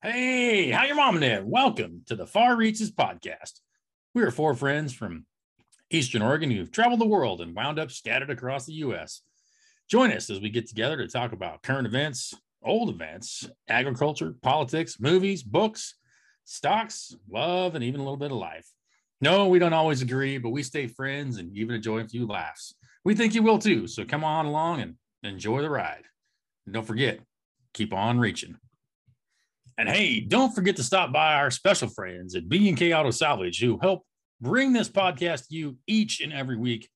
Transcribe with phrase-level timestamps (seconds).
[0.00, 1.50] Hey, how your mom and?
[1.50, 3.54] Welcome to the Far Reaches podcast.
[4.14, 5.26] We are four friends from
[5.90, 9.22] Eastern Oregon who've traveled the world and wound up scattered across the U.S.
[9.90, 12.32] Join us as we get together to talk about current events,
[12.62, 15.96] old events, agriculture, politics, movies, books,
[16.44, 18.68] stocks, love, and even a little bit of life.
[19.20, 22.72] No, we don't always agree, but we stay friends and even enjoy a few laughs.
[23.04, 23.88] We think you will too.
[23.88, 24.94] So come on along and
[25.24, 26.04] enjoy the ride.
[26.66, 27.18] And don't forget,
[27.74, 28.58] keep on reaching.
[29.78, 33.78] And hey, don't forget to stop by our special friends at B&K Auto Salvage who
[33.80, 34.04] help
[34.40, 36.88] bring this podcast to you each and every week.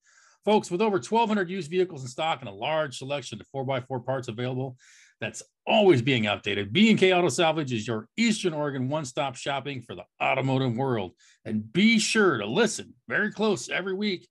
[0.43, 4.27] Folks, with over 1,200 used vehicles in stock and a large selection of 4x4 parts
[4.27, 4.75] available,
[5.21, 6.73] that's always being updated.
[6.73, 11.13] B&K Auto Salvage is your Eastern Oregon one-stop shopping for the automotive world.
[11.45, 14.27] And be sure to listen very close every week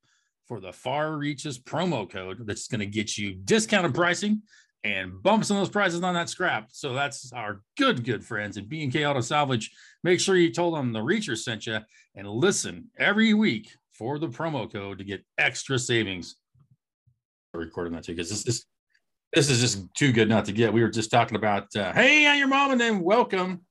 [0.47, 4.42] for the Far Reaches promo code that's going to get you discounted pricing
[4.84, 6.68] and bumps on those prices on that scrap.
[6.72, 9.70] So that's our good, good friends at B&K Auto Salvage.
[10.02, 11.78] Make sure you told them the Reacher sent you
[12.14, 16.36] and listen every week for the promo code to get extra savings.
[17.55, 18.66] Recording that too, because this is
[19.33, 20.72] this is just too good not to get.
[20.72, 23.62] We were just talking about, uh, hey, I'm your mom, and then welcome.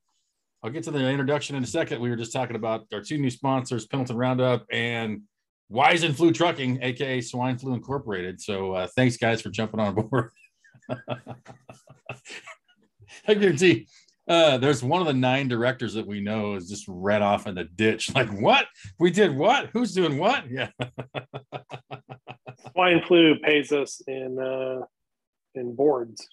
[0.62, 2.00] I'll get to the introduction in a second.
[2.00, 5.22] We were just talking about our two new sponsors, Pendleton Roundup and
[5.68, 8.40] Wise and Flu Trucking, aka Swine Flu Incorporated.
[8.40, 10.30] So uh, thanks, guys, for jumping on board.
[13.28, 13.86] I guarantee
[14.28, 17.54] uh, there's one of the nine directors that we know is just read off in
[17.54, 18.14] the ditch.
[18.14, 18.66] Like, what?
[18.98, 19.70] We did what?
[19.72, 20.44] Who's doing what?
[20.50, 20.68] Yeah.
[22.72, 24.86] Swine flu pays us in uh,
[25.54, 26.26] in boards.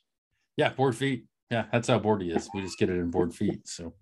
[0.56, 1.26] Yeah, board feet.
[1.50, 2.48] Yeah, that's how board he is.
[2.54, 3.68] We just get it in board feet.
[3.68, 3.96] So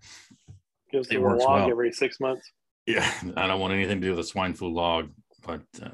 [0.92, 1.70] gives it a log well.
[1.70, 2.52] every six months.
[2.86, 5.12] Yeah, I don't want anything to do with a swine flu log,
[5.46, 5.90] but uh,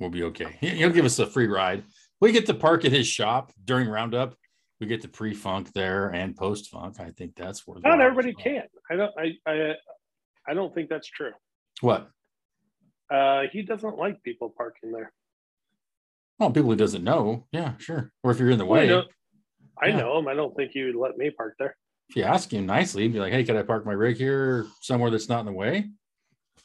[0.00, 0.56] we'll be okay.
[0.60, 1.84] He'll give us a free ride.
[2.20, 4.34] We get to park at his shop during Roundup.
[4.80, 7.00] We get to pre-funk there and post-funk.
[7.00, 7.82] I think that's worth.
[7.82, 8.64] Not everybody can.
[8.90, 9.12] I don't.
[9.18, 9.32] I.
[9.46, 9.74] I.
[10.48, 11.32] I don't think that's true.
[11.80, 12.08] What?
[13.12, 15.12] Uh, he doesn't like people parking there.
[16.38, 17.46] Well, people he doesn't know.
[17.52, 18.12] Yeah, sure.
[18.22, 18.88] Or if you're in the way.
[18.88, 19.04] Well,
[19.80, 19.96] I yeah.
[19.96, 20.28] know him.
[20.28, 21.76] I don't think he would let me park there.
[22.08, 24.66] If you ask him nicely, he'd be like, "Hey, can I park my rig here
[24.80, 25.90] somewhere that's not in the way?"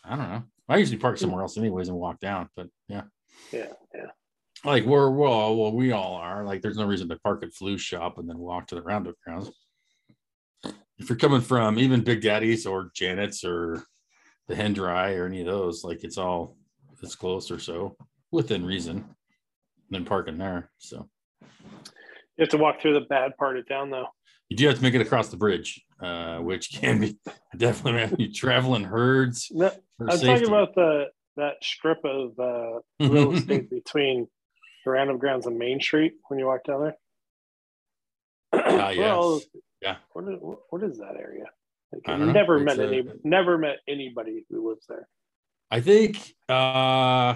[0.03, 0.44] I don't know.
[0.69, 2.50] I usually park somewhere else anyways and walk down.
[2.56, 3.03] But yeah.
[3.51, 4.11] Yeah, yeah.
[4.63, 6.45] Like we're well, well, we all are.
[6.45, 9.16] Like, there's no reason to park at Flu Shop and then walk to the Roundup
[9.25, 9.49] grounds.
[10.97, 13.83] If you're coming from even Big Daddy's or Janet's or
[14.47, 16.57] the Hendry or any of those, like it's all
[17.01, 17.95] it's close or so
[18.31, 19.03] within reason
[19.89, 20.69] than parking there.
[20.78, 21.09] So
[21.41, 24.07] you have to walk through the bad part of town, though.
[24.49, 27.17] You do have to make it across the bridge, uh, which can be
[27.57, 29.47] definitely you traveling herds.
[29.51, 30.28] No, I'm safety.
[30.28, 31.05] talking about the
[31.38, 34.28] that strip of uh, real estate between
[34.86, 36.96] Roundup grounds and Main Street when you walk down there.
[38.53, 38.97] Uh, yes.
[38.97, 39.42] well,
[39.81, 39.96] yeah.
[40.14, 41.46] What is, what is that area?
[41.92, 45.08] Like, I've never met a, any, never met anybody who lives there.
[45.70, 46.18] I think
[46.50, 47.36] uh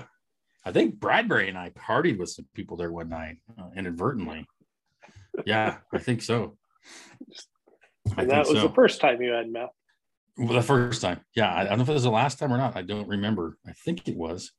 [0.68, 4.48] I think Bradbury and I partied with some people there one night uh, inadvertently.
[5.46, 6.58] Yeah, I think so.
[8.18, 8.68] I that was so.
[8.68, 9.70] the first time you had meth.
[10.38, 11.54] Well, the first time, yeah.
[11.54, 12.76] I don't know if it was the last time or not.
[12.76, 13.58] I don't remember.
[13.68, 14.52] I think it was.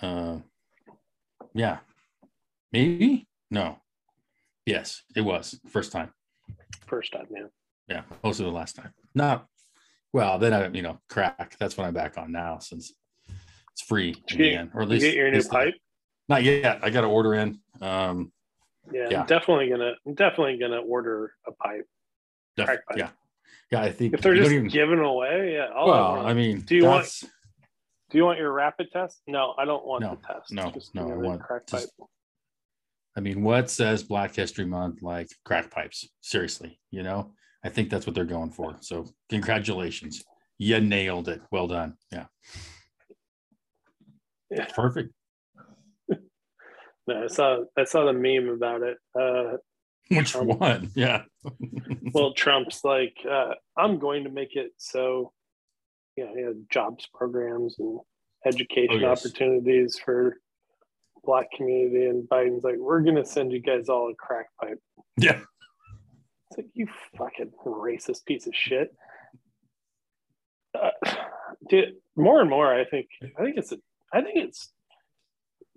[0.00, 0.38] Uh,
[1.54, 1.78] yeah,
[2.72, 3.26] maybe.
[3.50, 3.78] No.
[4.66, 6.12] Yes, it was first time.
[6.86, 7.46] First time, yeah.
[7.88, 8.92] Yeah, most of the last time.
[9.14, 9.46] Not
[10.12, 10.38] well.
[10.38, 11.56] Then I, you know, crack.
[11.58, 12.92] That's what I'm back on now since
[13.72, 15.74] it's free again, or at least you get your new pipe.
[16.28, 16.78] Not yet.
[16.82, 17.58] I got to order in.
[17.80, 18.30] Um,
[18.92, 19.20] yeah, yeah.
[19.22, 19.92] I'm definitely gonna.
[20.06, 21.86] I'm definitely gonna order a pipe.
[22.56, 22.80] Def- pipe.
[22.96, 23.08] Yeah,
[23.72, 23.82] yeah.
[23.82, 24.68] I think if they're just even...
[24.68, 25.68] giving away, yeah.
[25.74, 27.22] I'll well, I mean, do you that's...
[27.22, 27.32] want?
[28.10, 29.22] Do you want your rapid test?
[29.26, 30.52] No, I don't want no, the test.
[30.52, 32.08] No, just no, I want crack just, pipe.
[33.16, 36.08] I mean, what says Black History Month like crack pipes?
[36.20, 37.32] Seriously, you know,
[37.64, 38.76] I think that's what they're going for.
[38.80, 40.22] So, congratulations,
[40.58, 41.40] you nailed it.
[41.50, 41.94] Well done.
[42.12, 42.26] Yeah.
[44.50, 44.66] Yeah.
[44.74, 45.12] Perfect.
[46.08, 48.98] no, I saw I saw the meme about it.
[49.18, 49.56] Uh,
[50.08, 50.90] Which Trump, one?
[50.94, 51.22] Yeah.
[52.12, 55.32] well, Trump's like, uh, I'm going to make it so,
[56.16, 58.00] you know, jobs programs and
[58.46, 59.24] education oh, yes.
[59.24, 60.36] opportunities for
[61.24, 64.80] black community, and Biden's like, we're going to send you guys all a crack pipe.
[65.16, 65.40] Yeah.
[66.50, 68.94] It's like you fucking racist piece of shit.
[70.78, 70.90] Uh,
[71.68, 73.08] dude, more and more, I think
[73.38, 73.78] I think it's a
[74.12, 74.72] I think it's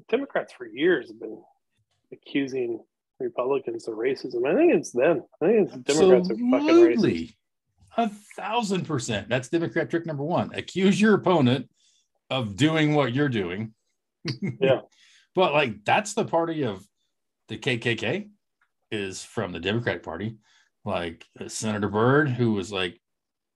[0.09, 1.41] Democrats for years have been
[2.11, 2.79] accusing
[3.19, 4.47] Republicans of racism.
[4.47, 5.23] I think it's them.
[5.41, 6.57] I think it's Democrats Absolutely.
[6.57, 7.35] are fucking racist.
[7.97, 9.29] A thousand percent.
[9.29, 10.51] That's Democrat trick number one.
[10.55, 11.69] Accuse your opponent
[12.29, 13.73] of doing what you're doing.
[14.59, 14.81] Yeah.
[15.35, 16.85] but like that's the party of
[17.47, 18.30] the KKK
[18.91, 20.38] is from the Democratic Party.
[20.85, 23.00] Like Senator Byrd, who was like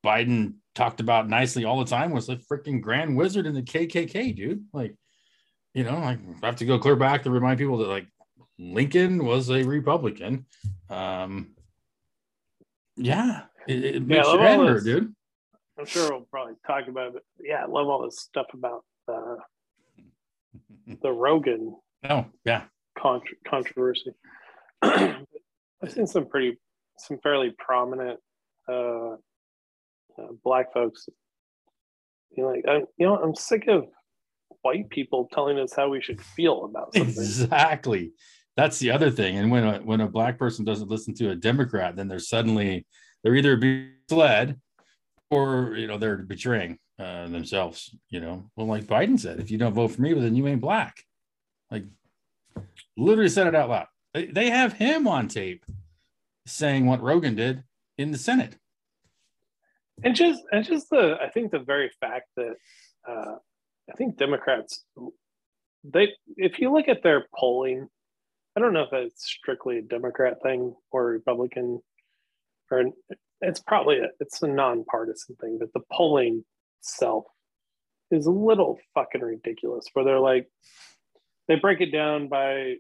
[0.06, 4.36] Biden talked about nicely all the time was the freaking grand wizard in the KKK,
[4.36, 4.66] dude.
[4.72, 4.96] Like,
[5.74, 8.08] you know, like I have to go clear back to remind people that like
[8.58, 10.46] Lincoln was a Republican.
[10.90, 11.56] Um,
[12.96, 14.84] yeah, it, it Yeah, makes I your love all this.
[14.84, 15.14] dude.
[15.78, 17.14] I'm sure we'll probably talk about it.
[17.14, 19.36] But yeah, I love all this stuff about uh,
[21.02, 21.76] the Rogan
[22.10, 22.64] Oh, yeah.
[22.98, 24.12] contr controversy.
[24.82, 25.26] I've
[25.90, 26.58] seen some pretty,
[26.98, 28.20] some fairly prominent
[28.70, 31.08] uh, uh, black folks.
[32.36, 33.86] You know, like, I, you know, I'm sick of
[34.62, 37.10] white people telling us how we should feel about something.
[37.10, 38.12] Exactly.
[38.56, 39.38] That's the other thing.
[39.38, 42.86] And when a, when a black person doesn't listen to a Democrat, then they're suddenly
[43.24, 44.60] they're either being led
[45.30, 47.96] or you know they're betraying uh, themselves.
[48.10, 50.48] You know, well, like Biden said, if you don't vote for me, well, then you
[50.48, 51.04] ain't black.
[51.72, 51.84] Like,
[52.96, 53.88] literally said it out loud.
[54.14, 55.64] They, have him on tape
[56.48, 57.64] saying what Rogan did
[57.98, 58.56] in the Senate.
[60.04, 62.56] and just and just the i think the very fact that
[63.08, 63.36] uh
[63.90, 64.86] i think democrats
[65.84, 67.88] they if you look at their polling
[68.56, 71.82] i don't know if it's strictly a democrat thing or republican
[72.70, 72.86] or
[73.42, 76.44] it's probably a, it's a nonpartisan thing but the polling
[76.80, 77.26] itself
[78.12, 80.48] is a little fucking ridiculous where they're like
[81.48, 82.76] they break it down by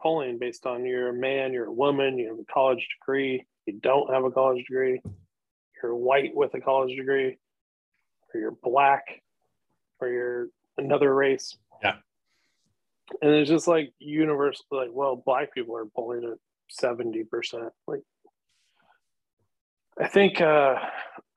[0.00, 3.78] polling based on you're a man you're a woman you have a college degree you
[3.80, 5.00] don't have a college degree
[5.84, 7.36] you're white with a college degree,
[8.32, 9.04] or you're black,
[10.00, 10.46] or you're
[10.78, 11.56] another race.
[11.82, 11.96] Yeah.
[13.20, 16.38] And it's just like universal, like, well, black people are polling at
[16.82, 17.68] 70%.
[17.86, 18.00] Like,
[20.00, 20.76] I think uh,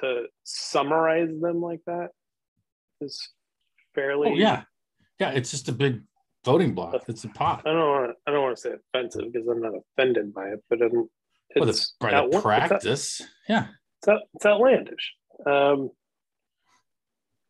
[0.00, 2.08] to summarize them like that
[3.00, 3.28] is
[3.94, 4.30] fairly.
[4.30, 4.62] Oh yeah,
[5.18, 5.30] yeah.
[5.30, 6.02] It's just a big
[6.44, 7.02] voting block.
[7.08, 7.62] It's a pot.
[7.66, 8.16] I don't want to.
[8.26, 11.08] I don't want to say offensive because I'm not offended by it, but I'm.
[11.56, 13.22] Well, it's by the outla- it's out- practice.
[13.48, 13.66] Yeah.
[13.98, 15.14] it's, out, it's outlandish.
[15.46, 15.90] Um,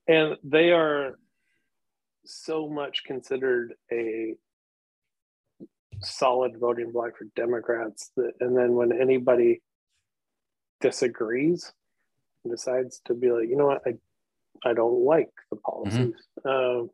[0.08, 1.18] and they are
[2.24, 4.34] so much considered a
[6.02, 9.60] solid voting block for Democrats that, and then when anybody
[10.80, 11.72] disagrees
[12.48, 13.94] decides to be like, you know what, I,
[14.68, 16.14] I don't like the policies,
[16.44, 16.90] um,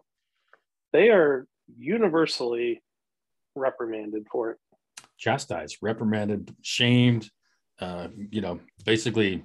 [0.93, 1.47] they are
[1.79, 2.83] universally
[3.55, 4.59] reprimanded for it.
[5.19, 7.31] chastised, reprimanded, shamed,
[7.81, 9.45] uh, you know, basically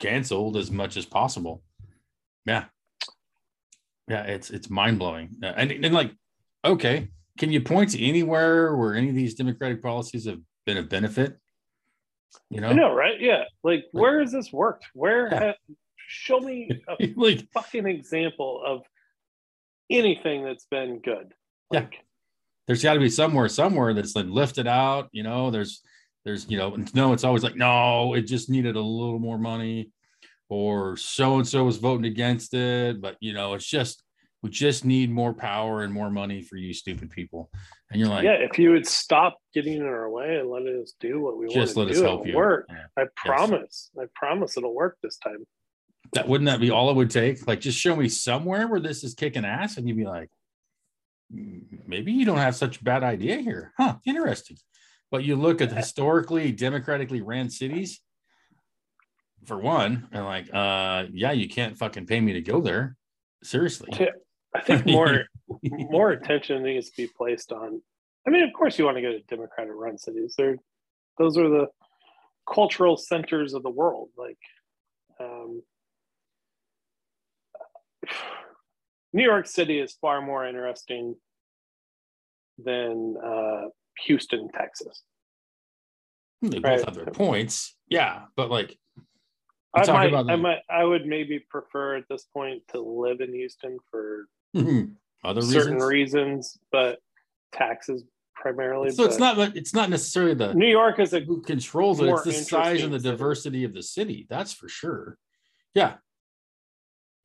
[0.00, 1.62] canceled as much as possible.
[2.44, 2.64] Yeah.
[4.08, 5.36] Yeah, it's it's mind blowing.
[5.42, 6.12] Uh, and, and like,
[6.64, 7.08] okay,
[7.38, 11.38] can you point to anywhere where any of these democratic policies have been a benefit?
[12.50, 13.20] You know, I know, right?
[13.20, 13.44] Yeah.
[13.62, 14.86] Like, where has this worked?
[14.94, 15.38] Where Yeah.
[15.48, 15.74] ha-
[16.08, 18.82] show me a like fucking example of
[19.90, 21.32] anything that's been good.
[21.72, 21.80] Yeah.
[21.80, 21.94] Like,
[22.66, 25.82] there's got to be somewhere somewhere that's been lifted out you know there's
[26.24, 29.90] there's you know no it's always like no it just needed a little more money
[30.48, 34.02] or so and so was voting against it but you know it's just
[34.42, 37.50] we just need more power and more money for you stupid people
[37.90, 40.94] and you're like yeah, if you would stop getting in our way and let us
[40.98, 42.66] do what we just want let to us do, help it'll you work.
[42.68, 42.84] Yeah.
[42.96, 43.90] I promise.
[44.00, 45.44] I promise it'll work this time.
[46.14, 49.04] that wouldn't that be all it would take like just show me somewhere where this
[49.04, 50.30] is kicking ass and you'd be like
[51.32, 54.56] "Mm, maybe you don't have such a bad idea here huh interesting
[55.10, 58.00] but you look at historically democratically ran cities
[59.44, 62.96] for one and like uh yeah you can't fucking pay me to go there
[63.42, 63.88] seriously.
[64.54, 65.24] I think more
[65.60, 67.82] more attention needs to be placed on.
[68.26, 70.34] I mean, of course, you want to go to Democratic run cities.
[70.36, 70.56] They're
[71.18, 71.66] those are the
[72.52, 74.08] cultural centers of the world.
[74.16, 74.38] Like,
[75.20, 75.62] um,
[79.12, 81.16] New York City is far more interesting
[82.58, 83.68] than uh,
[84.06, 85.02] Houston, Texas.
[86.42, 86.84] they both right.
[86.84, 88.76] have their points yeah but like
[89.74, 93.78] I might, I might, I would maybe prefer at this point to live in Houston
[93.90, 94.26] for
[95.24, 96.98] other certain reasons reasons, but
[97.52, 98.04] taxes
[98.34, 98.90] primarily.
[98.90, 102.08] so it's not it's not necessarily the New York is a who controls it.
[102.08, 104.26] It's the size and the diversity of the city.
[104.28, 105.16] That's for sure.
[105.74, 105.94] Yeah.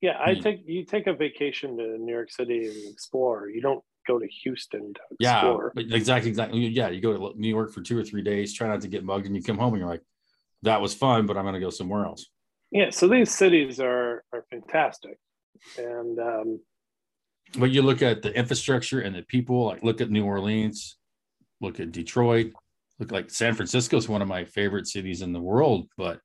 [0.02, 0.18] yeah.
[0.20, 0.42] I Hmm.
[0.42, 3.50] take you take a vacation to New York City and explore.
[3.50, 5.38] You don't go to Houston to Yeah.
[5.38, 5.72] explore.
[5.76, 6.30] But exactly.
[6.30, 6.68] Exactly.
[6.68, 6.90] Yeah.
[6.90, 9.26] You go to New York for two or three days, try not to get mugged,
[9.26, 10.04] and you come home and you're like,
[10.64, 12.28] that was fun, but I'm going to go somewhere else.
[12.72, 12.90] Yeah.
[12.92, 15.18] So these cities are are fantastic,
[15.78, 16.60] and um,
[17.58, 20.98] But you look at the infrastructure and the people, like look at New Orleans,
[21.62, 22.54] look at Detroit,
[23.00, 26.20] look like San Francisco is one of my favorite cities in the world, but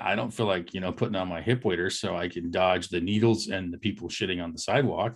[0.00, 2.88] I don't feel like, you know, putting on my hip waders so I can dodge
[2.88, 5.14] the needles and the people shitting on the sidewalk.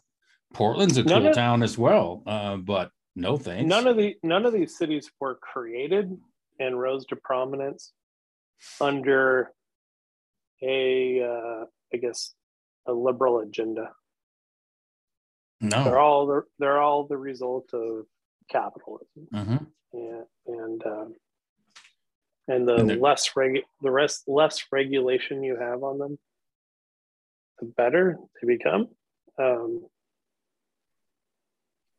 [0.52, 3.68] Portland's a None cool of- town as well, uh, but no thanks.
[3.68, 6.16] none of the none of these cities were created
[6.60, 7.92] and rose to prominence
[8.80, 9.50] under
[10.62, 12.34] a, uh, I guess,
[12.86, 13.90] a liberal agenda.
[15.60, 15.84] No.
[15.84, 18.06] They're all the, they're all the result of
[18.50, 19.56] capitalism, hmm
[19.92, 21.14] and and um,
[22.48, 26.18] and the And less regu- the rest less regulation you have on them,
[27.60, 28.88] the better they become.
[29.38, 29.86] Um,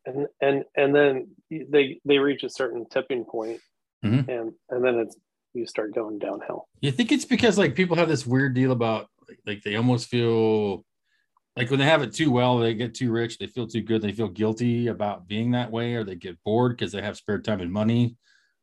[0.04, 3.60] and and and then they they reach a certain tipping point,
[4.04, 4.28] Mhm.
[4.28, 5.16] and and then it's
[5.54, 6.68] you start going downhill.
[6.80, 9.08] You think it's because like people have this weird deal about
[9.46, 10.84] like they almost feel
[11.56, 14.02] like when they have it too well, they get too rich, they feel too good,
[14.02, 17.40] they feel guilty about being that way, or they get bored because they have spare
[17.40, 18.16] time and money.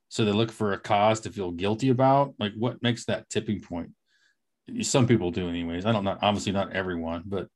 [0.09, 2.35] So they look for a cause to feel guilty about.
[2.39, 3.89] Like what makes that tipping point?
[4.81, 5.87] Some people do, anyways.
[5.87, 7.47] I don't know, obviously not everyone, but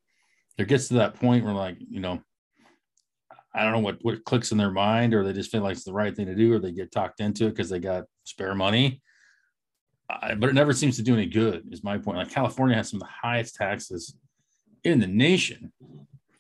[0.58, 2.20] there gets to that point where like, you know,
[3.54, 5.84] I don't know what what clicks in their mind, or they just feel like it's
[5.84, 8.54] the right thing to do, or they get talked into it because they got spare
[8.56, 9.02] money.
[10.10, 11.64] I, but it never seems to do any good.
[11.72, 12.18] Is my point.
[12.18, 14.16] Like California has some of the highest taxes
[14.94, 15.72] in the nation.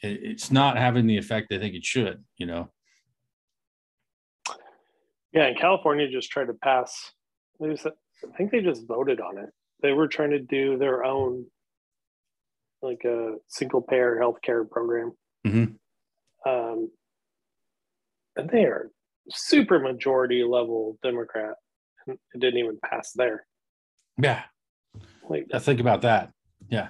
[0.01, 2.24] It's not having the effect I think it should.
[2.38, 2.72] You know.
[5.34, 7.12] Yeah, and California just tried to pass.
[7.62, 9.50] Just, I think they just voted on it.
[9.82, 11.46] They were trying to do their own,
[12.82, 15.13] like a single payer healthcare program.
[15.46, 15.77] Mhm.
[16.46, 16.92] Um,
[18.36, 18.89] and they are
[19.30, 21.56] super majority level Democrat.
[22.08, 23.46] It didn't even pass there.
[24.18, 24.44] Yeah.
[25.30, 26.32] Like, I think about that.
[26.70, 26.88] Yeah.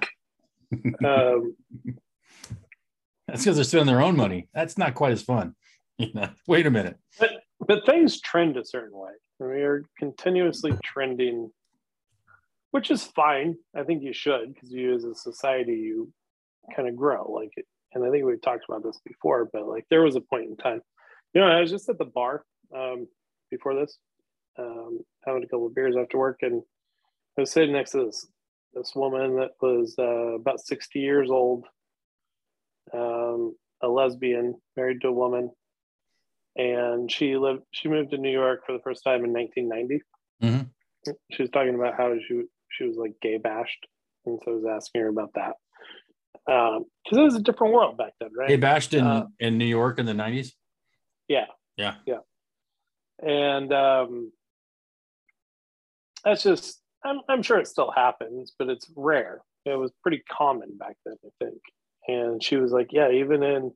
[1.04, 1.56] Um,
[3.26, 4.48] That's because they're spending their own money.
[4.54, 5.54] That's not quite as fun.
[6.00, 6.28] You know.
[6.46, 6.96] Wait a minute.
[7.18, 7.30] but
[7.66, 9.10] but things trend a certain way.
[9.40, 11.50] We are continuously trending,
[12.70, 13.56] which is fine.
[13.76, 16.12] I think you should because you, as a society, you
[16.76, 17.28] kind of grow.
[17.32, 20.20] Like, it, and I think we've talked about this before, but like there was a
[20.20, 20.82] point in time.
[21.34, 23.08] You know, I was just at the bar um,
[23.50, 23.98] before this,
[24.56, 26.62] um, having a couple of beers after work, and
[27.36, 28.24] I was sitting next to this
[28.74, 31.64] this woman that was uh, about sixty years old,
[32.92, 35.50] um, a lesbian, married to a woman
[36.56, 40.02] and she lived she moved to new york for the first time in 1990
[40.42, 40.68] Mhm.
[41.30, 43.86] she was talking about how she she was like gay bashed
[44.26, 45.54] and so i was asking her about that
[46.46, 49.66] because it was a different world back then right They bashed in Uh, in New
[49.66, 50.56] York in the nineties.
[51.28, 51.46] yeah
[51.76, 51.96] Yeah.
[52.06, 52.22] yeah
[53.22, 54.32] and um
[56.24, 59.40] that's just I'm, I'm sure it still happens but it's rare.
[59.64, 61.60] It was pretty common back then i think.
[62.06, 63.72] And she was like yeah even in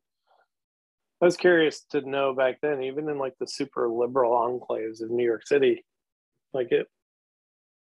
[1.21, 5.11] i was curious to know back then even in like the super liberal enclaves of
[5.11, 5.85] new york city
[6.53, 6.87] like it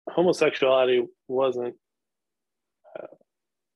[0.09, 1.75] homosexuality wasn't
[2.99, 3.05] uh,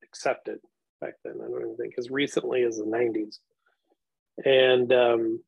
[0.03, 0.59] accepted
[0.99, 3.37] back then i don't even think as recently as the 90s
[4.43, 5.39] and um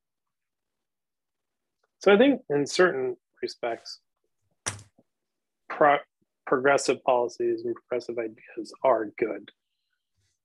[2.00, 4.00] so I think in certain respects,
[5.78, 6.00] pro-
[6.46, 9.52] progressive policies and progressive ideas are good.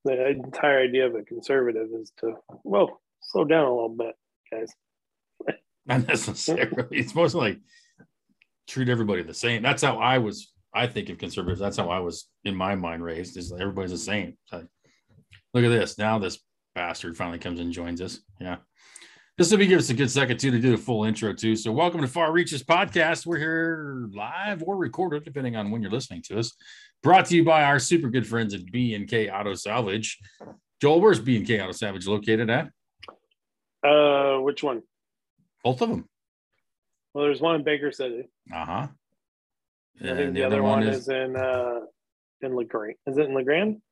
[0.05, 2.35] The entire idea of a conservative is to,
[2.65, 4.15] well, slow down a little bit,
[4.51, 4.73] guys.
[5.87, 6.87] Not necessarily.
[6.91, 7.61] it's mostly like
[8.69, 9.63] treat everybody the same.
[9.63, 10.53] That's how I was.
[10.75, 11.61] I think of conservatives.
[11.61, 13.37] That's how I was in my mind raised.
[13.37, 14.39] Is everybody's the same.
[14.51, 14.67] Like,
[15.53, 15.99] look at this.
[15.99, 16.39] Now this
[16.75, 18.21] bastard finally comes and joins us.
[18.41, 18.57] Yeah.
[19.43, 21.57] This will be give us a good second too to do the full intro too.
[21.57, 23.27] So welcome to Far Reaches Podcast.
[23.27, 26.53] We're here live or recorded, depending on when you're listening to us.
[27.03, 30.21] Brought to you by our super good friends at B and K Auto Salvage.
[30.81, 32.71] Joel, where's B and K Auto Salvage located at?
[33.83, 34.83] Uh, which one?
[35.65, 36.09] Both of them.
[37.13, 38.29] Well, there's one in Baker City.
[38.55, 38.87] Uh huh.
[40.01, 41.81] I think the, other, one, is, in uh,
[42.43, 42.95] in La Grande.
[43.09, 43.83] Is it in La Grande?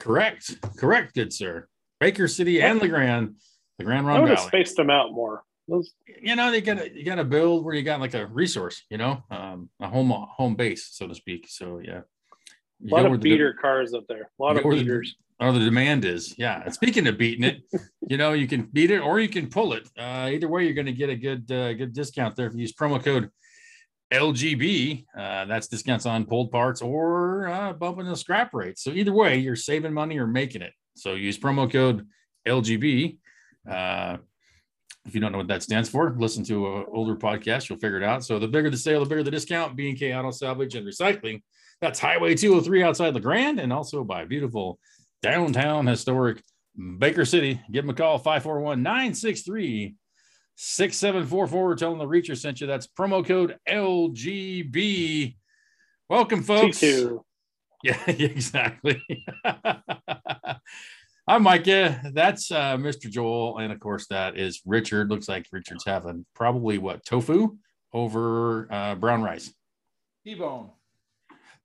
[0.00, 0.56] Correct.
[0.76, 1.68] Correct, good sir.
[2.00, 3.36] Baker City and La Grande,
[3.78, 4.48] the Grande Ronde would have Valley.
[4.48, 5.42] spaced them out more.
[5.68, 5.92] Those,
[6.22, 9.22] You know, they gotta you gotta build where you got like a resource, you know,
[9.30, 11.46] um, a home home base, so to speak.
[11.48, 12.00] So yeah.
[12.00, 14.30] a lot go where of the- beater cars up there.
[14.38, 15.16] A lot of go where the- beaters.
[15.40, 16.38] or the demand is.
[16.38, 16.62] Yeah.
[16.64, 17.62] And speaking of beating it,
[18.08, 19.88] you know, you can beat it or you can pull it.
[19.98, 22.60] Uh, either way, you're going to get a good uh, good discount there if you
[22.60, 23.30] use promo code
[24.12, 25.04] LGB.
[25.18, 28.78] Uh, that's discounts on pulled parts or uh, bumping the scrap rate.
[28.78, 30.72] So either way, you're saving money or making it.
[30.94, 32.06] So use promo code
[32.46, 33.18] LGB.
[33.68, 34.18] Uh,
[35.06, 37.68] if you don't know what that stands for, listen to an older podcast.
[37.68, 38.24] You'll figure it out.
[38.24, 39.76] So the bigger the sale, the bigger the discount.
[39.76, 41.42] B&K Auto Salvage and Recycling.
[41.80, 44.78] That's Highway 203 outside the Grand, and also by beautiful
[45.22, 46.42] downtown historic
[46.98, 47.60] Baker City.
[47.70, 49.94] Give them a call 541 963
[50.56, 51.76] 6744.
[51.76, 52.66] Tell them the Reacher sent you.
[52.66, 55.36] That's promo code LGB.
[56.08, 56.80] Welcome, folks.
[56.80, 57.22] T2.
[57.84, 59.04] Yeah, exactly.
[61.28, 62.00] I'm Micah.
[62.12, 63.10] That's uh, Mr.
[63.10, 63.58] Joel.
[63.58, 65.10] And of course, that is Richard.
[65.10, 67.56] Looks like Richard's having probably what tofu
[67.92, 69.52] over uh, brown rice.
[70.24, 70.70] T-bone.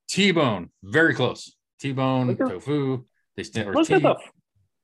[0.07, 1.55] T-bone, very close.
[1.79, 3.05] T-bone, tofu.
[3.37, 3.93] They stand or Look T.
[3.93, 4.15] at the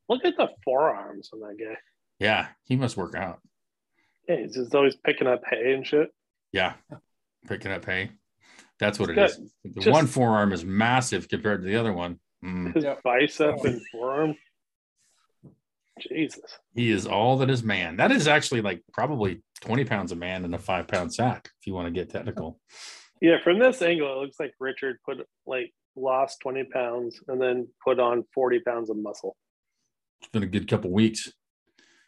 [0.10, 1.76] look at the forearms on that guy.
[2.20, 3.40] Yeah, he must work out.
[4.28, 6.10] Yeah, he's just always picking up hay and shit.
[6.54, 6.74] Yeah,
[7.48, 8.12] picking up hay.
[8.80, 9.52] That's what it He's is.
[9.66, 12.20] The just- one forearm is massive compared to the other one.
[12.46, 14.36] Mm, His bicep and forearm.
[16.00, 16.58] Jesus.
[16.76, 17.98] he is all that is man.
[17.98, 21.68] That is actually like probably 20 pounds of man in a five pound sack, if
[21.68, 22.60] you want to get technical.
[23.22, 27.68] Yeah, from this angle, it looks like Richard put like lost 20 pounds and then
[27.84, 29.36] put on 40 pounds of muscle.
[30.22, 31.32] It's been a good couple weeks.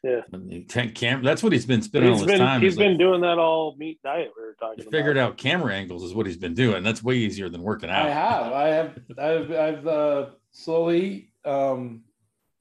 [0.03, 0.22] Yeah.
[0.69, 2.62] Tank cam that's what he's been spending He's all his been time.
[2.62, 4.91] he's is like- been doing that all meat diet we were talking about.
[4.91, 6.84] figured out camera angles is what he's been doing.
[6.84, 8.05] That's way easier than working out.
[8.05, 8.53] I have.
[8.53, 9.00] I have.
[9.17, 9.51] I've.
[9.51, 12.03] I've uh, slowly um,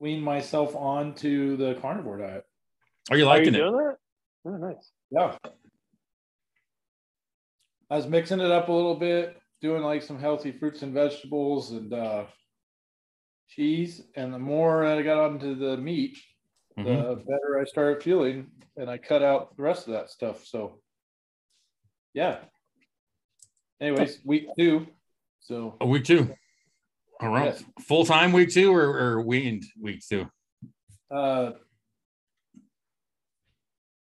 [0.00, 2.44] weaned myself on to the carnivore diet.
[3.10, 3.58] Are you Are you liking it?
[3.58, 3.96] doing that?
[4.46, 4.90] Oh, nice.
[5.10, 5.36] Yeah.
[7.90, 11.70] I was mixing it up a little bit, doing like some healthy fruits and vegetables
[11.72, 12.24] and uh,
[13.48, 14.02] cheese.
[14.14, 16.18] And the more I got onto the meat,
[16.78, 16.84] Mhm.
[16.84, 18.50] the better I started feeling.
[18.76, 20.44] And I cut out the rest of that stuff.
[20.46, 20.80] So,
[22.14, 22.44] yeah.
[23.80, 24.86] Anyways, week two.
[25.40, 26.32] So, A week two.
[27.20, 27.54] All right.
[27.86, 30.26] Full time week two or, or weaned week two?
[31.10, 31.52] Uh,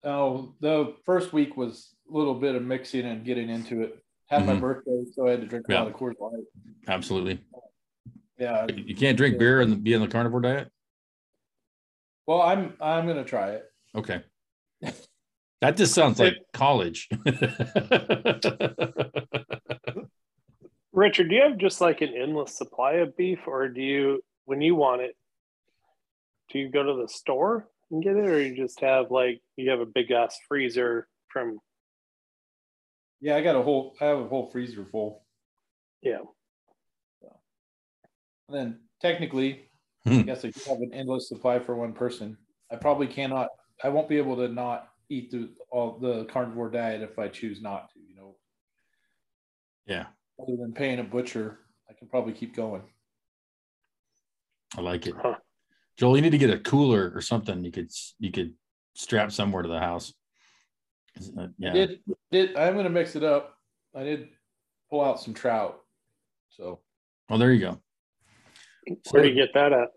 [0.04, 4.02] oh, the first week was a little bit of mixing and getting into it.
[4.26, 4.60] Had my Mhm.
[4.60, 5.78] birthday, so I had to drink a Yeah.
[5.82, 6.44] lot of Coors Light.
[6.86, 7.40] Absolutely.
[8.38, 8.66] Yeah.
[8.74, 10.70] You can't drink beer and be on the carnivore diet?
[12.26, 13.64] Well, I'm I'm gonna try it.
[13.94, 14.22] Okay.
[15.62, 17.08] That just sounds like college.
[20.98, 24.60] Richard, do you have just like an endless supply of beef, or do you, when
[24.60, 25.14] you want it,
[26.50, 29.70] do you go to the store and get it, or you just have like you
[29.70, 31.60] have a big ass freezer from?
[33.20, 35.24] Yeah, I got a whole I have a whole freezer full.
[36.02, 36.18] Yeah,
[38.48, 39.70] And then technically,
[40.04, 40.18] Hmm.
[40.18, 42.36] I guess I do have an endless supply for one person.
[42.72, 43.48] I probably cannot.
[43.84, 47.62] I won't be able to not eat the all the carnivore diet if I choose
[47.62, 48.00] not to.
[48.00, 48.36] You know,
[49.86, 50.06] yeah,
[50.40, 52.82] other than paying a butcher, I can probably keep going.
[54.76, 55.14] I like it.
[55.20, 55.36] Huh.
[55.96, 58.54] Joel, you need to get a cooler or something you could you could
[58.94, 60.12] strap somewhere to the house.
[61.36, 61.70] Uh, Yeah.
[61.70, 63.56] I did did I'm gonna mix it up.
[63.94, 64.28] I did
[64.90, 65.80] pull out some trout.
[66.50, 66.80] So
[67.30, 67.80] Oh, there you go.
[69.10, 69.88] where do you get that at?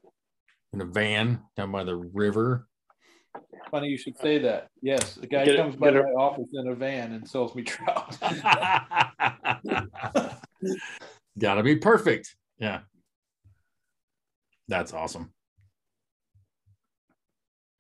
[0.74, 2.68] In a van down by the river.
[3.72, 4.68] Funny you should say that.
[4.82, 6.14] Yes, the guy Get it- comes by get my it.
[6.14, 8.18] office in a van and sells me trout.
[11.40, 12.36] Gotta be perfect.
[12.60, 12.82] Yeah.
[14.68, 15.34] That's awesome.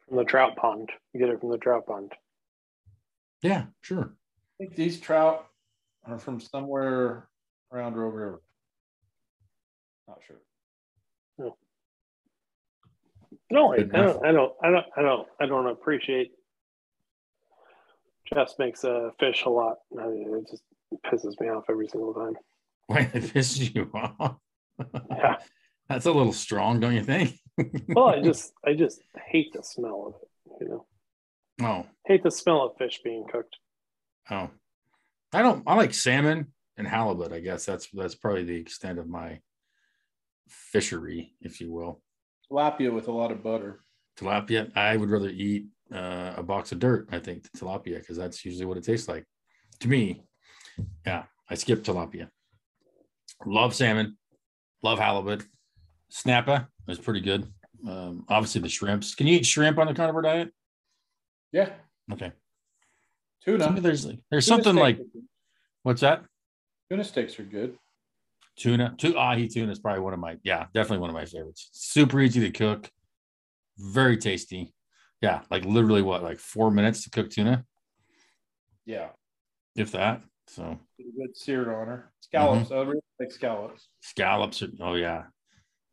[0.08, 0.89] From the trout pond.
[1.13, 2.13] You get it from the trout pond.
[3.43, 4.13] Yeah, sure.
[4.60, 5.47] I think these trout
[6.06, 7.27] are from somewhere
[7.71, 8.41] around Rogue River.
[10.08, 10.38] Not sure.
[11.38, 11.56] No,
[13.52, 16.32] I Good don't, I don't, I don't, I don't, I don't appreciate.
[18.34, 19.78] Jess makes a fish a lot.
[20.00, 20.63] I mean, it just
[21.06, 22.36] pisses me off every single time.
[22.88, 24.38] Why it pisses you off?
[25.10, 25.38] Yeah.
[25.89, 27.38] That's a little strong, don't you think?
[27.89, 30.63] Well, I just, I just hate the smell of it.
[30.63, 30.86] You know,
[31.67, 33.56] oh, hate the smell of fish being cooked.
[34.32, 34.50] oh.
[35.34, 37.65] I don't I like salmon and halibut, I guess.
[37.65, 39.39] That's that's probably the extent of my
[40.50, 42.02] fishery, if you will.
[42.51, 43.83] Tilapia with a lot of butter.
[44.19, 44.75] tilapia?
[44.75, 48.65] I would rather eat uh, a box of dirt i think tilapia because that's usually
[48.65, 49.25] what it tastes like.
[49.79, 50.23] To me
[51.05, 52.27] yeah i skip tilapia.
[53.45, 54.17] Love salmon.
[54.83, 55.45] Love halibut.
[56.09, 57.47] Snapper is pretty good.
[57.87, 59.15] Um, obviously the shrimps.
[59.15, 60.51] Can you eat shrimp on the carnivore diet?
[61.51, 61.69] Yeah,
[62.13, 62.31] okay.
[63.43, 63.79] Tuna.
[63.79, 64.99] there's there's Tuna something like
[65.83, 66.23] what's that?
[66.89, 67.77] Tuna steaks are good.
[68.62, 71.69] Tuna two ahi tuna is probably one of my yeah definitely one of my favorites
[71.71, 72.89] super easy to cook
[73.78, 74.74] very tasty
[75.21, 77.65] yeah like literally what like four minutes to cook tuna
[78.86, 79.10] Yeah,
[79.76, 82.12] if that so pretty good seared on her.
[82.19, 82.69] Scallops.
[82.69, 82.74] Mm-hmm.
[82.74, 83.88] I really like scallops.
[84.02, 84.62] Scallops.
[84.63, 85.24] Are, oh yeah,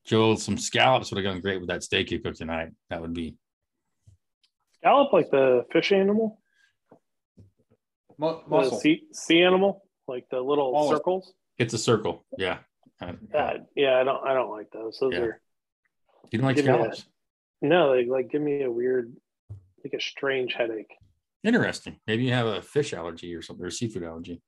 [0.05, 0.37] Joel.
[0.37, 2.71] Some scallops would have gone great with that steak you cooked tonight.
[2.91, 3.37] That would be.
[4.79, 6.41] Scallop, like the fish animal,
[8.19, 8.79] Mu- the muscle.
[8.81, 10.97] sea, sea animal, like the little Mollusk.
[10.97, 11.33] circles.
[11.59, 12.25] It's a circle.
[12.37, 12.59] Yeah.
[13.01, 14.99] Uh, Uh, yeah, I don't, I don't like those.
[15.01, 15.21] Those Yeah.
[15.21, 15.41] are
[16.31, 17.07] you don't like me a- scallops?
[17.63, 19.15] no, they like give me a weird,
[19.85, 20.93] like a strange headache.
[21.45, 22.01] Interesting.
[22.07, 24.43] Maybe you have a fish allergy or something, or seafood allergy.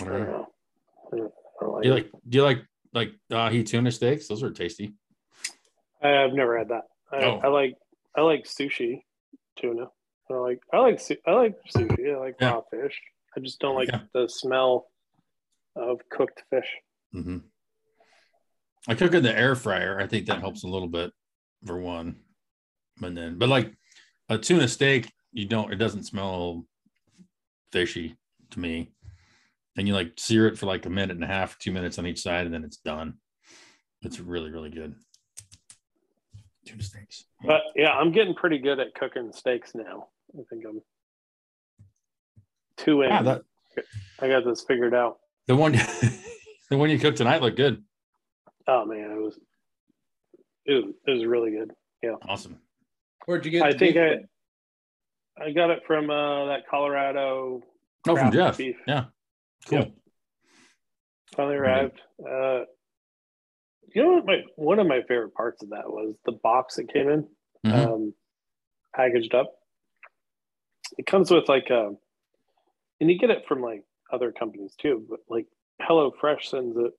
[0.00, 0.32] I I don't don't know.
[0.32, 0.52] know.
[1.12, 2.10] I don't, like Do you like?
[2.28, 4.28] Do you like like ahi tuna steaks?
[4.28, 4.94] Those are tasty.
[6.02, 6.84] I've never had that.
[7.12, 7.40] I, Oh.
[7.44, 7.74] I like
[8.16, 9.02] I like sushi
[9.56, 9.86] tuna.
[10.30, 12.14] I like I like I like sushi.
[12.14, 12.52] I like Yeah.
[12.52, 12.98] raw fish.
[13.36, 14.00] I just don't like Yeah.
[14.14, 14.88] the smell
[15.76, 16.68] of cooked fish.
[17.12, 17.38] hmm
[18.86, 20.00] I cook in the air fryer.
[20.00, 21.12] I think that helps a little bit
[21.66, 22.20] for one.
[22.98, 23.74] But then, but like
[24.28, 25.72] a tuna steak, you don't.
[25.72, 26.64] It doesn't smell
[27.70, 28.16] fishy
[28.50, 28.92] to me.
[29.76, 32.06] And you like sear it for like a minute and a half, two minutes on
[32.06, 33.18] each side, and then it's done.
[34.02, 34.94] It's really, really good.
[36.66, 37.24] Tuna steaks.
[37.44, 40.08] But yeah, I'm getting pretty good at cooking steaks now.
[40.34, 40.80] I think I'm
[42.76, 43.10] two in.
[43.10, 43.42] Yeah, that
[44.20, 45.18] I got this figured out.
[45.48, 45.72] The one,
[46.70, 47.82] the one you cooked tonight looked good.
[48.68, 49.38] Oh man, it was
[50.66, 51.72] it was, it was really good.
[52.02, 52.14] Yeah.
[52.28, 52.60] Awesome.
[53.26, 53.62] Where'd you get?
[53.62, 53.74] It?
[53.74, 55.48] I think beef I from?
[55.48, 57.62] I got it from uh, that Colorado
[58.06, 58.56] Oh, from Jeff.
[58.58, 58.76] beef.
[58.86, 59.04] Yeah.
[59.68, 59.78] Cool.
[59.80, 59.92] Yep.
[61.36, 62.00] Finally Very arrived.
[62.20, 62.64] Uh,
[63.94, 64.26] you know what?
[64.26, 67.26] My one of my favorite parts of that was the box that came in,
[67.66, 67.86] Mhm.
[67.86, 68.14] um,
[68.94, 69.54] packaged up.
[70.98, 71.92] It comes with like a,
[73.00, 75.46] and you get it from like other companies too, but like
[75.82, 76.92] HelloFresh sends it.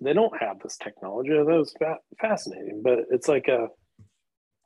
[0.00, 1.30] They don't have this technology.
[1.30, 3.68] That was fa- fascinating, but it's like a,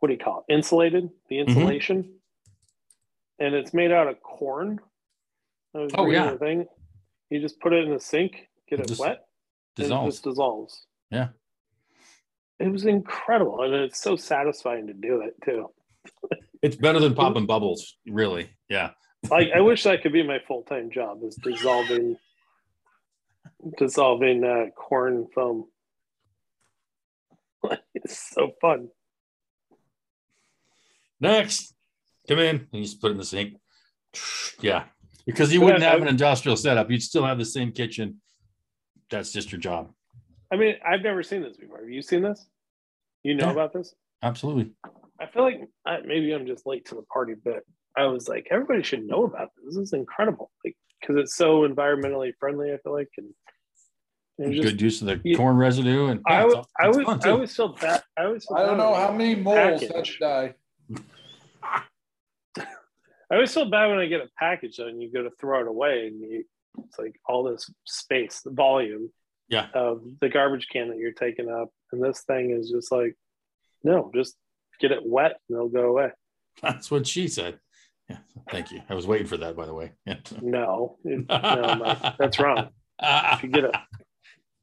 [0.01, 0.53] what do you call it?
[0.53, 1.49] Insulated, the Mm-hmm.
[1.51, 2.15] insulation,
[3.39, 4.79] and it's made out of corn.
[5.75, 6.37] Oh, yeah.
[6.37, 6.67] thing.
[7.31, 8.33] You just put it in the sink,
[8.69, 9.11] get It it just wet,
[9.79, 10.15] and it Dissolves.
[10.17, 10.87] just dissolves.
[11.11, 11.29] Yeah.
[12.59, 15.71] It was incredible, and it's so satisfying to do it too.
[16.63, 18.51] It's better than popping bubbles, really.
[18.69, 18.91] Yeah.
[19.31, 22.17] Like I wish that could be my full time job is dissolving,
[23.79, 25.67] dissolving uh, corn foam.
[27.95, 28.89] it's so fun.
[31.21, 31.75] Next,
[32.29, 33.55] come in and you just put it in the sink.
[34.61, 34.85] Yeah,
[35.27, 36.89] because you But wouldn't I- have an industrial setup.
[36.91, 38.21] You'd still have the same kitchen.
[39.11, 39.91] That's just your job.
[40.53, 41.79] I mean, I've never seen this before.
[41.81, 42.47] Have you seen this?
[43.25, 43.53] You know Yeah.
[43.53, 43.93] about this?
[44.23, 44.73] Absolutely.
[45.19, 47.65] I feel like I, maybe I'm just late to the party, but
[47.97, 49.75] I was like, everybody should know about this.
[49.75, 52.73] This is incredible, like because it's so environmentally friendly.
[52.73, 53.29] I feel like, and,
[54.39, 56.89] and just, Good use of the you- corn residue and I, yeah, w- it's- I
[56.89, 58.03] was, I was always feel bad.
[58.17, 58.47] I was.
[58.47, 60.13] feel I don't bad know I how get many moles had package.
[60.15, 60.55] to die.
[62.59, 65.61] I always feel bad when I get a package though, and you go to throw
[65.61, 66.45] it away, and you,
[66.85, 69.11] it's like all this space, the volume
[69.49, 69.69] Yeah.
[69.75, 73.17] of the garbage can that you're taking up, and this thing is just like,
[73.85, 74.37] no, just
[74.81, 76.11] get it wet and it'll go away.
[76.63, 77.59] That's what she said.
[78.13, 78.19] Yeah,
[78.51, 78.81] thank you.
[78.89, 79.93] I was waiting for that, by the way.
[80.07, 80.17] Yeah.
[80.41, 82.69] No, no, Mike, that's wrong.
[83.01, 83.75] If you get it,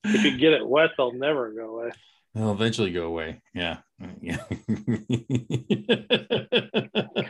[0.04, 1.92] if you get it wet, they'll never go away.
[2.36, 3.42] They'll eventually go away.
[3.56, 3.78] Yeah.
[4.22, 4.38] Yeah.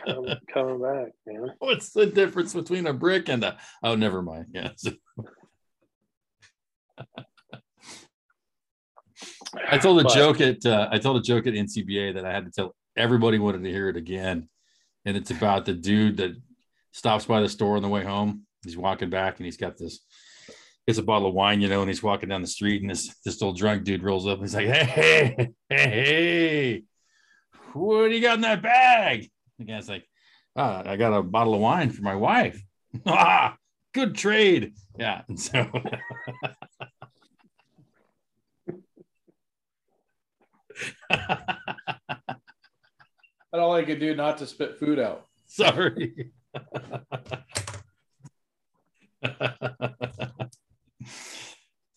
[0.05, 1.51] Come, coming back, man.
[1.59, 3.57] What's the difference between a brick and a?
[3.81, 4.47] Oh, never mind.
[4.53, 4.71] Yeah.
[9.69, 12.31] I told a But- joke at uh, I told a joke at NCBA that I
[12.31, 14.49] had to tell everybody wanted to hear it again,
[15.09, 16.35] and it's about the dude that
[16.91, 18.43] stops by the store on the way home.
[18.63, 20.01] He's walking back and he's got this.
[20.85, 23.15] It's a bottle of wine, you know, and he's walking down the street, and this
[23.25, 26.83] this old drunk dude rolls up and he's like, "Hey, hey, hey,
[27.73, 30.07] what do you got in that bag?" The guy's like,
[30.55, 32.61] "Ah, I got a bottle of wine for my wife."
[33.05, 33.57] ah,
[33.93, 34.73] good trade.
[34.97, 35.69] Yeah, and so
[43.51, 45.25] That's all I could do not to spit food out.
[45.47, 46.31] Sorry.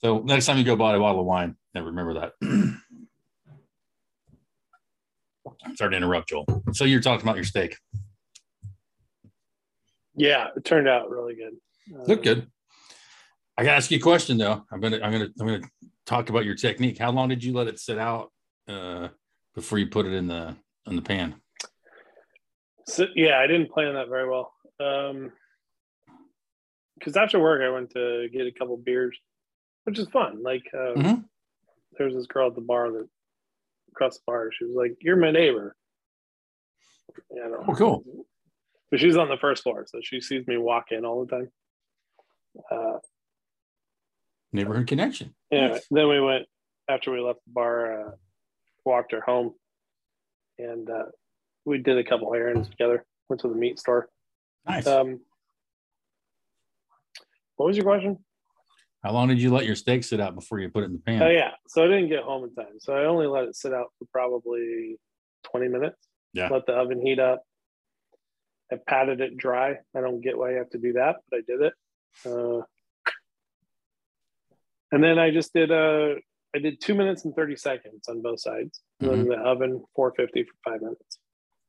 [0.03, 2.33] so next time you go buy a bottle of wine, never remember that.
[5.77, 6.47] Sorry to interrupt, Joel.
[6.73, 7.77] So you're talking about your steak.
[10.15, 11.55] Yeah, it turned out really good.
[12.09, 12.47] Look Um, good.
[13.57, 14.65] I gotta ask you a question though.
[14.73, 15.61] I'm gonna I'm gonna I'm gonna
[16.07, 16.99] talk about your technique.
[16.99, 18.31] How long did you let it sit out
[18.69, 19.09] uh,
[19.55, 21.35] before you put it in the in the pan?
[22.87, 24.53] So yeah, I didn't plan that very well.
[24.81, 25.33] Um,
[26.99, 29.19] because after work, I went to get a couple beers,
[29.85, 30.43] which is fun.
[30.43, 31.29] Like, um, Mhm.
[31.93, 33.09] there was this girl at the bar that
[33.91, 34.51] across the bar.
[34.53, 35.77] She was like, "You're my neighbor."
[37.31, 38.27] Yeah, Oh, cool.
[38.91, 41.53] But she's on the first floor, so she sees me walk in all the time.
[42.71, 42.99] Uh,
[44.53, 45.35] Neighborhood connection.
[45.51, 46.47] Anyway, then we went
[46.89, 48.17] after we left the bar, uh,
[48.85, 49.59] walked her home,
[50.59, 51.07] and uh,
[51.65, 53.05] we did a couple errands together.
[53.29, 54.09] Went to the meat store.
[54.67, 54.87] Nice.
[54.87, 55.21] Um,
[57.57, 58.19] what was your question?
[59.03, 60.99] How long did you let your steak sit out before you put it in the
[60.99, 61.23] pan?
[61.23, 63.73] Oh yeah, so I didn't get home in time, so I only let it sit
[63.73, 64.97] out for probably
[65.45, 65.97] twenty minutes.
[66.33, 66.49] Yeah.
[66.49, 67.43] Let the oven heat up.
[68.71, 69.77] I patted it dry.
[69.95, 71.73] I don't get why you have to do that, but I did it.
[72.25, 72.63] Uh,
[74.93, 76.15] and then I just did uh,
[76.55, 78.81] I did two minutes and thirty seconds on both sides.
[79.01, 81.19] And then the oven four fifty for five minutes.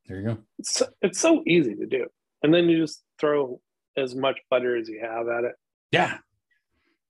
[0.08, 0.38] There you go.
[0.60, 2.08] It's so- it's so easy to do,
[2.42, 3.62] and then you just throw
[3.96, 5.56] as much butter as you have at it.
[5.92, 6.18] Yeah.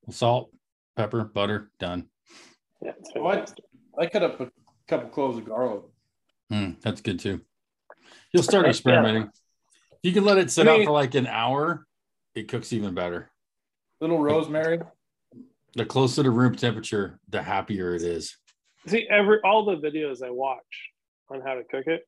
[0.10, 0.52] Salt.
[0.96, 2.08] pepper, butter, done.
[2.82, 3.34] Yeah, it's What?
[3.36, 3.66] fantastic.
[3.98, 4.52] I cut up a
[4.88, 5.84] couple cloves of garlic.
[6.52, 7.42] Mm, that's good too.
[8.32, 9.24] You'll start experimenting.
[9.24, 11.88] If you can let it sit I out for like an hour,
[12.36, 13.32] it cooks even better.
[14.02, 14.82] Little rosemary.
[15.76, 18.38] The closer to room temperature, the happier it is.
[18.86, 20.92] See, every all the videos I watch
[21.30, 22.08] on how to cook it,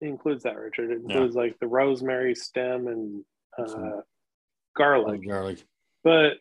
[0.00, 0.90] it includes that, Richard.
[0.90, 3.24] It includes like the rosemary stem and
[3.58, 4.02] uh, Some-
[4.76, 5.26] garlic.
[5.26, 5.64] garlic.
[6.04, 6.34] But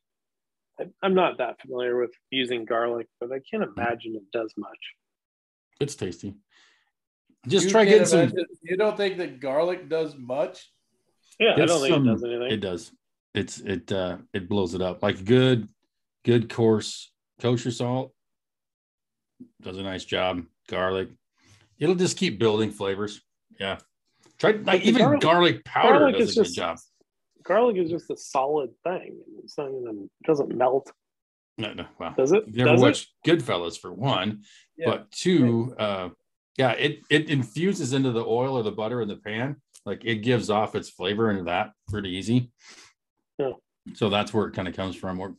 [0.79, 4.77] I- I'm not that familiar with using garlic, but I can't imagine it does much.
[5.79, 6.35] It's tasty.
[7.47, 8.45] Just You try can't getting some.
[8.61, 10.69] You don't think that garlic does much?
[11.39, 12.51] Yeah, I don't think some- it does anything.
[12.51, 12.91] It does.
[13.35, 15.69] It's it uh it blows it up like good,
[16.25, 18.13] good coarse kosher salt.
[19.61, 20.43] Does a nice job.
[20.67, 21.09] Garlic.
[21.77, 23.21] It'll just keep building flavors.
[23.59, 23.77] Yeah.
[24.37, 26.77] Try like even garlic, garlic- powder garlic does is a good job.
[27.43, 29.17] garlic is just a solid thing.
[29.43, 30.91] It's not even it doesn't melt,
[31.57, 32.13] No, no, wow.
[32.15, 32.43] does it?
[32.45, 32.83] You've never does it?
[32.85, 34.43] watched Goodfellas for one,
[34.85, 36.09] but two, uh,
[36.57, 39.55] yeah, it it infuses into the oil or the butter in the pan.
[39.85, 42.51] Like it gives off its flavor into that pretty easy.
[43.39, 43.53] Yeah.
[43.93, 45.19] So that's where it kind of comes from.
[45.19, 45.35] Or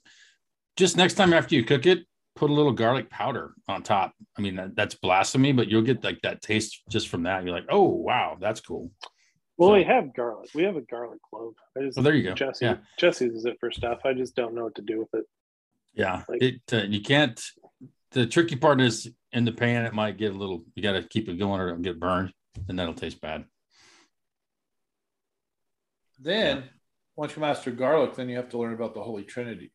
[0.77, 2.07] just next time after you cook it,
[2.39, 4.13] put a little garlic powder on top.
[4.37, 7.45] I mean, that, that's blasphemy, but you'll get like that taste just from that.
[7.45, 8.93] You're like, oh wow, that's cool.
[9.57, 10.51] Well, So- we have garlic.
[10.55, 11.55] We have a garlic clove.
[11.77, 12.35] I just So there you go.
[12.35, 12.77] Jesse Yeah.
[12.99, 13.99] Jesse uses it for stuff.
[14.05, 15.25] I just don't know what to do with it.
[15.95, 17.41] Yeah, Like- it uh, you can't.
[18.13, 19.85] The tricky part is in the pan.
[19.85, 20.63] It might get a little.
[20.75, 22.33] You got to keep it going or it'll get burned,
[22.69, 23.45] and that'll taste bad.
[26.21, 26.65] Then,
[27.17, 29.73] once you master garlic, then you have to learn about the Holy Trinity.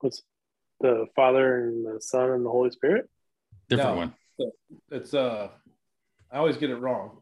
[0.00, 0.22] What's
[0.80, 3.08] the Father and the Son and the Holy Spirit?
[3.68, 3.98] Different No.
[3.98, 4.14] one.
[4.90, 5.48] It's uh,
[6.30, 7.18] I always get it wrong.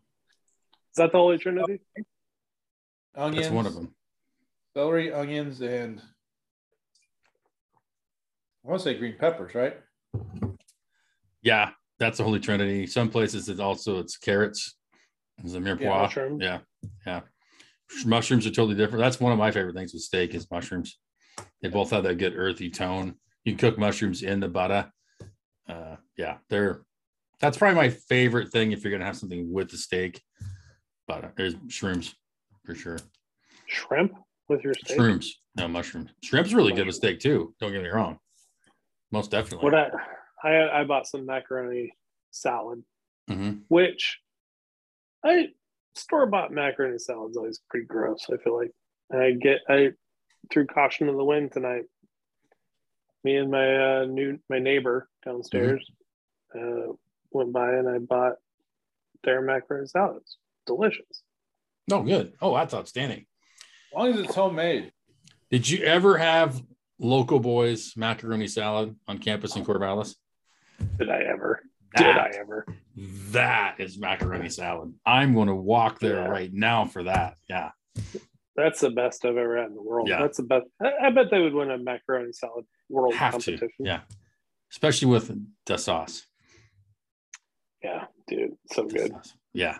[0.92, 1.80] Is that the Holy Trinity?
[3.16, 3.94] Onions, That's one of them.
[4.76, 6.00] celery, onions, and
[8.64, 9.76] I want to say green peppers, right?
[11.42, 12.86] Yeah, that's the Holy Trinity.
[12.86, 14.76] Some places it's also it's carrots.
[15.44, 16.00] It's a Yeah, mirepoix.
[16.02, 16.40] mushroom.
[16.40, 16.58] Yeah,
[17.06, 17.20] yeah.
[18.04, 18.98] Mushrooms are totally different.
[19.00, 20.98] That's one of my favorite things with steak is mushrooms.
[21.62, 23.16] They both have that good earthy tone.
[23.44, 24.90] You can cook mushrooms in the butter.
[25.68, 26.82] Uh, yeah, they're
[27.40, 30.22] that's probably my favorite thing if you're gonna have something with the steak.
[31.06, 32.14] But there's shrooms
[32.64, 32.98] for sure.
[33.66, 34.12] Shrimp
[34.48, 34.98] with your steak.
[34.98, 35.26] Shrooms,
[35.56, 36.10] no mushrooms.
[36.22, 37.54] Shrimp's really good with steak too.
[37.60, 38.18] Don't get me wrong.
[39.10, 39.64] Most definitely.
[39.70, 39.90] What I,
[40.42, 41.92] I I bought some macaroni
[42.30, 42.82] salad,
[43.30, 43.62] Mhm.
[43.68, 44.20] which
[45.22, 45.48] I
[45.94, 48.26] store bought macaroni salad is always pretty gross.
[48.32, 48.70] I feel like
[49.10, 49.90] and I get I
[50.50, 51.84] threw caution to the wind tonight.
[53.24, 55.84] Me and my uh, new my neighbor downstairs
[56.54, 56.92] uh,
[57.30, 58.34] went by and I bought
[59.24, 60.18] their macaroni salad.
[60.20, 61.22] It's delicious.
[61.90, 62.34] Oh, good.
[62.40, 63.26] Oh, that's outstanding.
[63.92, 64.92] As long as it's homemade.
[65.50, 66.62] Did you ever have
[66.98, 70.14] Local Boys macaroni salad on campus in Corvallis?
[70.98, 71.60] Did I ever?
[71.96, 72.66] Did I ever?
[73.30, 74.92] that is macaroni salad.
[75.04, 76.28] I'm going to walk there Yeah.
[76.28, 77.36] right now for that.
[77.48, 77.70] Yeah.
[78.56, 80.08] That's the best I've ever had in the world.
[80.08, 80.20] Yeah.
[80.20, 80.66] That's the best.
[80.80, 83.68] I, I bet they would win a macaroni salad world Have competition.
[83.68, 83.74] to.
[83.80, 84.00] Yeah.
[84.70, 85.30] Especially with
[85.66, 86.26] the sauce.
[87.82, 89.10] Yeah, dude, so The good.
[89.10, 89.34] sauce.
[89.52, 89.78] Yeah.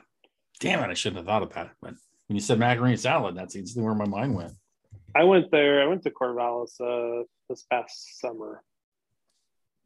[0.60, 0.90] Damn it.
[0.90, 1.70] I shouldn't have thought of that.
[1.80, 1.94] But
[2.26, 4.52] when you said macaroni salad, that's instantly where my mind went.
[5.16, 5.82] I went there.
[5.82, 8.62] I went to Corvallis uh, this past summer.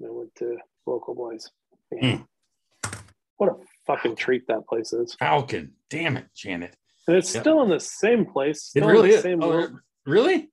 [0.02, 1.50] I went to local boys.
[1.92, 2.24] Man,
[3.36, 3.54] What a
[3.86, 5.72] fucking treat that place is, Falcon.
[5.90, 6.76] Damn it, Janet.
[7.08, 7.42] And it's Yep.
[7.42, 8.58] still in the same place.
[8.58, 9.22] It still in really the is.
[9.22, 9.68] Same Oh,
[10.06, 10.50] really?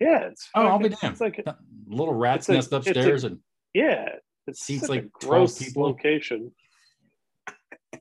[0.00, 0.48] yeah, it's.
[0.54, 1.12] Oh, I'll be damned.
[1.12, 1.56] It's like a-
[1.88, 3.38] Little rat's a- nest a- upstairs and
[3.74, 4.08] yeah,
[4.46, 5.82] it's Seats like a gross people.
[5.82, 6.52] location.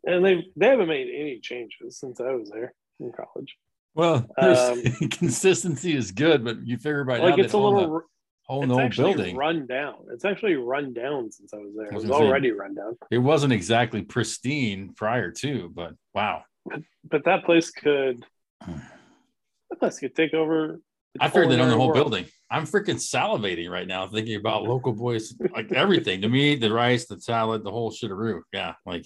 [0.05, 3.55] And they they haven't made any changes since I was there in college.
[3.95, 4.81] well, Um,
[5.11, 8.01] consistency is good, but you figure by now Like they it's a little.
[8.01, 8.01] the
[8.47, 9.35] whole building.
[9.35, 10.05] run down.
[10.11, 11.87] It's actually run down since I was there.
[11.87, 12.97] It I was was gonna say- already run down.
[13.09, 16.43] It wasn't exactly pristine prior to, but wow.
[16.65, 16.81] But
[17.11, 18.25] that place could
[18.61, 20.79] that place could take over.
[21.13, 21.95] the I figured that on the whole world.
[22.11, 22.25] building.
[22.51, 27.05] I'm freaking salivating right now thinking about local boys, like everything to me, the rice,
[27.07, 28.41] the salad, the whole shitaroo.
[28.53, 28.73] Yeah.
[28.85, 29.05] Like,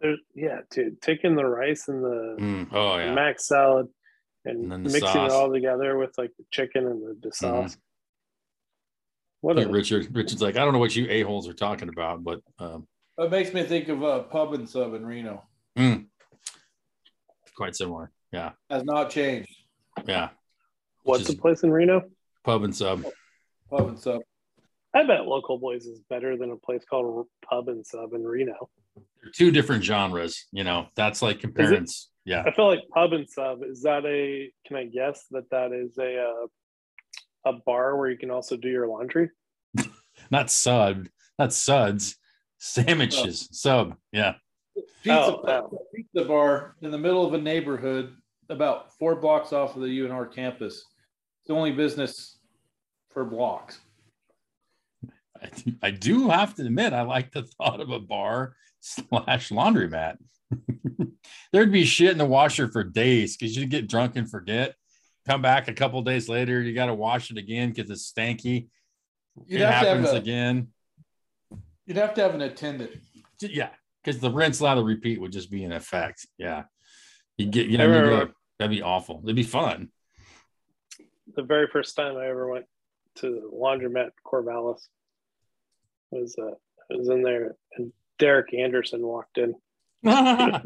[0.00, 3.14] There's, yeah, dude, taking the rice and the mm, oh, yeah.
[3.14, 3.86] mac salad
[4.44, 5.30] and, And then the mixing sauce.
[5.30, 7.76] it all together with like the chicken and the, the sauce.
[9.42, 12.24] What Yeah, a Richard, Richard's like, I don't know what you a-holes are talking about,
[12.24, 15.44] but um, It makes me think of a pub and sub in Reno.
[15.78, 16.06] mm,
[17.62, 18.10] quite similar.
[18.32, 18.50] Yeah.
[18.70, 19.54] Has not changed.
[20.08, 20.30] Yeah.
[21.04, 22.02] what's Which the place in Reno?
[22.42, 23.04] pub and sub.
[23.70, 24.20] Pub and sub.
[24.92, 28.68] I bet Local Boys is better than a place called Pub and Sub in Reno.
[28.96, 30.46] They're two different genres.
[30.50, 31.86] You know, that's like comparing.
[32.24, 32.42] Yeah.
[32.44, 34.50] I feel like Pub and Sub is that a?
[34.66, 38.68] Can I guess that that is a uh, a bar where you can also do
[38.68, 39.30] your laundry?
[40.32, 41.06] Not sub,
[41.38, 42.16] not suds,
[42.58, 43.94] sandwiches, sub.
[44.10, 44.34] Yeah.
[44.74, 45.78] Pizza, Oh, oh.
[45.94, 48.14] pizza bar in the middle of a neighborhood
[48.48, 50.74] about four blocks off of the UNR campus.
[51.40, 52.38] It's the only business
[53.10, 53.80] for blocks.
[55.42, 55.50] I,
[55.82, 60.16] I do have to admit, I like the thought of a bar slash laundromat.
[61.52, 64.74] There'd be shit in the washer for days because you'd get drunk and forget.
[65.26, 68.68] Come back a couple days later, you got to wash it again because it's stanky.
[69.46, 70.68] You'd it have to have happens a- again.
[71.86, 72.92] You'd have to have an attendant.
[73.40, 73.70] Yeah,
[74.02, 76.26] because the rinse, lather, repeat would just be in effect.
[76.38, 76.64] Yeah,
[77.36, 79.20] you get, you know, you remember- go- that'd be awful.
[79.24, 79.90] It'd be fun.
[81.34, 82.66] The very first time I ever went
[83.16, 84.80] to the laundromat Corvallis
[86.10, 86.54] was uh,
[86.90, 89.54] I was in there and Derek Anderson walked in.
[90.02, 90.64] like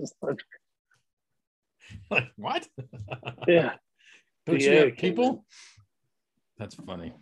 [2.36, 2.66] what?
[3.48, 3.74] yeah,
[4.46, 5.44] Don't you have people?
[6.58, 7.12] That's funny.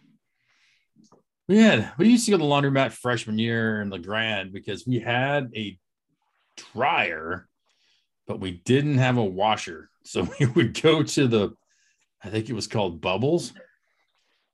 [1.48, 4.86] We had we used to go to the laundromat freshman year in the Grand because
[4.86, 5.76] we had a
[6.56, 7.48] dryer,
[8.26, 9.90] but we didn't have a washer.
[10.06, 11.56] So we would go to the,
[12.22, 13.54] I think it was called Bubbles,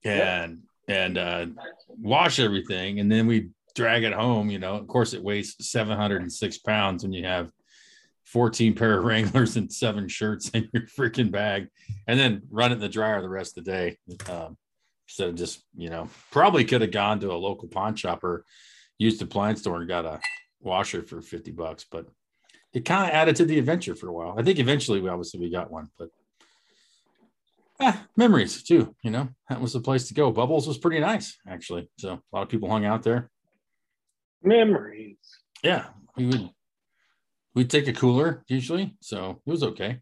[0.04, 1.46] and and uh,
[1.88, 4.48] wash everything, and then we drag it home.
[4.48, 7.50] You know, of course, it weighs seven hundred and six pounds when you have
[8.26, 11.66] 14 pair of Wranglers and seven shirts in your freaking bag,
[12.06, 13.98] and then run it in the dryer the rest of the day.
[14.30, 14.56] Um,
[15.08, 18.44] instead of just, you know, probably could have gone to a local pawn shop or
[18.98, 20.20] used appliance store and got a
[20.61, 22.07] washer for 50 bucks, but
[22.73, 24.35] it kind of added to the adventure for a while.
[24.38, 26.09] I think eventually we obviously we got one, but
[27.81, 30.31] ah, memories too, you know, that was the place to go.
[30.31, 31.90] Bubbles was pretty nice, actually.
[31.99, 33.31] So a lot of people hung out there
[34.42, 35.16] memories.
[35.62, 36.51] yeah, we would
[37.55, 40.01] we'd take a cooler usually, so it was okay.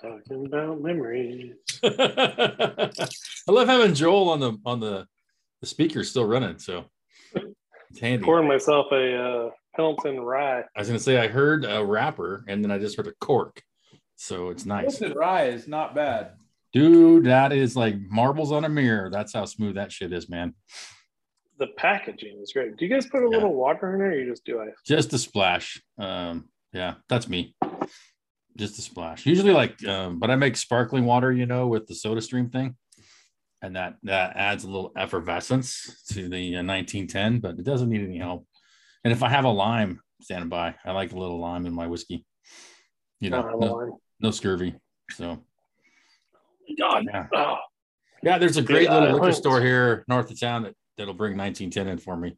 [0.00, 1.54] Talking about memories.
[1.82, 2.90] I
[3.48, 5.06] love having Joel on the on the
[5.60, 6.84] the speaker still running, so
[7.94, 8.24] it's.
[8.24, 10.60] Pouring myself a uh, Pendleton rye.
[10.60, 13.62] I was gonna say I heard a wrapper, and then I just heard a cork,
[14.16, 16.32] so it's nice, Listen, rye is not bad.
[16.72, 17.24] dude.
[17.24, 19.10] That is like marbles on a mirror.
[19.10, 20.54] That's how smooth that shit is, man.
[21.58, 22.76] The packaging is great.
[22.76, 23.36] Do you guys put a Yeah.
[23.38, 24.68] little water in there or you just do ice?
[24.86, 25.82] Just a splash.
[25.98, 27.54] Um, yeah, that's me.
[28.56, 29.26] Just a splash.
[29.26, 32.76] Usually, like, um, but I make sparkling water, you know, with the SodaStream thing,
[33.62, 38.02] and that that adds a little effervescence to the uh, 1910, but it doesn't need
[38.02, 38.46] any help.
[39.04, 41.86] And if I have a lime standing by, I like a little lime in my
[41.86, 42.24] whiskey.
[43.20, 44.74] You know, I don't have a no, no scurvy.
[45.12, 45.38] So
[46.78, 47.04] God.
[47.06, 47.56] yeah, Oh,
[48.22, 48.38] yeah.
[48.38, 51.36] There's a great Yeah, little liquor went- store here north of town that that'll bring
[51.36, 52.36] 1910 in for me.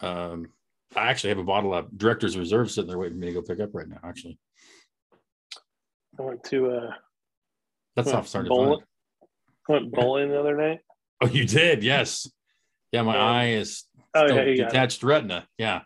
[0.00, 0.46] Um,
[0.94, 3.42] I actually have a bottle of Director's Reserve sitting there waiting for me to go
[3.42, 3.98] pick up right now.
[4.04, 4.38] Actually.
[6.18, 6.90] I went to uh,
[7.96, 8.86] That's Well, off starting to bowl- fun.
[9.68, 10.80] Went bowling the other night.
[11.20, 11.82] Oh, you did?
[11.84, 12.28] Yes.
[12.90, 13.24] Yeah, my Yeah.
[13.24, 14.70] eye is Oh yeah, you got it.
[14.70, 15.46] detached retina.
[15.56, 15.82] Yeah.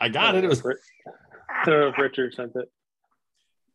[0.00, 0.44] I got it.
[0.44, 2.68] It was I don't know if Richard sent it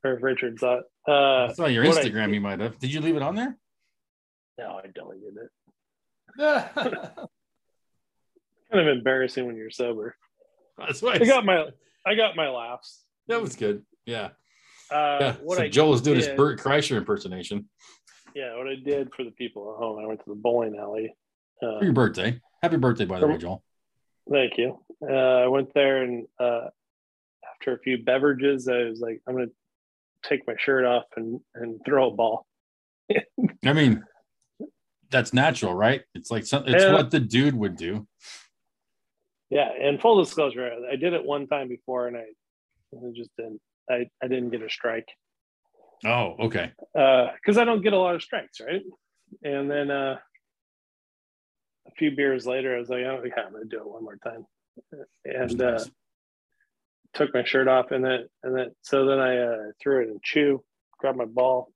[0.04, 0.84] or if Richard saw it.
[1.08, 2.34] Uh, I saw your what I Instagram.
[2.34, 2.78] you might have.
[2.80, 3.58] Did you leave it on there?
[4.58, 5.49] no, I deleted it.
[8.71, 10.15] Kind of embarrassing when you're sober.
[10.78, 11.67] That's why I got my
[12.06, 13.04] I got my laughs.
[13.28, 13.84] that was good.
[14.06, 14.30] Yeah.
[14.91, 15.36] Uh, yeah.
[15.43, 17.69] what so I Joel was doing his Bert Kreischer impersonation
[18.36, 21.13] yeah, what I did for the people at home, I went to the bowling alley.
[21.62, 22.39] Uh, for your birthday.
[22.62, 23.63] Happy birthday, by the way, Joel.
[24.30, 24.80] Thank you.
[25.02, 26.68] Uh, I went there and uh,
[27.56, 31.39] after a few beverages, I was like, I'm going to take my shirt off and,
[31.56, 32.46] and throw a ball.
[33.65, 34.04] I mean,
[35.10, 36.04] that's natural, right?
[36.13, 36.94] It's like some, it's Yeah.
[36.94, 38.08] what the dude would do.
[39.50, 39.70] Yeah.
[39.82, 42.26] And full disclosure, I did it one time before and I,
[42.94, 45.08] I just didn't, I, I didn't get a strike
[46.06, 46.72] Oh, okay.
[46.98, 48.82] Uh because I don't get a lot of strikes, right?
[49.44, 50.18] And then uh,
[51.88, 54.04] a few beers later, I was like, oh, yeah, I'm going to do it one
[54.04, 54.46] more time.
[55.26, 55.84] And uh,
[57.14, 60.20] took my shirt off and then and then so then I uh, threw it in
[60.24, 60.64] chew,
[61.00, 61.72] grabbed my ball.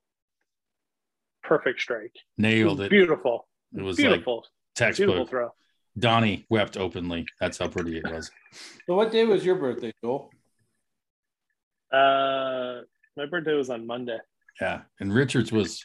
[1.42, 2.14] Perfect strike.
[2.38, 2.90] nailed it.
[2.90, 3.46] Beautiful.
[3.76, 4.36] It was beautiful.
[4.36, 4.44] like
[4.94, 5.28] beautiful textbook.
[5.28, 5.50] throw.
[5.98, 7.26] Donnie wept openly.
[7.38, 8.30] That's how pretty it was.
[8.86, 10.30] so what day was your birthday, Joel?
[11.92, 12.80] Uh
[13.16, 14.18] my birthday was on Monday.
[14.60, 14.82] Yeah.
[15.00, 15.84] And Richards was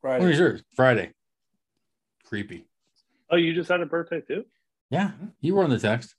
[0.00, 0.26] when Friday.
[0.26, 0.62] was yours?
[0.74, 1.12] Friday.
[2.24, 2.66] Creepy.
[3.30, 4.44] Oh, you just had a birthday too?
[4.90, 5.12] Yeah.
[5.40, 6.14] You were on the text.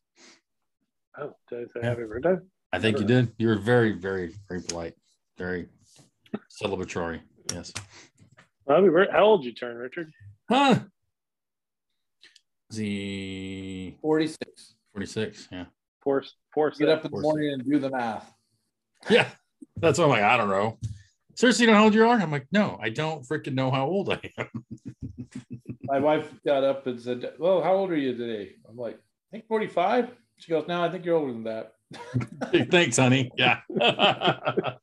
[1.17, 1.89] Oh, did I say Yeah.
[1.89, 2.37] happy birthday?
[2.71, 3.33] I think you did.
[3.37, 4.95] You were very, very, very polite.
[5.37, 5.67] Very
[6.49, 7.21] celebratory.
[7.51, 7.71] Yes.
[8.67, 9.11] Happy birthday.
[9.13, 10.11] How old you turn, Richard?
[10.49, 10.79] Huh.
[12.71, 14.75] Z 46.
[14.93, 15.47] 46.
[15.51, 15.65] Yeah.
[16.03, 17.23] Four four Get up in the course.
[17.23, 18.33] morning and do the math.
[19.09, 19.29] Yeah.
[19.77, 20.77] That's why I'm like, I don't know.
[21.35, 22.19] seriously, you know how old you are?
[22.19, 24.47] I'm like, no, I don't freaking know how old I am.
[25.83, 28.53] My wife got up and said, Well, how old are you today?
[28.67, 30.09] I'm like, I think 45.
[30.37, 31.73] She goes, No, I think you're older than that.
[32.71, 33.29] Thanks, honey.
[33.37, 33.59] Yeah.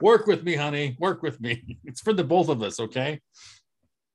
[0.00, 0.96] Work with me, honey.
[0.98, 1.78] Work with me.
[1.84, 3.20] It's for the both of us, okay?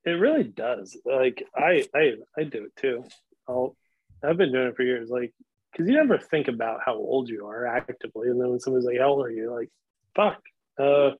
[0.06, 0.98] It really does.
[1.06, 3.06] Like I, I, I do it too.
[3.48, 3.76] I'll,
[4.24, 5.10] I've been doing it for years.
[5.10, 5.34] Like,
[5.72, 9.00] because you never think about how old you are actively, and then when somebody's like,
[9.00, 9.70] "How old are you?" Like,
[10.16, 10.42] fuck.
[10.78, 11.12] Uh,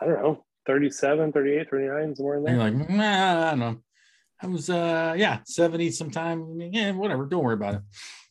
[0.00, 2.54] I don't know, 37, 38, 39, somewhere in there.
[2.54, 3.76] you're like, nah, I don't know.
[4.40, 6.60] I was uh yeah, 70 sometime.
[6.60, 7.26] Yeah, whatever.
[7.26, 7.80] Don't worry about it.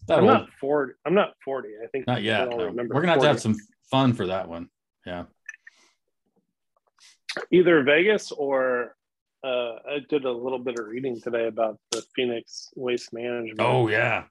[0.08, 0.34] That I'm old.
[0.34, 0.94] not 40.
[1.06, 1.70] I'm not 40.
[1.84, 2.50] I think Not yet.
[2.50, 2.58] No.
[2.64, 3.58] remember We're gonna have to have some
[3.92, 4.70] fun for that one.
[5.06, 5.26] Yeah.
[7.52, 8.96] either Vegas or
[9.48, 13.88] uh, I did a little bit of reading today about the Phoenix Waste Management Oh
[13.88, 14.26] yeah.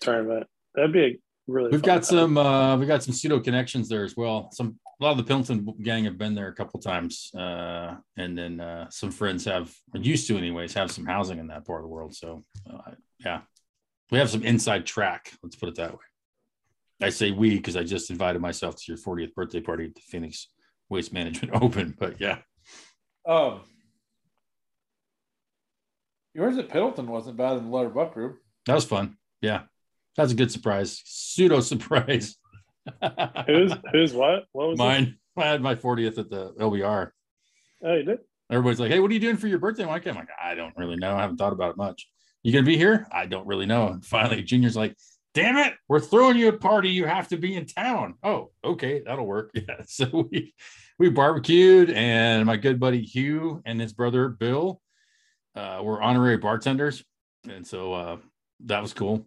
[0.00, 0.46] tournament.
[0.74, 1.70] That'd be a really.
[1.70, 2.02] We've fun got time.
[2.04, 4.50] some uh we got some pseudo connections there as well.
[4.52, 7.30] Some a lot of the Pendleton gang have been there a couple times.
[7.34, 11.66] Uh and then uh some friends have used to anyways have some housing in that
[11.66, 12.14] part of the world.
[12.14, 12.92] So uh,
[13.24, 13.40] yeah.
[14.12, 16.06] We have some inside track, let's put it that way.
[17.02, 20.00] I say we because I just invited myself to your 40th birthday party at the
[20.00, 20.48] Phoenix
[20.88, 22.38] Waste Management Open, but yeah.
[23.28, 23.62] Um,
[26.36, 28.36] yours at Pendleton wasn't bad in the Let'er Buck room.
[28.66, 29.16] That was fun.
[29.40, 29.62] Yeah.
[30.16, 31.02] That's a good surprise.
[31.04, 32.36] Pseudo surprise.
[33.46, 34.44] Who's who's what?
[34.52, 34.82] What was it?
[34.82, 35.18] mine?
[35.36, 37.10] I had my 40th at the LBR.
[37.82, 38.18] Oh, you did.
[38.48, 40.76] Everybody's like, "Hey, what are you doing for your birthday?" I'm I'm like, I don't
[40.76, 41.16] really know.
[41.16, 42.08] I haven't thought about it much.
[42.44, 43.08] You gonna be here?
[43.10, 43.88] I don't really know.
[43.88, 44.96] And finally, Junior's like,
[45.34, 46.90] "Damn it, we're throwing you a party.
[46.90, 49.50] You have to be in town." Oh, okay, that'll work.
[49.54, 49.82] Yeah.
[49.86, 50.54] So we
[50.96, 54.80] we barbecued, and my good buddy Hugh and his brother Bill
[55.56, 57.02] uh, were honorary bartenders,
[57.48, 58.16] and so uh,
[58.66, 59.26] that was cool.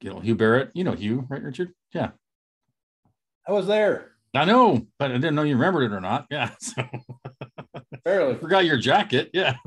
[0.00, 0.70] You know, Hugh Barrett.
[0.74, 1.72] You know Hugh, right, Richard?
[1.92, 2.10] Yeah,
[3.46, 4.12] I was there.
[4.34, 6.26] I know, but I didn't know you remembered it or not.
[6.30, 6.50] Yeah.
[6.60, 6.84] So
[8.04, 8.36] Barely.
[8.36, 9.30] forgot your jacket.
[9.34, 9.56] Yeah.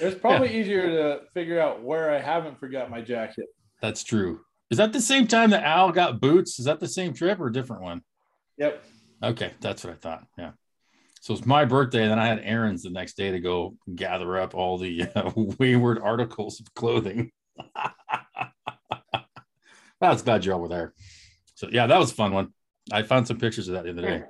[0.00, 3.46] It's probably easier to figure out where I haven't forgot my jacket.
[3.80, 4.40] That's true.
[4.70, 6.58] Is that the same time that Al got boots?
[6.58, 8.02] Is that the same trip or a different one?
[8.58, 8.84] Yep.
[9.22, 10.26] Okay, that's what I thought.
[10.36, 10.50] Yeah.
[11.26, 14.38] So it's my birthday, and then I had errands the next day to go gather
[14.38, 17.32] up all the uh, wayward articles of clothing.
[17.74, 18.52] I
[20.00, 20.94] was glad you're were there.
[21.56, 22.52] So yeah, that was a fun one.
[22.92, 24.22] I found some pictures of that the other day.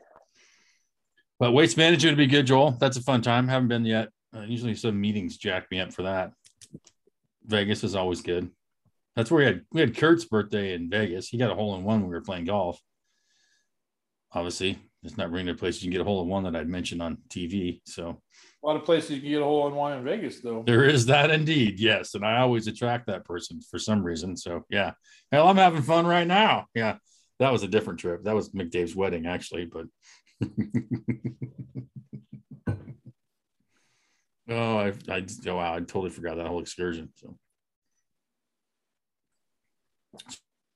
[1.38, 2.78] But waste management would be good, Joel.
[2.80, 3.46] That's a fun time.
[3.46, 4.08] Haven't been yet.
[4.34, 6.32] Uh, usually some meetings jack me up for that.
[7.44, 8.50] Vegas is always good.
[9.16, 11.28] That's where we had we had Kurt's birthday in Vegas.
[11.28, 12.80] He got a hole in one when we were playing golf.
[14.32, 16.68] Obviously, it's not really a place you can get a hole in one that I'd
[16.68, 17.80] mentioned on TV.
[17.86, 18.20] So
[18.62, 20.62] A lot of places you can get a hole in one in Vegas, though.
[20.66, 22.14] there is that indeed, yes.
[22.14, 24.36] And I always attract that person for some reason.
[24.36, 24.92] So yeah.
[25.32, 26.66] Hell, I'm having fun right now.
[26.74, 26.96] Yeah.
[27.38, 28.24] That was a different trip.
[28.24, 29.86] That was McDave's wedding, actually, but
[34.48, 37.10] oh, I, I oh wow, I totally forgot that whole excursion.
[37.16, 37.36] So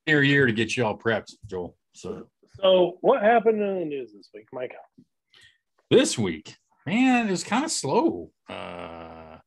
[0.07, 1.75] near year to get you all prepped, Joel.
[1.93, 2.27] So
[2.61, 4.73] So, what happened in the news this week, Mike?
[5.89, 6.55] this week,
[6.85, 8.31] man, it was kind of slow.
[8.49, 9.37] Uh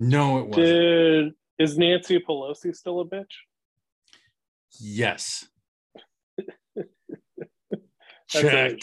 [0.00, 0.54] no, it wasn't.
[0.66, 3.24] Did is Nancy Pelosi still a bitch?
[4.80, 5.46] Yes.
[6.76, 6.86] That's
[8.28, 8.78] Check.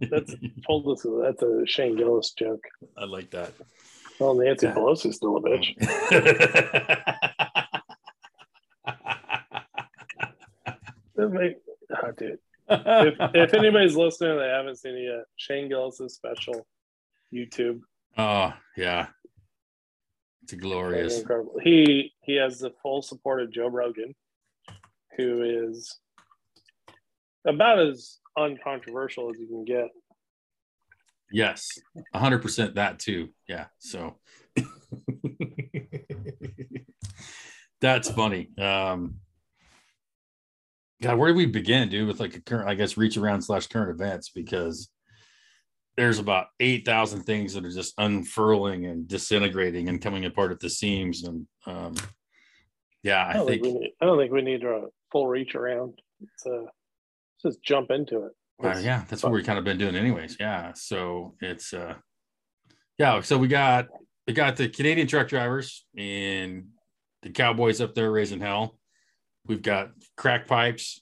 [0.00, 0.34] That's
[0.66, 2.62] told us that's a Shane Gillis joke.
[2.96, 3.52] I like that.
[4.20, 4.74] Well, Nancy Yeah.
[4.74, 5.74] Pelosi's still a bitch.
[11.90, 12.38] Oh, dude.
[12.68, 16.66] If, if anybody's listening and they haven't seen it yet, Shane Gillis's special
[17.32, 17.80] YouTube.
[18.16, 19.08] oh yeah,
[20.42, 21.18] it's glorious.
[21.20, 21.58] Incredible.
[21.62, 24.14] He he has the full support of Joe Rogan,
[25.16, 25.98] who is
[27.46, 29.88] about as uncontroversial as you can get.
[31.30, 31.78] Yes,
[32.14, 33.28] hundred percent that too.
[33.46, 34.16] Yeah, so
[37.80, 38.48] that's funny.
[38.58, 39.16] Um,
[41.00, 42.08] God, where do we begin, dude?
[42.08, 44.90] With like a current, I guess, reach around slash current events because
[45.96, 50.60] there's about eight thousand things that are just unfurling and disintegrating and coming apart at
[50.60, 51.24] the seams.
[51.24, 51.94] And um,
[53.02, 53.92] yeah, I I don't think, think we need.
[54.00, 56.00] I don't think we need a full reach around.
[56.20, 58.32] It's let's just jump into it.
[58.62, 59.30] Uh, yeah, that's fun.
[59.30, 60.36] what we've kind of been doing anyways.
[60.40, 60.72] Yeah.
[60.74, 61.94] So it's uh
[62.98, 63.86] yeah, so we got
[64.26, 66.68] we got the Canadian truck drivers and
[67.22, 68.77] the cowboys up there raising hell.
[69.48, 71.00] We've got crack pipes.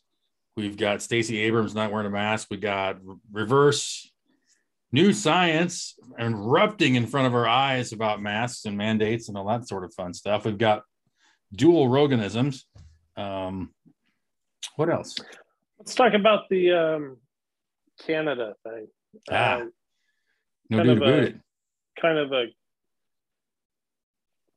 [0.56, 2.48] We've got Stacey Abrams not wearing a mask.
[2.50, 2.98] We got
[3.32, 4.10] reverse
[4.92, 9.68] new science erupting in front of our eyes about masks and mandates and all that
[9.68, 10.44] sort of fun stuff.
[10.46, 10.82] We've got
[11.52, 12.62] dual Roganisms.
[13.16, 13.74] Um,
[14.76, 15.16] what else?
[15.78, 17.16] Let's talk about the um,
[18.06, 18.86] Canada thing.
[19.30, 19.56] Ah.
[19.56, 19.72] Um,
[20.70, 21.40] No Kind dude of a-
[22.00, 22.44] kind of a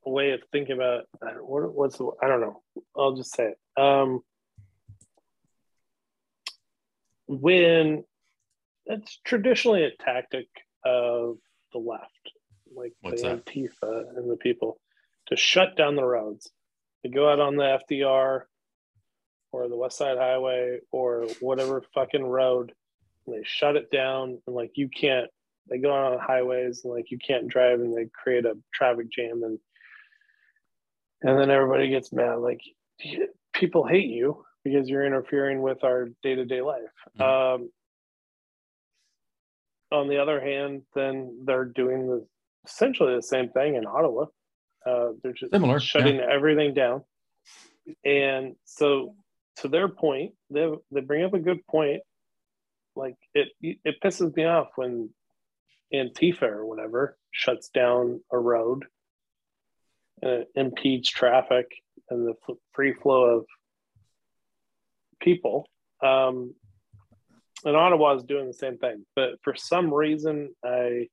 [0.09, 1.05] way of thinking about
[1.41, 2.61] what what's the, I don't know.
[2.97, 3.81] I'll just say it.
[3.81, 4.21] Um,
[7.27, 8.03] when
[8.85, 10.47] it's traditionally a tactic
[10.83, 11.37] of
[11.73, 12.31] the left,
[12.75, 13.45] like What's the that?
[13.45, 14.79] Antifa and the people,
[15.27, 16.51] to shut down the roads.
[17.03, 18.43] They go out on the FDR
[19.51, 22.73] or the West Side Highway or whatever fucking road,
[23.25, 25.29] and they shut it down, and like you can't
[25.69, 29.43] they go on highways and like you can't drive and they create a traffic jam
[29.43, 29.59] and
[31.21, 32.61] and then everybody gets mad like
[33.53, 36.81] people hate you because you're interfering with our day-to-day life.
[37.19, 37.69] Um,
[39.91, 42.25] on the other hand then they're doing the
[42.67, 44.25] essentially the same thing in ottawa.
[44.85, 47.03] Uh, they're just Similar, shutting everything down.
[48.05, 49.15] And so
[49.57, 52.01] to their point they, they bring up a good point.
[52.95, 55.09] Like it it pisses me off when
[55.93, 58.85] Antifa or whatever shuts down a road
[60.21, 61.65] and it impedes traffic
[62.09, 62.33] and the
[62.73, 63.45] free flow of
[65.21, 65.67] people.
[66.03, 66.53] Um,
[67.65, 71.07] and Ottawa is doing the same thing, but for some reason I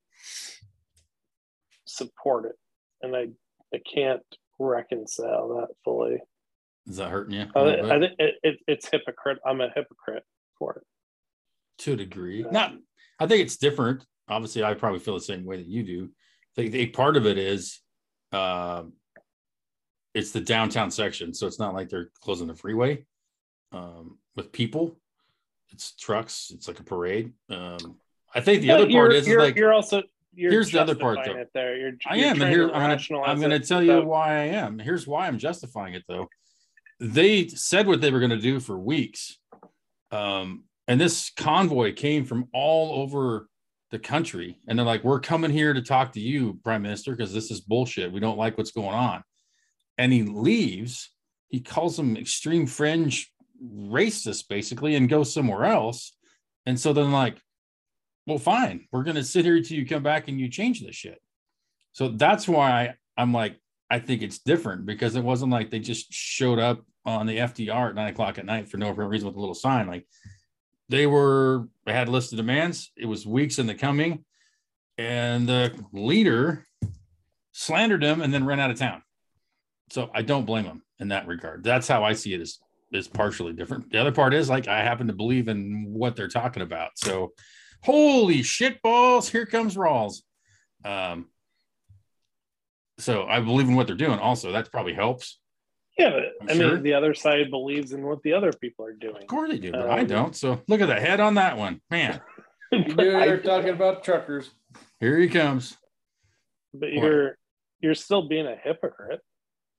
[1.86, 2.56] support it,
[3.02, 3.28] and I
[3.74, 4.22] I can't
[4.58, 6.18] reconcile that fully.
[6.86, 7.46] Is that hurting you?
[7.56, 9.38] I, I think it, it, it's hypocrite.
[9.44, 10.24] I'm a hypocrite
[10.58, 11.82] for it.
[11.82, 12.42] to a degree.
[12.44, 12.50] Yeah.
[12.50, 12.74] Not,
[13.18, 14.04] I think it's different.
[14.28, 16.10] Obviously, I probably feel the same way that you do.
[16.56, 17.80] I think a part of it is,
[18.32, 18.92] um,
[20.14, 23.04] it's the downtown section, so it's not like they're closing the freeway
[23.72, 24.96] um, with people.
[25.70, 26.50] It's trucks.
[26.54, 27.32] It's like a parade.
[27.50, 27.96] Um,
[28.34, 30.02] I think the But other part is, like you're also
[30.34, 31.44] you're Here's the other part, though.
[31.54, 34.06] There, you're, I you're am, and here to I'm gonna, I'm gonna tell you without-
[34.06, 34.78] why I am.
[34.78, 36.28] Here's why I'm justifying it though.
[37.00, 39.38] They said what they were gonna do for weeks.
[40.10, 43.48] Um, and this convoy came from all over
[43.90, 47.32] the country, and they're like, We're coming here to talk to you, Prime Minister, because
[47.32, 48.12] this is bullshit.
[48.12, 49.22] We don't like what's going on.
[49.98, 51.10] And he leaves,
[51.48, 53.32] he calls them extreme fringe
[53.64, 56.16] racist, basically, and goes somewhere else.
[56.66, 57.40] And so then, like,
[58.26, 61.20] well, fine, we're gonna sit here till you come back and you change this shit.
[61.92, 63.58] So that's why I'm like,
[63.88, 67.90] I think it's different because it wasn't like they just showed up on the FDR
[67.90, 69.86] at nine o'clock at night for no apparent reason with a little sign.
[69.86, 70.06] Like
[70.88, 72.92] they were, had a list of demands.
[72.96, 74.24] It was weeks in the coming,
[74.98, 76.64] and the leader
[77.52, 79.02] slandered him and then ran out of town.
[79.90, 81.62] So I don't blame him in that regard.
[81.64, 82.58] That's how I see it as
[82.92, 83.90] is partially different.
[83.90, 86.92] The other part is like I happen to believe in what they're talking about.
[86.96, 87.32] So
[87.82, 90.22] holy shit balls, here comes Rawls.
[90.84, 91.26] Um,
[92.98, 94.18] so I believe in what they're doing.
[94.18, 95.38] Also, that probably helps.
[95.98, 96.74] Yeah, but I'm I sure.
[96.74, 99.22] mean, the other side believes in what the other people are doing.
[99.22, 100.36] Of course they do, but I Um, don't.
[100.36, 102.20] So look at the head on that one, man.
[102.72, 104.50] you're talking about truckers.
[105.00, 105.76] Here he comes.
[106.74, 106.92] but What?
[107.04, 107.38] you're
[107.80, 109.20] you're still being a hypocrite.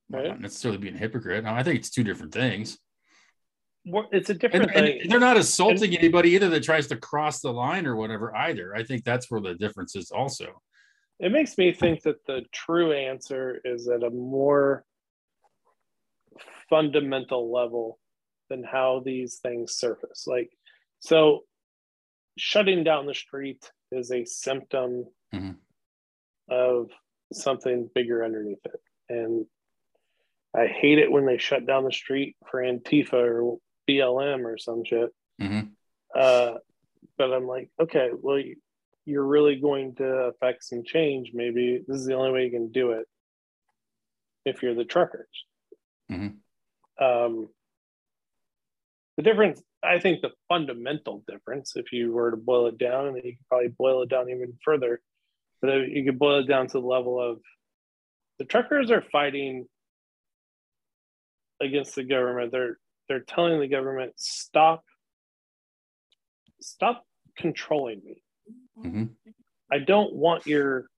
[0.09, 1.45] Well, not necessarily being a hypocrite.
[1.45, 2.77] I think it's two different things.
[3.83, 5.01] What- It's a different and thing.
[5.09, 8.75] they're not assaulting anybody either that tries to cross the line or whatever either.
[8.75, 10.61] I think that's where the difference is also.
[11.19, 14.85] It makes me think that the true answer is that a more
[16.69, 17.99] fundamental level
[18.49, 20.25] than how these things surface.
[20.27, 20.51] Like,
[20.99, 21.45] so
[22.37, 25.57] shutting down the street is a symptom Mhm.
[26.49, 26.91] of
[27.33, 28.81] something bigger underneath it.
[29.09, 29.45] And
[30.53, 34.83] I hate it when they shut down the street for Antifa or BLM or some
[34.83, 35.13] shit.
[35.39, 35.75] Mhm.
[36.13, 36.57] Uh,
[37.17, 38.61] but I'm like, okay, well, you-
[39.05, 41.31] you're really going to affect some change.
[41.33, 43.07] Maybe this is the only way you can do it
[44.45, 45.45] if you're the truckers.
[46.09, 46.39] Mhm.
[46.99, 47.49] Um,
[49.17, 53.17] the difference, I think, the fundamental difference, if you were to boil it down, and
[53.17, 55.01] you could probably boil it down even further,
[55.61, 57.39] but you could boil it down to the level of
[58.39, 59.67] the truckers are fighting
[61.59, 62.51] against the government.
[62.51, 62.77] They're
[63.07, 64.83] they're telling the government stop
[66.61, 67.05] stop
[67.37, 68.23] controlling me.
[68.77, 69.15] Mhm.
[69.71, 70.89] I don't want your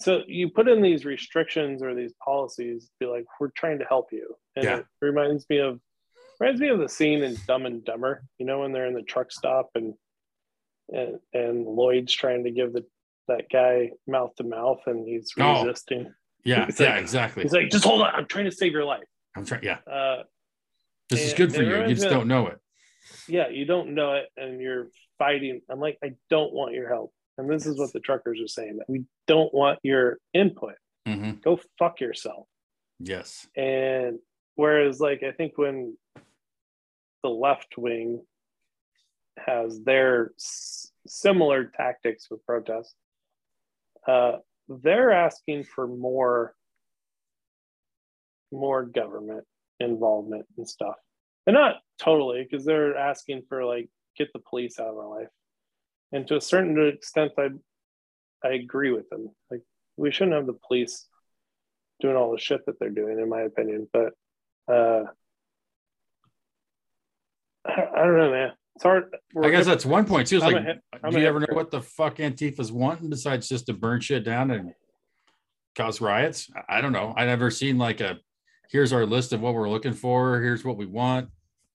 [0.00, 4.12] so you put in these restrictions or these policies, be like, we're trying to help
[4.12, 4.34] you.
[4.56, 4.76] And Yeah.
[4.78, 5.80] it reminds me of
[6.40, 9.02] reminds me of the scene in Dumb and Dumber, you know, when they're in the
[9.02, 9.94] truck stop and
[10.90, 12.84] and, and Lloyd's trying to give the
[13.26, 15.64] that guy mouth to mouth and he's Oh.
[15.66, 16.14] resisting.
[16.44, 17.42] Yeah, It's yeah, like- exactly.
[17.42, 19.04] He's like, just hold on, I'm trying to save your life.
[19.36, 19.62] I'm trying.
[19.64, 20.22] Yeah, Uh,
[21.10, 21.76] this is good for you.
[21.82, 22.58] You just of- don't know it.
[23.28, 24.88] yeah, you don't know it and you're
[25.18, 25.60] fighting.
[25.68, 27.12] I'm like, I don't want your help.
[27.38, 30.74] And this is what the truckers are saying that we don't want your input.
[31.06, 32.46] hmm Go fuck yourself.
[32.98, 33.46] Yes.
[33.56, 34.18] And
[34.56, 35.96] whereas, like, I think when
[37.22, 38.22] the left wing
[39.46, 42.94] has their s- similar tactics with protests.
[44.06, 46.54] Uh, they're asking for more
[48.50, 49.44] more government
[49.80, 50.96] involvement and stuff.
[51.46, 55.28] And not totally, because they're asking for like get the police out of our life.
[56.12, 57.48] And to a certain extent, I
[58.44, 59.30] I agree with them.
[59.50, 59.62] Like
[59.96, 61.06] we shouldn't have the police
[62.00, 63.88] doing all the shit that they're doing, in my opinion.
[63.92, 64.12] But
[64.72, 65.04] uh,
[67.66, 68.52] I, I don't know, man.
[68.76, 69.14] It's hard.
[69.34, 70.36] We're I guess that's one point too.
[70.36, 73.66] It's I'm like, hip- do you ever know what the fuck Antifa's wanting besides just
[73.66, 74.72] to burn shit down and
[75.76, 76.48] cause riots?
[76.68, 77.12] I- don't know.
[77.16, 78.18] I never seen like a
[78.70, 80.40] here's our list of what we're looking for.
[80.40, 81.28] Here's what we want.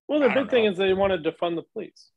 [0.08, 2.10] well, the big thing is they want to defund the police.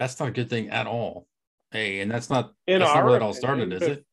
[0.00, 1.28] That's not a good thing at all.
[1.74, 4.06] Hey, and that's not In that's not where it all opinion, started, is it?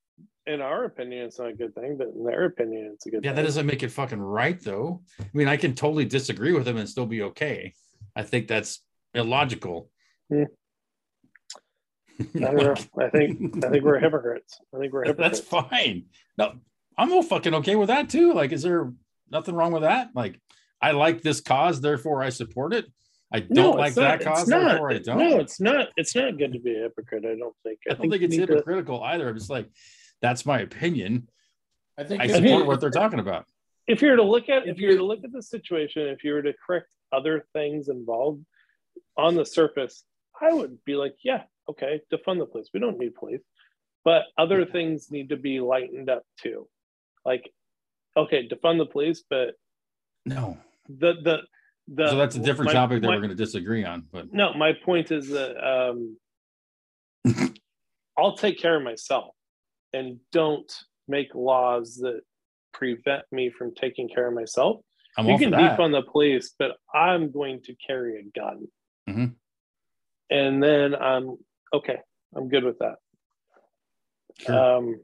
[0.48, 3.22] In our opinion, it's not a good thing, but in their opinion, it's a good
[3.22, 3.24] thing.
[3.24, 3.36] Yeah, thing.
[3.36, 5.04] that doesn't make it fucking right though.
[5.20, 7.76] I mean, I can totally disagree with him and still be okay.
[8.16, 8.82] I think that's
[9.14, 9.92] illogical.
[10.30, 10.46] Hmm.
[12.36, 12.76] I don't know.
[13.00, 14.60] I think I think we're hypocrites.
[14.76, 15.42] I think we're hypocrites.
[15.42, 16.06] That's fine.
[16.40, 16.54] No,
[16.98, 18.34] I'm all fucking okay with that too.
[18.34, 18.92] Like, is there
[19.30, 20.10] nothing wrong with that?
[20.16, 20.42] Like,
[20.82, 22.92] I like this cause, therefore I support it.
[23.34, 24.64] I don't No, like it's not- that cause, not.
[24.68, 25.18] therefore I don't.
[25.18, 25.88] No, it's not.
[25.98, 27.24] It's not good to be a hypocrite.
[27.26, 27.80] I don't think.
[27.90, 29.30] I don't think you it's need to- hypocritical either.
[29.30, 29.68] I'm just like,
[30.22, 31.30] that's my opinion.
[31.98, 33.46] I think I support you- what they're talking about.
[33.88, 36.08] if you were to look at if If you were to look at the situation,
[36.08, 38.46] if you were to correct other things involved
[39.18, 40.04] on the surface,
[40.40, 42.70] I would be like, yeah, okay, defund the police.
[42.74, 43.42] We don't need police,
[44.04, 46.68] but other things need to be lightened up too.
[47.26, 47.52] Like,
[48.18, 49.56] okay, defund the police, but
[50.26, 50.58] No.
[50.88, 51.38] the the
[51.94, 54.08] the so that's a different my- topic that my- we're going to disagree on.
[54.12, 56.18] But No, my point is that um,
[58.18, 59.34] I'll take care of myself
[59.94, 60.72] and don't
[61.08, 62.22] make laws that
[62.74, 64.82] prevent me from taking care of myself.
[65.18, 65.78] I'm you all for can that.
[65.78, 68.68] defund the police, but I'm going to carry a gun.
[69.10, 69.36] Mhm.
[70.30, 71.38] And then I'm
[71.74, 71.98] okay.
[72.34, 72.96] I'm good with that.
[74.40, 74.78] Sure.
[74.78, 75.02] Um,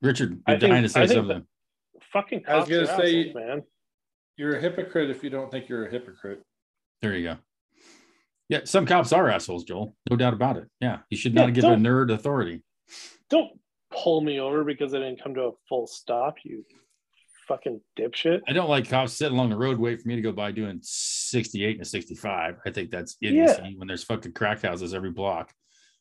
[0.00, 1.46] Richard, I you're think- dying to say I something.
[2.12, 3.62] fucking I was gonna say- assholes, man.
[4.36, 6.42] You're a hypocrite if you don't think you're a hypocrite.
[7.00, 7.36] There you go.
[8.48, 9.96] Yeah, some cops are assholes, Joel.
[10.10, 10.68] No doubt about it.
[10.80, 12.62] Yeah, you should not Yeah, give a nerd authority.
[13.30, 13.50] Don't
[13.90, 16.64] pull me over because I didn't come to a full stop, you
[17.48, 18.40] fucking dipshit.
[18.48, 20.78] I don't like cops sitting along the road waiting for me to go by doing
[20.82, 22.56] 68 and 65.
[22.64, 25.52] I think that's idiocy when there's fucking crack houses every block.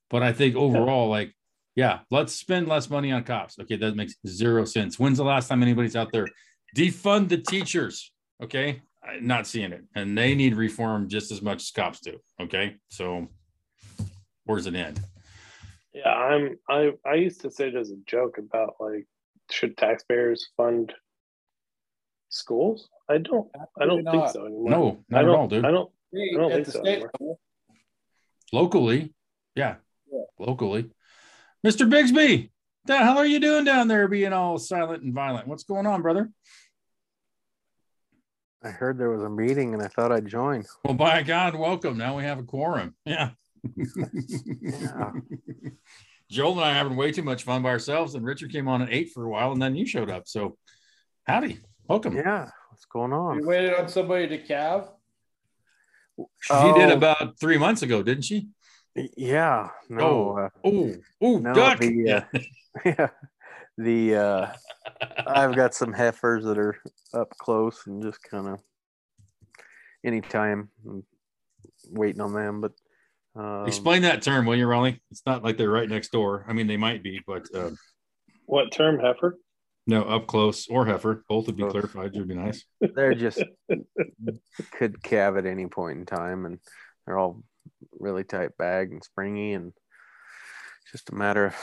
[0.09, 1.33] But I think overall, like,
[1.75, 3.57] yeah, let's spend less money on cops.
[3.59, 4.99] Okay, that makes zero sense.
[4.99, 6.27] When's the last time anybody's out there
[6.75, 8.11] defund the teachers?
[8.41, 12.19] Okay, I'm not seeing it, and they need reform just as much as cops do.
[12.41, 13.27] Okay, so
[14.45, 14.99] where's it end?
[15.93, 19.07] Yeah, I'm I I used to say it as a joke about like
[19.51, 20.93] should taxpayers fund
[22.29, 22.89] schools?
[23.09, 24.33] I don't I don't Absolutely think not.
[24.33, 24.69] so anymore.
[24.69, 25.65] No, not at don't all, dude.
[25.65, 27.37] I don't Hey, don't at think so anymore.
[28.53, 29.13] locally.
[29.55, 29.75] Yeah,
[30.11, 30.23] Yeah.
[30.39, 30.89] locally.
[31.65, 31.87] Mr.
[31.89, 32.49] Bigsby,
[32.85, 35.47] the hell are you doing down there being all silent and violent?
[35.47, 36.31] What's going on, brother?
[38.63, 40.63] I heard there was a meeting and I thought I'd join.
[40.83, 41.97] Well, by God, welcome.
[41.97, 42.95] Now we have a quorum.
[43.05, 43.31] Yeah.
[44.61, 45.11] Yeah.
[46.29, 48.81] Joel and I are having way too much fun by ourselves, and Richard came on
[48.81, 50.29] at eight for a while, and then you showed up.
[50.29, 50.57] So,
[51.27, 51.59] howdy,
[51.89, 52.15] welcome.
[52.15, 53.39] Yeah, what's going on?
[53.41, 54.89] you waited on somebody to calve.
[56.39, 56.95] She did Oh.
[56.95, 58.47] about three months ago, didn't she?
[59.17, 61.79] Yeah, no, uh, Oh, oh, No, duck.
[61.79, 62.21] the, uh,
[62.85, 63.07] yeah,
[63.77, 64.47] the uh,
[65.27, 66.77] I've got some heifers that are
[67.13, 68.59] up close and just kind of
[70.05, 71.03] anytime I'm
[71.89, 72.61] waiting on them.
[72.61, 72.71] But
[73.35, 75.01] um, Explain that term, will you, Raleigh?
[75.11, 76.45] It's not like they're right next door.
[76.47, 77.71] I mean, they might be, but uh,
[78.45, 79.37] What term heifer?
[79.87, 81.71] no, up close or heifer, both would be Both.
[81.71, 82.13] clarified.
[82.15, 82.63] Would be nice.
[82.79, 83.41] they're just
[84.71, 86.59] could calve at any point in time, and
[87.05, 87.43] they're all
[87.99, 89.73] really tight bag and springy, and
[90.91, 91.55] just a matter of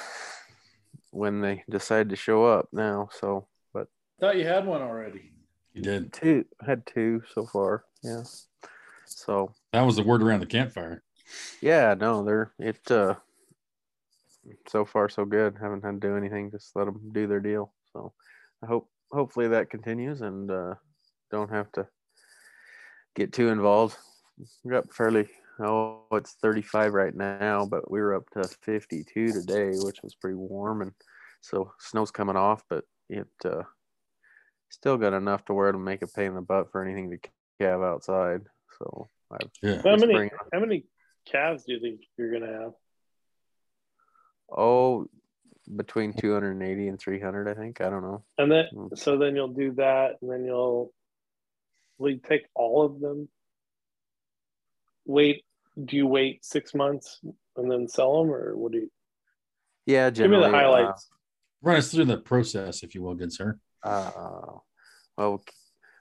[1.10, 3.08] when they decide to show up now.
[3.20, 3.88] So, but
[4.20, 5.32] Thought you had one already.
[5.74, 6.12] You did.
[6.12, 8.22] two had two so far, yeah.
[9.06, 11.02] So That was the word around the campfire.
[11.60, 12.90] yeah, no, they're it.
[12.90, 13.14] uh
[14.68, 15.56] So far, so good.
[15.60, 16.50] Haven't had to do anything.
[16.50, 17.72] Just let them do their deal.
[17.92, 18.12] So
[18.62, 20.74] I hope hopefully that continues and uh
[21.30, 21.86] don't have to
[23.14, 23.96] get too involved.
[24.64, 25.28] We're up fairly.
[25.60, 30.36] Oh, it's 35 right now, but we were up to 52 today, which was pretty
[30.36, 30.92] warm, and
[31.40, 33.62] so snow's coming off, but it uh,
[34.68, 37.18] still got enough to where it'll make a pain in the butt for anything to
[37.60, 38.42] calve outside.
[38.78, 39.82] So I've Yeah.
[39.82, 40.84] How many how many
[41.26, 42.72] calves do you think you're gonna have?
[44.56, 45.06] oh
[45.76, 47.80] between 280 and 300, I think.
[47.80, 48.24] I don't know.
[48.38, 48.96] And then Mm.
[48.96, 50.92] so then you'll do that and then you'll
[51.98, 53.28] will you take all of them?
[55.04, 55.42] wait?
[55.84, 57.20] Do you wait six months
[57.56, 58.90] and then sell them, or what do you?
[59.86, 60.50] Yeah, Give me generally.
[60.50, 61.08] the uh, highlights.
[61.62, 63.58] Run us through the process, if you will, good sir.
[63.82, 64.10] Uh,
[65.16, 65.42] well,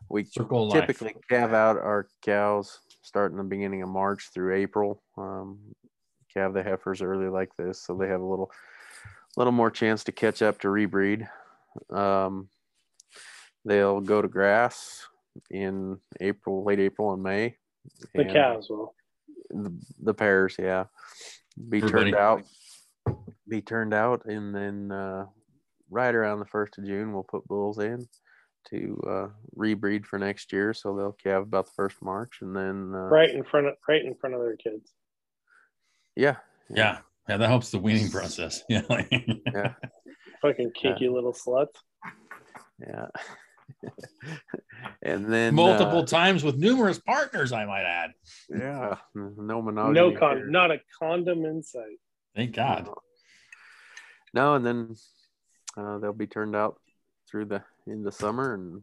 [0.09, 0.81] we Circle of life.
[0.87, 5.01] typically calve out our cows starting the beginning of March through April.
[5.17, 5.59] Um,
[6.33, 8.51] calve the heifers early like this, so they have a little,
[9.35, 11.27] little more chance to catch up to rebreed.
[11.91, 12.49] Um,
[13.65, 15.05] they'll go to grass
[15.51, 17.55] in April, late April and May.
[18.13, 18.93] the and calves will.
[19.49, 20.85] The, the pairs, yeah,
[21.69, 22.11] be Everybody.
[22.11, 22.43] turned out,
[23.47, 25.25] be turned out, and then uh,
[25.89, 28.07] right around the first of June, we'll put bulls in
[28.69, 29.27] to uh,
[29.57, 30.73] rebreed for next year.
[30.73, 34.03] So they'll calve about the first March, and then uh, right in front of right
[34.03, 34.91] in front of their kids.
[36.15, 36.35] yeah,
[36.69, 36.99] Yeah.
[37.29, 38.63] Yeah, that helps the weaning process.
[38.69, 38.83] Yeah.
[38.89, 39.73] yeah,
[40.41, 41.75] Fucking kinky little sluts.
[42.79, 43.07] yeah.
[45.01, 48.11] and then Multiple uh, times with numerous partners, I might add.
[48.49, 49.93] yeah, no monogamy.
[49.93, 50.19] No here.
[50.19, 51.99] con, not a condom in sight.
[52.35, 52.89] Thank God.
[54.33, 54.95] No, and then
[55.75, 56.79] uh, they'll be turned out
[57.29, 58.81] through the in the summer and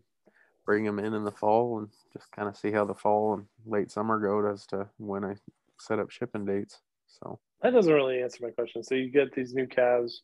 [0.66, 3.46] bring them in in the fall and just kind of see how the fall and
[3.66, 5.34] late summer go as to when I
[5.78, 6.80] set up shipping dates.
[7.06, 8.82] So That doesn't really answer my question.
[8.82, 10.22] So you get these new calves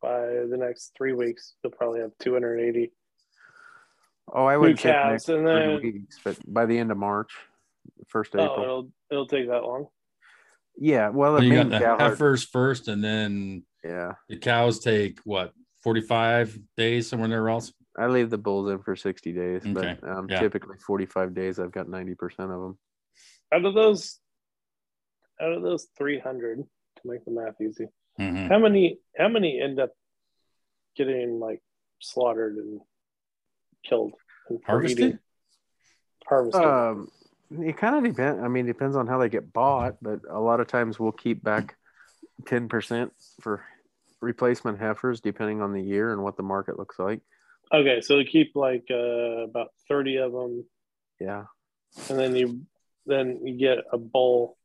[0.00, 1.54] by the next three weeks.
[1.62, 2.92] You'll probably have 280.
[4.32, 6.78] Oh, I New would say the calves, next and three then- weeks, but by the
[6.78, 7.32] end of March,
[8.08, 8.62] first of Oh, April.
[8.64, 9.86] it'll it'll take that long.
[10.76, 14.38] Yeah, well, the So you got the cow herd- heifers first, and then yeah, the
[14.38, 15.52] cows take what,
[15.82, 17.72] 45 days somewhere there else?
[17.98, 20.40] I leave the bulls in for sixty days, Okay, but um, yeah.
[20.40, 21.58] typically forty-five days.
[21.58, 22.78] I've got ninety percent of them.
[23.52, 24.18] Out of those,
[25.38, 28.48] out of those 300, to make the math easy, Mhm.
[28.48, 29.90] how many how many end up
[30.96, 31.60] getting like
[32.00, 32.80] slaughtered and
[33.84, 34.21] killed and for
[34.66, 35.18] Harvested?
[36.26, 36.62] Harvested.
[36.64, 37.08] Um,
[37.50, 38.42] it kind of depends.
[38.42, 41.42] I mean, depends on how they get bought, but a lot of times we'll keep
[41.42, 41.76] back
[42.46, 43.64] ten percent for
[44.20, 47.20] replacement heifers, depending on the year and what the market looks like.
[47.72, 48.94] okay, so you keep like uh,
[49.44, 50.64] about 30 of them,
[51.18, 51.44] Yeah,
[52.08, 52.62] and then you
[53.06, 54.56] then you get a bull.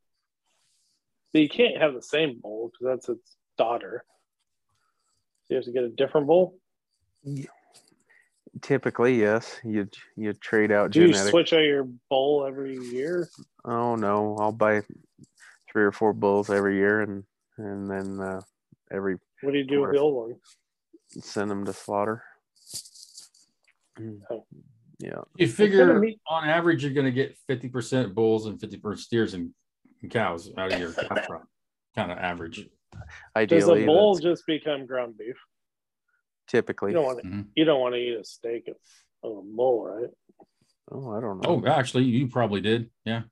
[1.33, 4.05] But you can't have the same bull because that's its daughter.
[5.45, 6.55] So you have to get a different bull.
[8.61, 9.59] Typically yes.
[9.63, 13.29] You you trade out Do you switch out your bull every year?
[13.65, 14.81] Oh no, I'll buy
[15.71, 17.23] three or four bulls every year, and
[17.57, 18.41] and then uh,
[18.91, 20.35] every What do you do with the old one?
[21.09, 22.23] send them to slaughter.
[23.99, 24.19] Mm.
[24.29, 24.45] Oh.
[24.99, 29.35] Yeah, You figure meet- on average, you're going to get 50% bulls and 50% steers
[29.35, 29.51] and,
[30.01, 31.43] and cows out of your calf crop.
[31.95, 32.67] Kind of average.
[33.35, 35.35] Ideally, Does ideally, a bull just become ground beef?
[36.47, 36.91] Typically.
[36.91, 37.27] You don't want to.
[37.27, 37.47] Mhm.
[37.55, 38.75] You don't want to eat a steak of,
[39.23, 40.09] of a bull, right?
[40.91, 41.61] Oh, I don't know.
[41.63, 42.89] Oh, actually, you probably did.
[43.05, 43.23] Yeah.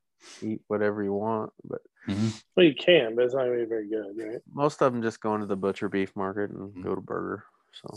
[0.42, 2.40] Eat whatever you want, but Mhm.
[2.56, 4.40] Well, you can, but it's not going to be very good, right?
[4.52, 6.82] most of them just go into the butcher beef market and Mhm.
[6.82, 7.44] go to burger.
[7.72, 7.88] So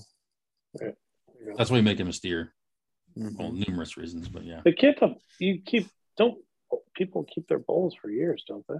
[1.55, 2.53] That's why you make them a steer.
[3.17, 3.38] mhm.
[3.38, 4.61] Well, numerous reasons, but yeah.
[4.63, 4.97] The kid,
[5.39, 6.43] you keep don't
[6.93, 8.76] people keep their bulls for years, don't they?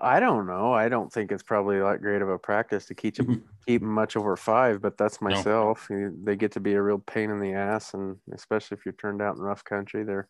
[0.00, 0.72] I don't know.
[0.72, 3.88] I don't think it's probably that great of a practice to keep them keep 'em
[3.88, 5.86] much over five, but that's myself.
[5.88, 8.92] You- They get to be a real pain in the ass, and especially if you're
[8.94, 10.28] turned out in rough country, they're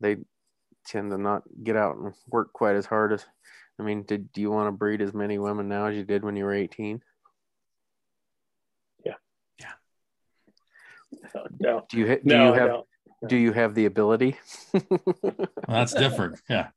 [0.00, 0.16] they
[0.86, 3.24] tend to not get out and work quite as hard as.
[3.78, 6.24] I mean, did do you want to breed as many women now as you did
[6.24, 7.02] when you were 18?
[11.60, 12.86] No, Do you ha- do no, you have don't.
[13.28, 14.36] do you have the ability?
[15.68, 16.40] Well, that's different.
[16.48, 16.68] Yeah.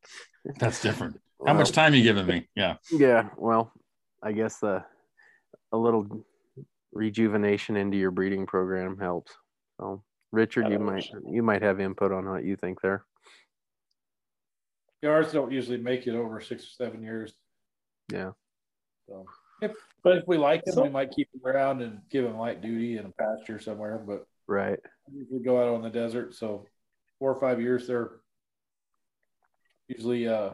[0.58, 1.20] That's different.
[1.46, 2.48] How much time you giving me?
[2.54, 2.76] Yeah.
[2.90, 3.72] Yeah, well,
[4.22, 4.84] I guess the
[5.72, 6.24] a little
[6.92, 9.32] rejuvenation into your breeding program helps.
[9.80, 11.20] So, Richard, you might know.
[11.30, 13.04] you might have input on what you think there.
[15.02, 17.32] Yards don't usually make it over six or seven years.
[18.12, 18.32] Yeah.
[19.08, 19.26] So
[19.60, 19.72] if,
[20.04, 22.60] But if we like them, So- we might keep them around and give them light
[22.60, 23.98] duty in a pasture somewhere.
[23.98, 24.78] But Right.
[25.10, 26.66] we go out on the desert, so
[27.18, 28.20] four or five years they're
[29.88, 30.50] usually uh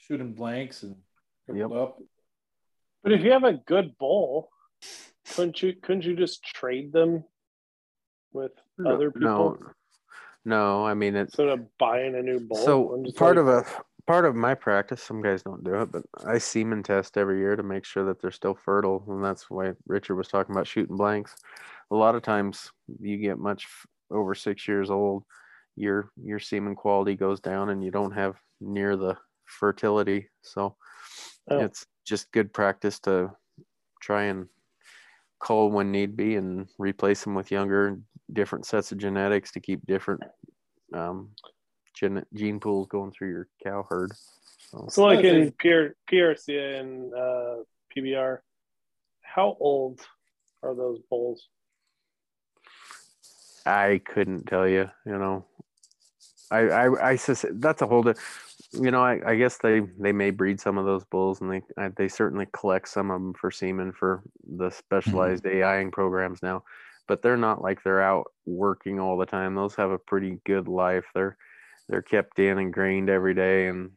[0.00, 0.96] shooting blanks and
[1.48, 1.98] crippled up.
[3.02, 4.50] but if you have a good bull,
[5.34, 7.24] couldn't you couldn't you just trade them
[8.32, 9.58] with No- other people No.
[10.46, 12.56] No, I mean it's instead of buying a new bull?
[12.56, 13.64] so part like- of a
[14.06, 15.02] part of my practice.
[15.02, 18.20] Some guys don't do it, but I semen test every year to make sure that
[18.20, 21.36] they're still fertile, and that's why Richard was talking about shooting blanks.
[21.90, 23.68] A lot of times, you get much
[24.10, 25.24] over six years old,
[25.76, 29.16] your your semen quality goes down, and you don't have near the
[29.50, 30.28] fertility.
[30.42, 30.76] So
[31.50, 31.60] Oh.
[31.60, 33.32] it's just good practice to
[34.00, 34.48] try and
[35.40, 37.98] cull when need be and replace them with younger
[38.32, 40.22] different sets of genetics to keep different
[40.92, 41.30] um,
[41.94, 44.12] gene gene pools going through your cow herd.
[44.70, 47.56] So, So, like in PR, PRCA and uh,
[47.96, 48.38] PBR,
[49.22, 50.00] how old
[50.62, 51.48] are those bulls?
[53.66, 54.90] I couldn't tell you.
[55.04, 55.44] You know,
[56.50, 58.02] I I I sus- that's a whole.
[58.02, 58.14] Di-
[58.72, 61.62] you know, I, I guess they they may breed some of those bulls, and they
[61.76, 66.64] I, they certainly collect some of them for semen for the specialized AIing programs now.
[67.08, 69.54] But they're not like they're out working all the time.
[69.54, 71.06] Those have a pretty good life.
[71.14, 71.36] They're
[71.88, 73.90] they're kept in and grained every day and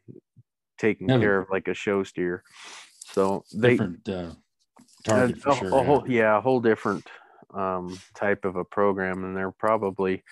[0.79, 2.43] taken Yeah, care of like a show steer.
[3.05, 4.31] So they Different uh,
[5.03, 5.67] target a, sure.
[5.69, 5.83] a yeah.
[5.83, 7.07] whole yeah a whole different
[7.53, 10.23] um type of a program and they're probably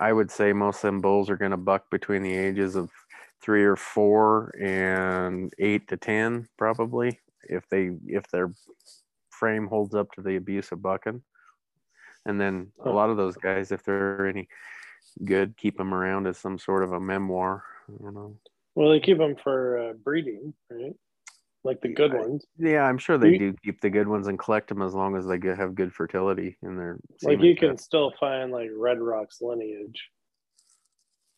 [0.00, 2.90] i would say most of them bulls are going to buck between the ages of
[3.42, 7.18] three or four and eight to ten probably
[7.48, 8.52] if they if their
[9.30, 11.20] frame holds up to the abuse of bucking
[12.26, 14.48] and then a lot of those guys if they're any
[15.24, 18.36] good keep them around as some sort of a memoir i don't know
[18.76, 20.94] Well, they keep them for uh, breeding, right?
[21.64, 22.44] Like the good ones.
[22.58, 25.16] yeah i'm sure they You- do keep the good ones and collect them as long
[25.16, 29.40] as they have good fertility in their Like you can still find like Red Rock's
[29.42, 30.00] lineage.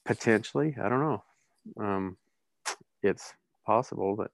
[0.05, 1.23] potentially i don't know
[1.81, 2.17] um
[3.03, 3.33] it's
[3.67, 4.31] possible that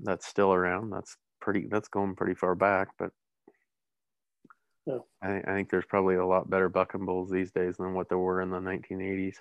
[0.00, 3.10] that's still around that's pretty that's going pretty far back but
[4.86, 4.98] Yeah.
[5.22, 8.18] I, I think there's probably a lot better bucking bulls these days than what there
[8.18, 9.34] were in the 1980s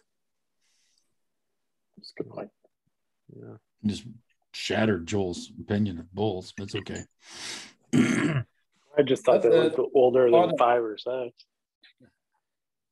[1.97, 2.49] That's a good point.
[3.35, 3.55] yeah
[3.85, 4.03] Just
[4.53, 7.03] shattered Joel's opinion of bulls, but it's okay.
[7.93, 11.45] I just thought they That's were older than of- five or six.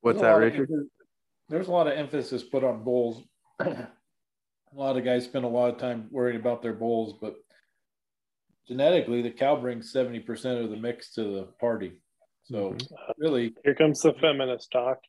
[0.02, 0.70] what's There's that lot of richard
[1.50, 3.24] There's a lot of emphasis put on bulls.
[4.76, 7.36] A lot of guys spend a lot of time worrying about their bulls, but
[8.68, 11.94] genetically, the cow brings 70% of the mix to the party.
[12.44, 12.88] So, Mhm.
[13.18, 15.00] really, Here comes the feminist talk.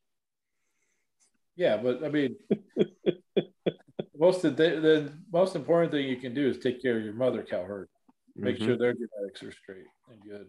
[1.56, 2.36] yeah, but I mean,
[4.16, 7.14] most of the, the most important thing you can do is take care of your
[7.14, 7.88] mother cow herd.
[8.36, 8.64] Make Mhm.
[8.64, 10.48] sure their genetics are straight and good.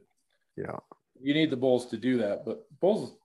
[0.55, 0.77] yeah
[1.19, 3.17] you need the bulls to do that but bulls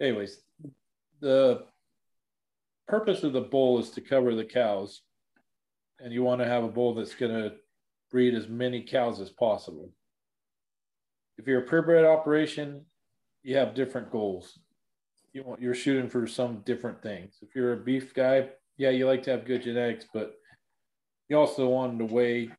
[0.00, 0.42] anyways
[1.20, 1.64] the
[2.88, 5.02] purpose of the bull is to cover the cows
[5.98, 7.54] and you want to have a bull that's going to
[8.10, 9.90] breed as many cows as possible.
[11.38, 12.86] If you're a purebred operation
[13.42, 14.58] you have different goals.
[15.32, 17.38] You want you're shooting for some different things.
[17.42, 20.34] If you're a beef guy yeah you like to have good genetics but
[21.28, 22.50] you also want to weigh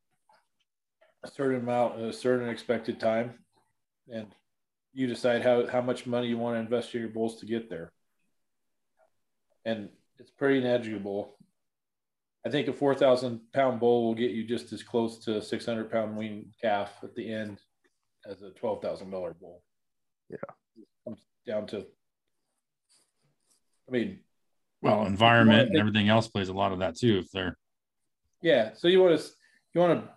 [1.22, 3.34] a certain amount at a certain expected time
[4.12, 4.26] and
[4.92, 7.68] you decide how, how much money you want to invest in your bulls to get
[7.68, 7.92] there.
[9.64, 11.36] And it's pretty negligible
[12.46, 15.90] i think a 4000 pound bull will get you just as close to a 600
[15.90, 17.58] pound wean calf at the end
[18.28, 19.10] as a $12000
[19.40, 19.62] bull
[20.30, 20.36] Yeah.
[20.76, 21.86] it comes down to
[23.88, 24.20] i mean
[24.82, 27.18] Well, environment and everything else plays a lot of that too.
[27.18, 27.56] If they're
[28.42, 29.26] Yeah, so you want to
[29.74, 30.10] you want to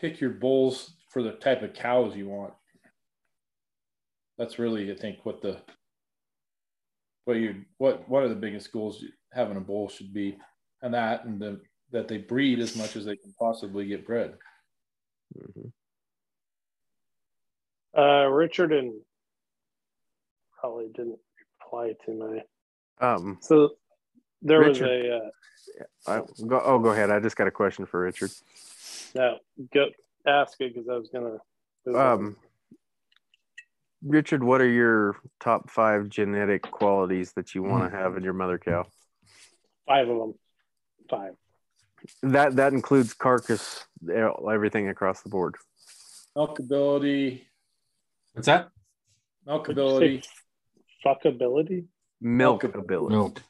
[0.00, 2.54] pick your bulls for the type of cows you want.
[4.38, 5.60] That's really, I think, what the
[7.24, 10.36] what you what one of the biggest goals having a bull should be,
[10.82, 11.60] and that and the
[11.92, 14.36] that they breed as much as they can possibly get bred.
[15.36, 15.72] Mhm.
[17.96, 19.00] Uh, Richard and
[20.60, 21.18] probably didn't
[21.60, 22.42] reply to my.
[23.06, 23.70] um So
[24.42, 25.30] there was a uh,
[26.06, 28.30] I, go, oh go ahead i just got a question for richard
[29.14, 29.38] no
[29.72, 29.86] go
[30.26, 31.38] ask it because I was gonna.
[31.98, 32.36] um
[34.02, 38.32] richard what are your top five genetic qualities that you want to have in your
[38.32, 38.86] mother cow
[39.90, 40.34] five of them,
[41.08, 41.32] five.
[42.22, 45.56] That that includes carcass, everything across the board.
[46.36, 47.42] Milkability,
[48.32, 48.68] what's that?
[49.46, 50.24] milkability,
[51.04, 51.86] Fuckability.
[52.22, 53.10] Milkability.
[53.10, 53.42] Milk.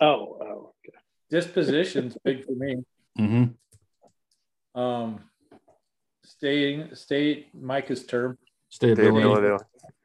[0.00, 0.96] Oh, oh, okay.
[1.30, 2.76] disposition's big for me.
[3.18, 4.80] Mm-hmm.
[4.80, 5.20] Um,
[6.24, 8.38] staying, state Micah's term.
[8.72, 9.58] Stayability.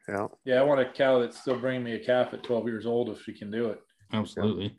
[0.10, 0.28] Yeah.
[0.46, 3.10] Yeah, I want a cow that's still bringing me a calf at 12 years old
[3.10, 3.80] if she can do it.
[4.14, 4.78] Absolutely.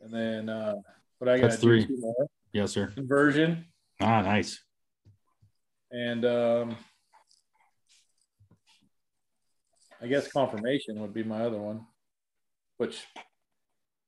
[0.00, 0.74] And then uh,
[1.18, 1.86] what I got three.
[1.86, 2.88] two more Yes, sir.
[2.88, 3.66] conversion
[4.00, 4.60] Ah, nice.
[5.90, 6.76] and um,
[10.00, 11.84] I guess conformation would be my other one.
[12.76, 13.04] Which,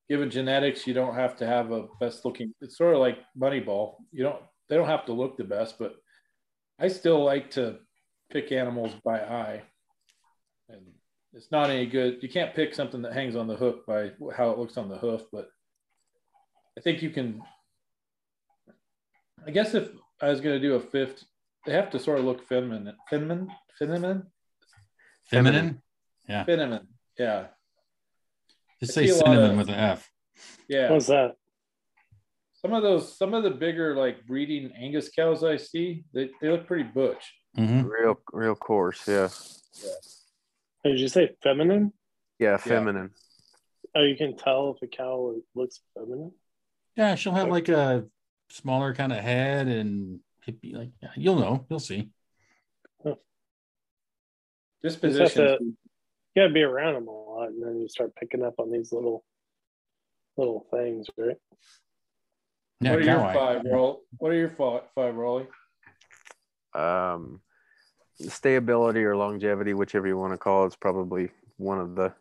[0.08, 2.54] given genetics, you don't have to have a best looking.
[2.60, 3.96] It's sort of like Moneyball.
[4.12, 4.42] You don't.
[4.68, 5.96] They don't have to look the best, but
[6.78, 7.78] I still like to
[8.30, 9.62] pick animals by eye,
[10.68, 10.80] and
[11.32, 12.22] it's not any good.
[12.22, 14.96] You can't pick something that hangs on the hook by how it looks on the
[14.98, 15.48] hoof, but
[16.78, 17.42] I think you can.
[19.46, 19.88] I guess if
[20.20, 21.24] I was going to do a fifth,
[21.66, 24.26] they have to sort of look feminine, feminine, feminine,
[25.26, 25.80] Feminine.
[26.28, 26.44] Yeah.
[26.44, 26.88] Feminine.
[27.18, 27.46] Yeah.
[28.80, 30.10] Just I say see a lot cinnamon of- with an F.
[30.68, 30.90] Yeah.
[30.90, 31.34] What's that?
[32.54, 36.48] Some of those, some of the bigger like breeding Angus cows I see, they, they
[36.50, 37.22] look pretty butch.
[37.56, 37.88] Mhm.
[37.88, 39.06] Real, real coarse.
[39.08, 39.28] Yeah.
[39.82, 40.90] yeah.
[40.92, 41.92] Did you say feminine?
[42.38, 42.56] Yeah.
[42.56, 43.10] Feminine.
[43.94, 46.32] Oh, you can tell if a cow looks feminine.
[46.96, 48.06] Yeah, she'll have like a
[48.50, 52.10] smaller kind of head and it'd be Like yeah, you'll know, you'll see.
[54.82, 55.44] Disposition.
[55.44, 55.76] to- You
[56.42, 59.24] gotta be around them a lot, and then you start picking up on these little
[60.36, 61.36] little things, right?
[62.80, 63.34] Yeah, what are your cow eye.
[63.34, 64.02] five, Roll?
[64.18, 65.46] What are your five, five Rolly?
[66.74, 67.40] Um,
[68.22, 72.12] stayability or longevity, whichever you want to call it, is probably one of the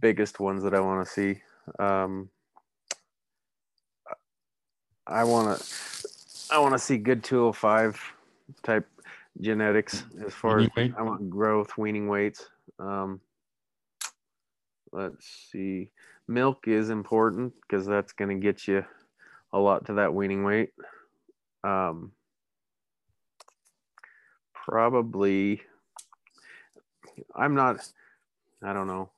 [0.00, 1.42] biggest ones that I want to see.
[1.78, 2.28] Um,
[5.06, 6.08] I want to,
[6.50, 8.00] I want to see good 205
[8.62, 8.86] type
[9.40, 10.94] genetics as far as weight?
[10.96, 12.48] I want growth, weaning weights.
[12.78, 13.20] Um,
[14.92, 15.90] let's see,
[16.28, 18.84] milk is important because that's going to get you
[19.52, 20.70] a lot to that weaning weight.
[21.64, 22.12] Um,
[24.66, 25.62] probably
[27.36, 27.76] i'm not
[28.64, 29.10] i don't know.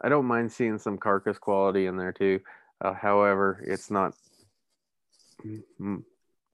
[0.00, 2.40] I don't mind seeing some carcass quality in there too.
[2.84, 4.12] Uh, however it's not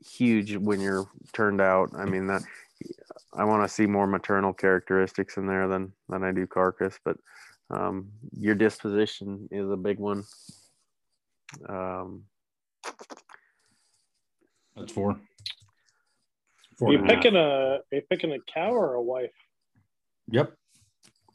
[0.07, 1.91] huge when you're turned out.
[1.97, 2.43] I mean that
[3.35, 7.17] i want to see more maternal characteristics in there than than i do carcass but
[7.71, 10.25] um, your disposition is a big one.
[11.69, 12.25] Um,
[14.77, 15.21] That's four.
[16.83, 17.23] Are you and a half.
[17.23, 19.31] picking a are you picking a cow or a wife?
[20.29, 20.53] Yep.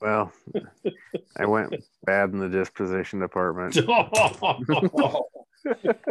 [0.02, 0.32] well
[1.38, 1.74] i went
[2.06, 3.74] bad in the disposition department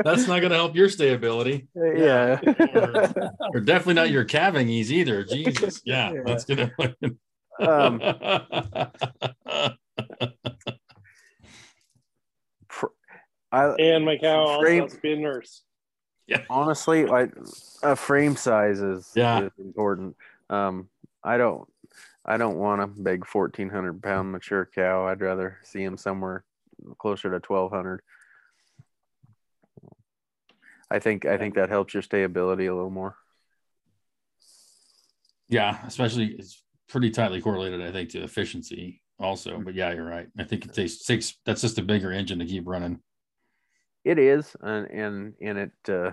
[0.03, 2.41] That's not going to help your stayability, yeah
[3.55, 5.23] or definitely not your calving ease either.
[5.23, 6.23] Jesus, yeah, Yeah.
[6.27, 6.73] that's gonna.
[7.61, 8.01] um,
[12.69, 12.87] fr-
[13.53, 15.63] I, And my cow also Frame- has to be a nurse.
[16.51, 17.33] Honestly, like
[17.83, 19.43] a frame size is, Yeah.
[19.45, 20.17] is important.
[20.51, 20.89] Um,
[21.23, 21.69] I don't,
[22.25, 25.07] I don't want a big fourteen hundred pound mature cow.
[25.07, 26.45] I'd rather see him somewhere
[26.99, 28.01] closer to twelve hundred.
[30.91, 33.17] I think, I think that helps your stayability a little more.
[35.49, 39.61] yeah, especially it's pretty tightly correlated, I think, to efficiency also.
[39.61, 40.29] But yeah, you're right.
[40.39, 43.01] I think it takes takes that's just a bigger engine to keep running.
[44.05, 46.11] It is, and and and it uh,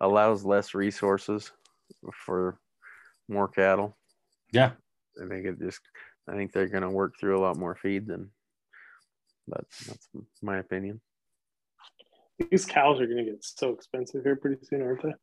[0.00, 1.52] allows less resources
[2.12, 2.58] for
[3.28, 3.96] more cattle.
[4.52, 4.70] Yeah,
[5.22, 5.80] I think it just,
[6.28, 8.30] I think they're going to work through a lot more feed than,
[9.46, 10.08] but that's
[10.42, 11.00] my opinion.
[12.50, 15.14] These cows are going to get so expensive here pretty soon, aren't they?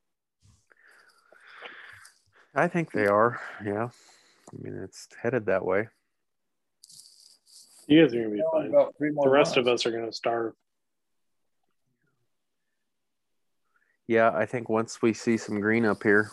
[2.53, 3.89] I think they are, yeah.
[4.53, 5.87] I mean, it's headed that way.
[7.87, 8.67] You guys are going to be fine.
[8.67, 10.53] About three more The rest of us are going to starve.
[14.11, 16.31] Yeah, I think once we see some green up here,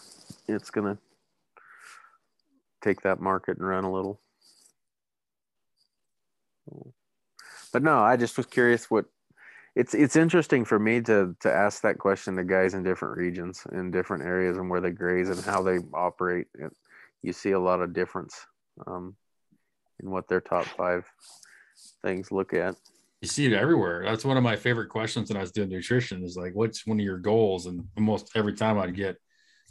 [0.49, 1.01] it's going to
[2.83, 4.20] take that market and run a little.
[7.72, 9.05] But no, I just was curious what
[9.76, 13.64] it's it's interesting for me to to ask that question to guys in different regions
[13.70, 16.49] in different areas and where they graze and how they operate.
[16.61, 16.72] And
[17.22, 18.45] you see a lot of difference
[18.89, 19.14] um,
[20.03, 21.09] in what their top five
[22.03, 22.74] things look at.
[23.20, 24.04] You see it everywhere.
[24.04, 26.22] That's one of my favorite questions when I was doing nutrition.
[26.24, 27.66] Is like, what's one of your goals?
[27.66, 29.16] And almost every time I'd get,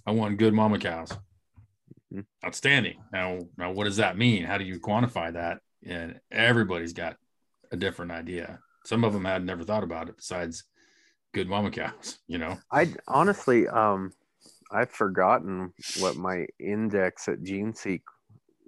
[0.05, 1.11] I want good mama cows.
[2.13, 2.25] Mhm.
[2.45, 3.03] Outstanding.
[3.11, 4.43] Now, now, what does that mean?
[4.43, 5.59] How do you quantify that?
[5.85, 7.17] And everybody's got
[7.71, 8.59] a different idea.
[8.85, 10.17] Some of them had never thought about it.
[10.17, 10.63] Besides,
[11.33, 12.19] good mama cows.
[12.27, 12.57] You know.
[12.71, 14.11] I honestly, um,
[14.71, 18.01] I've forgotten what my index at GeneSeek.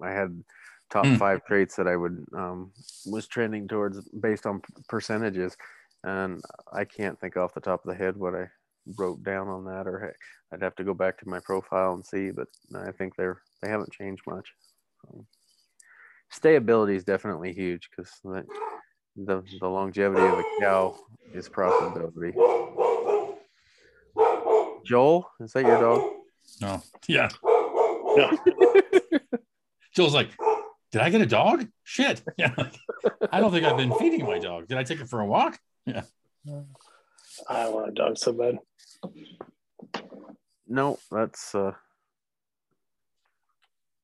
[0.01, 0.43] I had
[0.89, 1.15] top Hmm.
[1.15, 2.71] five traits that I would um,
[3.05, 5.55] was trending towards based on percentages,
[6.03, 6.41] and
[6.73, 8.49] I can't think off the top of the head what I
[8.97, 10.15] wrote down on that, or hey,
[10.51, 12.31] I'd have to go back to my profile and see.
[12.31, 14.51] But I think they're they haven't changed much.
[15.05, 15.25] So,
[16.33, 18.45] stayability is definitely huge because the
[19.59, 20.95] the longevity of a cow
[21.33, 22.33] is profitability.
[24.85, 26.01] Joel, is that your dog?
[26.61, 26.81] No.
[27.07, 27.29] Yeah.
[28.17, 28.31] Yeah.
[29.93, 30.29] Joel's like,
[30.91, 31.67] did I get a dog?
[31.83, 32.21] Shit.
[32.37, 32.53] Yeah.
[33.31, 34.67] I don't think I've been feeding my dog.
[34.67, 35.59] Did I take it for a walk?
[35.85, 36.03] Yeah.
[37.49, 38.57] I want a dog so bad.
[40.67, 41.73] No, that's uh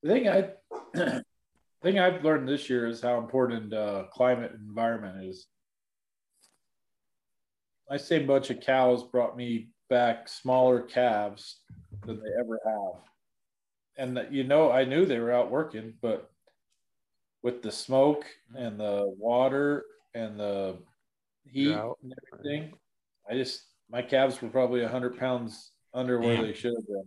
[0.03, 0.49] The thing I
[0.93, 1.23] the
[1.81, 5.47] thing I've learned this year is how important uh, climate and environment is.
[7.89, 11.59] My same bunch of cows brought me back smaller calves
[12.05, 13.01] than they ever have,
[13.97, 16.31] and that you know I knew they were out working, but
[17.45, 18.25] with the smoke
[18.57, 19.85] and the water
[20.15, 20.75] and the
[21.45, 21.99] heat Drought.
[22.01, 22.73] and everything,
[23.29, 26.47] I just my calves were probably hundred pounds under where Damn.
[26.47, 27.03] they should have been.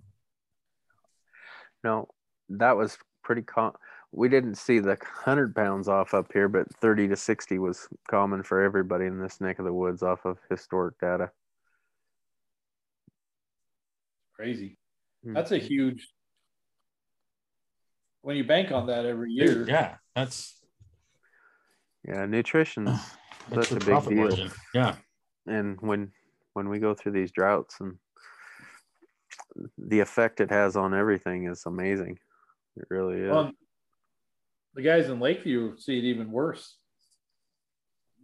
[1.82, 2.06] No,
[2.50, 3.42] that was pretty.
[4.12, 8.44] We didn't see the hundred pounds off up here, but thirty to sixty was common
[8.44, 11.32] for everybody in this neck of the woods off of historic data.
[14.36, 14.78] Crazy.
[15.24, 15.32] Hmm.
[15.32, 16.08] That's a huge.
[18.28, 20.60] When you bank on that every year, Yeah, that's
[22.06, 22.84] Yeah, nutrition.
[23.48, 24.18] that's Such a big deal.
[24.18, 24.50] margin.
[24.74, 24.96] Yeah.
[25.46, 26.12] and when
[26.52, 27.96] when we go through these droughts and
[29.78, 32.18] the effect it has on everything is amazing.
[32.76, 33.30] It really is.
[33.30, 33.52] Well,
[34.74, 36.76] the guys in Lakeview see it even worse.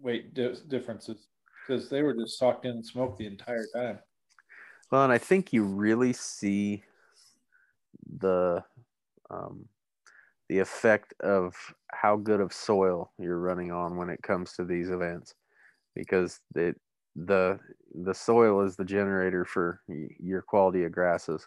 [0.02, 1.28] Weight di- differences
[1.66, 4.00] because they were just socked in smoke the entire time.
[4.90, 6.82] Well, and I think you really see
[8.18, 8.62] the
[9.30, 9.64] um,
[10.48, 11.54] the effect of
[11.92, 15.34] how good of soil you're running on when it comes to these events,
[15.94, 16.80] because it
[17.16, 17.58] the
[17.94, 19.80] the soil is the generator for
[20.18, 21.46] your quality of grasses,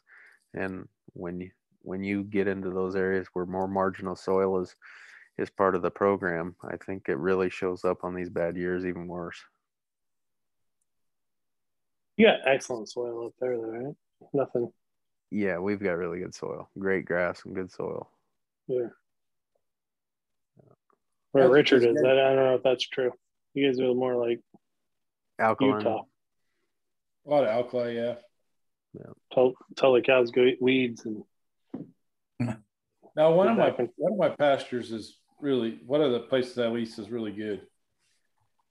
[0.54, 4.76] and when you when you get into those areas where more marginal soil is
[5.38, 8.86] is part of the program, I think it really shows up on these bad years
[8.86, 9.38] even worse.
[12.18, 13.96] You got excellent soil up there, though, right?
[14.34, 14.72] Nothing.
[15.30, 18.10] Yeah, we've got really good soil, great grass and good soil.
[18.68, 18.88] Yeah.
[21.32, 23.12] Where Richard is, I, I don't know if that's true.
[23.54, 24.40] You guys are more like
[25.40, 25.78] Alkaline.
[25.78, 26.04] Utah.
[27.26, 28.16] A lot of alkali, yeah.
[28.94, 29.12] yeah.
[29.34, 31.24] Tell, tell the cows go eat weeds and
[33.16, 33.90] Now, one of my Exactly.
[33.98, 37.62] one of my pastures is really one of the places I lease is really good.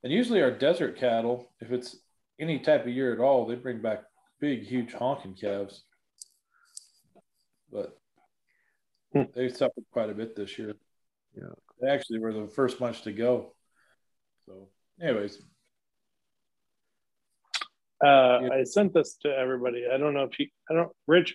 [0.04, 1.96] And usually, our desert cattle, if it's
[2.38, 4.04] any type of year at all, they bring back
[4.40, 5.82] big, huge honking calves.
[7.72, 7.98] But.
[9.34, 10.74] They suffered quite a bit this year.
[11.36, 11.54] Yeah.
[11.80, 13.54] They actually were the first bunch to go.
[14.46, 14.68] So,
[15.00, 15.42] anyways,
[18.04, 18.48] Uh, Yeah.
[18.52, 19.86] I sent this to everybody.
[19.90, 21.34] I don't know if you, I don't, Rich,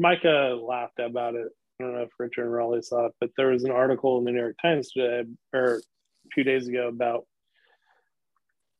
[0.00, 1.46] Micah laughed about it.
[1.78, 4.24] I don't know if Richard and Raleigh saw it, but there was an article in
[4.24, 5.80] the New York Times today or a
[6.34, 7.26] few days ago about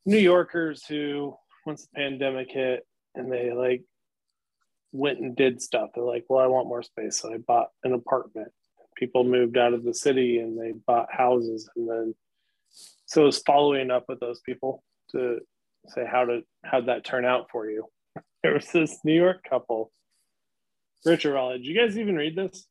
[0.05, 2.85] New Yorkers who, once the pandemic hit
[3.15, 3.85] and they like
[4.93, 7.19] went and did stuff, they're like, well, I want more space.
[7.19, 8.49] So I bought an apartment.
[8.97, 11.69] People moved out of the city and they bought houses.
[11.77, 12.15] And then,
[13.07, 14.83] so it's following up with those people
[15.13, 15.41] to
[15.89, 17.85] say how did how'd that turn out for you
[18.45, 19.91] there was this new york couple
[21.05, 22.67] richard raleigh did you guys even read this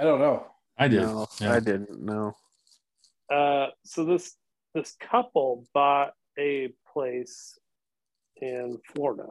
[0.00, 0.46] I don't know.
[0.76, 1.02] I did.
[1.02, 1.52] No, Yeah.
[1.54, 2.34] I didn't know.
[3.32, 4.34] uh, so this
[4.74, 7.56] this couple bought a place
[8.40, 9.28] in florida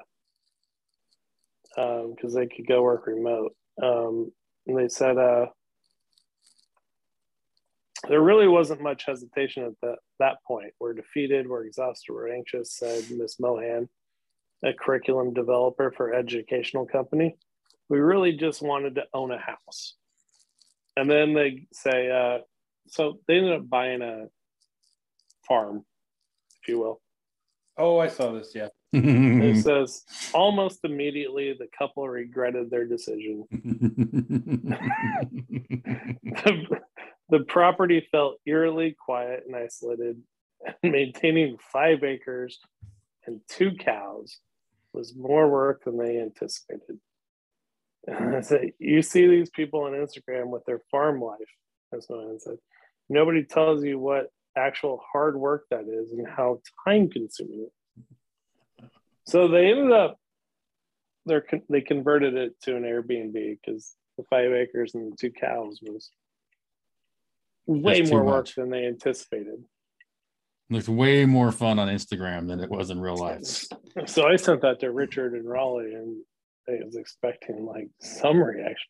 [1.76, 4.32] because they could go work remote um,
[4.68, 5.48] and they said uh,
[8.08, 10.74] there really wasn't much hesitation at that, that point.
[10.80, 13.90] We're defeated, we're exhausted, we're anxious, said Miss Mohan,
[14.64, 17.36] a curriculum developer for educational company.
[17.90, 19.96] We really just wanted to own a house.
[20.98, 22.40] And then they say, uh,
[22.88, 24.26] so they ended up buying a
[25.48, 25.86] farm,
[26.62, 27.02] if you will.
[27.78, 28.52] Oh, I saw this.
[28.54, 28.70] Yeah.
[28.94, 33.46] It says almost immediately the couple regretted their decision.
[36.32, 36.80] the,
[37.30, 40.22] the property felt eerily quiet and isolated.
[40.84, 42.60] Maintaining five acres
[43.26, 44.38] and two cows
[44.94, 47.00] was more work than they anticipated.
[48.08, 51.40] And I say, you see these people on Instagram with their farm life.
[51.92, 52.58] That's what I said.
[53.10, 57.74] Nobody tells you what actual hard work that is and how time consuming it.
[59.32, 60.18] So they ended up,
[61.26, 65.80] they're they converted it to an Airbnb because the five acres and the two cows
[65.82, 66.12] was
[67.66, 68.56] way That's more work much.
[68.56, 69.64] than they anticipated.
[70.70, 73.40] Looks way more fun on Instagram than it was in real life.
[74.06, 76.18] So I sent that to Richard and Raleigh, and
[76.68, 78.90] I was expecting like some reaction.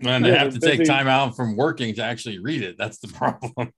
[0.00, 2.76] And they Yeah, have to they're take time out from working to actually read it.
[2.78, 3.72] That's the problem.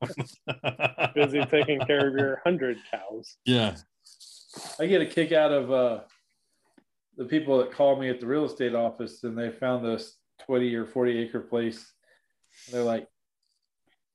[1.14, 3.36] Busy taking care of your hundred cows.
[3.44, 3.76] yeah.
[4.78, 6.00] I get a kick out of uh,
[7.16, 10.16] the people that call me at the real estate office and they found this
[10.46, 11.92] 20 or 40 acre place.
[12.66, 13.06] And they're like,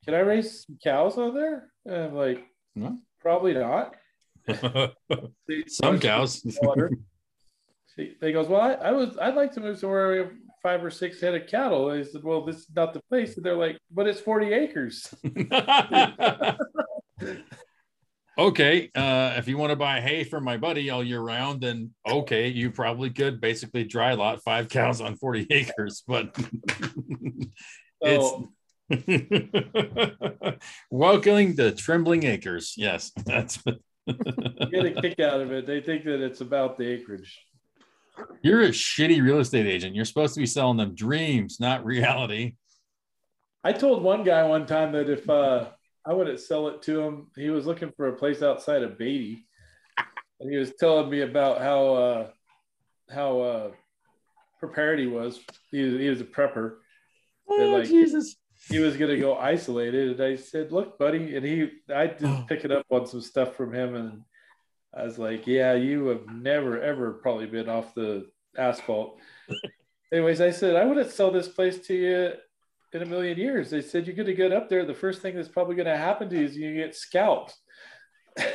[0.05, 1.69] Can I raise some cows on there?
[1.85, 2.45] And I'm like,
[2.75, 2.97] No.
[3.19, 3.95] Probably not.
[5.67, 6.41] Some cows.
[7.95, 10.31] She- They goes, Well, I, I was I'd like to move somewhere where we have
[10.63, 11.89] five or six head of cattle.
[11.89, 13.35] I said, Well, this is not the place.
[13.35, 15.13] And they're like, But it's 40 acres.
[18.37, 18.89] okay.
[18.95, 22.47] Uh, if you want to buy hay for my buddy all year round, then okay,
[22.47, 26.35] you probably could basically dry lot five cows on 40 acres, but
[28.01, 28.33] it's
[30.91, 32.73] Welcoming the Trembling Acres.
[32.77, 33.57] Yes, that's.
[34.07, 35.65] Get a kick out of it.
[35.65, 37.39] They think that it's about the acreage.
[38.41, 39.95] You're a shitty real estate agent.
[39.95, 42.55] You're supposed to be selling them dreams, not reality.
[43.63, 45.67] I told one guy one time that if uh,
[46.05, 49.45] I wouldn't sell it to him, he was looking for a place outside of Beatty,
[50.39, 52.27] and he was telling me about how uh,
[53.13, 53.71] how uh,
[54.59, 55.39] prepared he was.
[55.69, 56.77] He was, he was a prepper.
[57.47, 58.35] Oh, like- Jesus.
[58.69, 62.13] He was gonna go isolated, and I said, "Look, buddy," and he I Oh.
[62.15, 64.21] did pick it up on some stuff from him, and
[64.93, 69.19] I was like, "Yeah, you have never ever probably been off the asphalt."
[70.13, 72.33] Anyways, I said I wouldn't sell this place to you
[72.93, 73.69] in a million years.
[73.69, 74.85] They said you're going to get up there.
[74.85, 77.55] The first thing that's probably going to happen to you is you get scalped.
[78.37, 78.47] and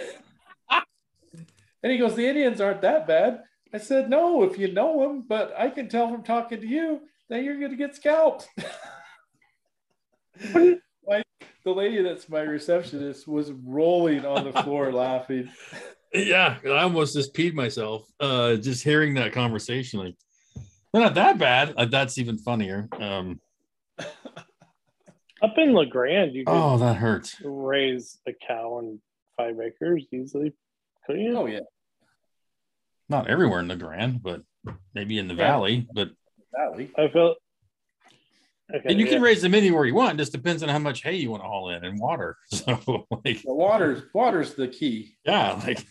[1.82, 3.42] he goes, "The Indians aren't that bad."
[3.72, 7.00] I said, "No, if you know them, but I can tell from talking to you
[7.28, 8.48] that you're going to get scalped."
[10.54, 11.24] like
[11.64, 15.50] the lady that's my receptionist was rolling on the floor laughing.
[16.12, 20.00] Yeah, I almost just peed myself uh, just hearing that conversation.
[20.00, 20.14] Like,
[20.92, 21.74] they're not that bad.
[21.76, 22.88] Uh, that's even funnier.
[22.92, 23.40] Um,
[25.42, 27.36] Up in La Grande, you could oh, that hurts.
[27.44, 29.00] raise a cow on
[29.36, 30.54] five acres easily.
[31.06, 31.36] Couldn't you?
[31.36, 31.60] Oh yeah,
[33.08, 34.42] Not everywhere in the Grand, but
[34.94, 35.46] maybe in the Yeah.
[35.52, 35.86] valley.
[35.92, 36.10] But
[36.54, 36.90] valley.
[36.96, 37.34] I feel.
[38.74, 40.14] Okay, and you can raise them anywhere you want.
[40.14, 42.36] It just depends on how much hay you want to haul in and water.
[42.50, 45.16] So, like, The water's water's the key.
[45.24, 45.86] yeah, like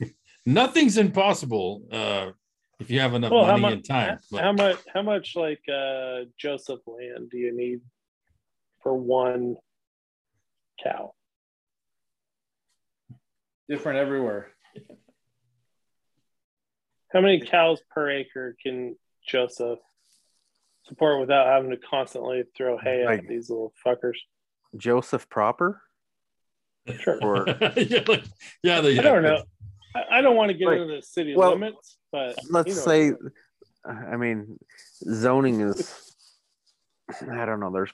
[0.45, 2.31] nothing's impossible uh,
[2.79, 4.17] if you have enough Well, how money mu- and time.
[4.31, 4.77] But How much?
[4.93, 7.79] How much like uh, Joseph land do you need
[8.85, 9.57] for one
[10.81, 11.13] cow?
[13.67, 14.51] Different everywhere.
[17.11, 18.95] How many cows per acre can
[19.27, 19.79] Joseph
[20.83, 24.17] support without having to constantly throw hay Like- at these little fuckers?
[24.77, 25.81] Joseph proper?
[26.99, 27.17] Sure.
[27.23, 27.47] Or
[27.77, 28.23] yeah, like,
[28.61, 29.43] yeah, the, I don't know.
[29.95, 32.75] I, I don't want to get Like, into the city well, limits, but let's you
[32.75, 33.11] know, say
[34.11, 34.59] I mean
[35.11, 36.13] zoning is
[37.31, 37.91] I don't know, there's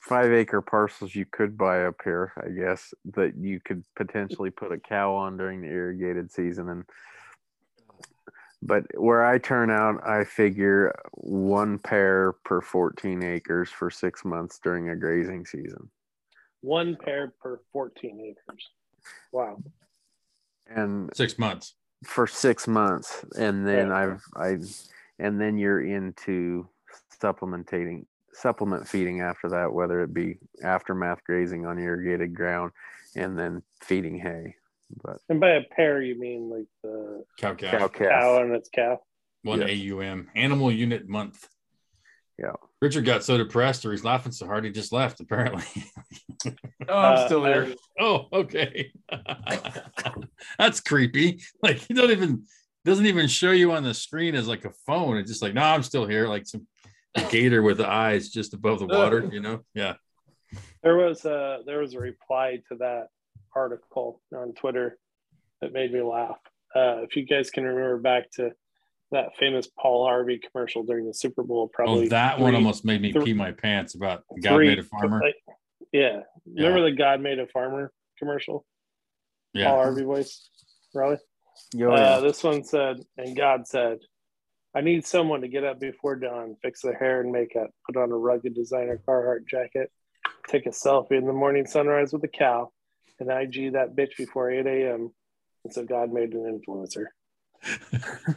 [0.00, 4.72] five acre parcels you could buy up here, I guess, that you could potentially put
[4.72, 6.84] a cow on during the irrigated season and
[8.62, 14.60] but where I turn out, I figure one pair per 14 acres for six months
[14.62, 15.90] during a grazing season.
[16.60, 18.68] one pair per 14 acres.
[19.32, 19.62] Wow.
[20.66, 21.74] And six months.
[22.04, 24.10] for six months and then Right.
[24.12, 24.56] i've i
[25.18, 26.68] and then you're into
[27.22, 32.70] supplementating supplement feeding after that whether it be aftermath grazing on irrigated ground
[33.16, 34.54] and then feeding hay
[35.02, 37.70] but And by a pair, you mean like the Cow calf.
[37.70, 38.98] cow calf cow and its calf?
[39.42, 39.70] One Yes.
[39.92, 41.46] AUM, animal unit month.
[42.38, 42.52] Yeah.
[42.82, 45.64] Richard got so depressed or he's laughing so hard he just left, apparently.
[46.88, 47.74] Oh, I'm Uh, still there.
[48.00, 48.92] Oh, okay.
[50.58, 51.40] That's creepy.
[51.62, 52.44] Like he don't even
[52.84, 55.18] doesn't even show you on the screen as like a phone.
[55.18, 56.66] It's just like, no, I'm still here, like some
[57.30, 59.60] gator with the eyes just above the water, you know?
[59.74, 59.94] Yeah.
[60.82, 63.08] There was a there was a reply to that
[63.54, 64.98] article on Twitter
[65.60, 66.38] that made me laugh.
[66.74, 68.50] Uh, if you guys can remember back to
[69.12, 73.02] that famous Paul Harvey commercial during the Super Bowl, probably oh, that one almost made
[73.02, 75.20] me three- pee my pants about God three- made a farmer.
[75.20, 75.34] like,
[75.92, 76.20] yeah.
[76.46, 78.64] remember the God made a farmer commercial?
[79.52, 80.48] Yeah, Paul Harvey voice,
[80.94, 81.16] really?
[81.74, 83.98] Yo, Uh, this one said, and God said,
[84.74, 88.12] I need someone to get up before dawn, fix their hair and makeup, put on
[88.12, 89.90] a rugged designer Carhartt jacket,
[90.48, 92.70] take a selfie in the morning sunrise with a cow,
[93.18, 95.10] and IG that bitch before 8 a.m.
[95.64, 97.06] And so God made an influencer.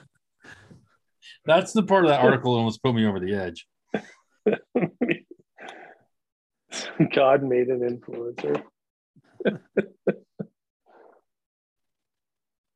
[1.46, 3.68] That's the part of that article that almost put me over the edge.
[7.14, 8.64] God made an influencer.
[9.48, 9.60] oh,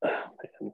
[0.04, 0.72] man.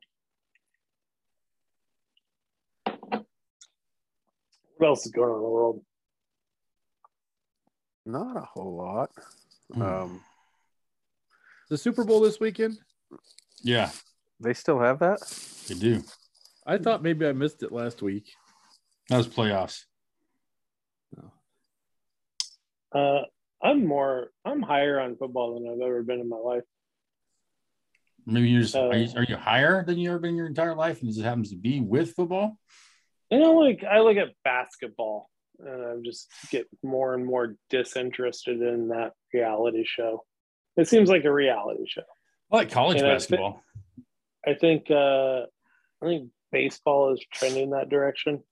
[4.83, 5.81] What else is going on in the world?
[8.05, 9.11] not a whole lot
[9.71, 9.81] Hmm.
[9.81, 10.21] um
[11.69, 12.77] The Super Bowl this weekend.
[13.61, 13.91] Yeah,
[14.41, 15.21] they still have that
[15.69, 16.03] they do.
[16.67, 18.25] I thought maybe I missed it last week.
[19.07, 19.85] That was playoffs.
[22.93, 23.21] Uh,
[23.63, 26.63] I'm more, I'm higher on football than I've ever been in my life.
[28.25, 30.47] Maybe you're just, are, you, Uh, are you higher than you ever been in your
[30.47, 32.59] entire life and it just happens to be with football?
[33.33, 35.27] You know, like I look at basketball
[35.57, 40.23] and I just get more and more disinterested in that reality show.
[40.77, 42.03] It seems like a reality show.
[42.51, 43.63] I like college And I thi- basketball.
[44.45, 45.45] I think uh,
[46.01, 48.43] I think baseball is trending that direction.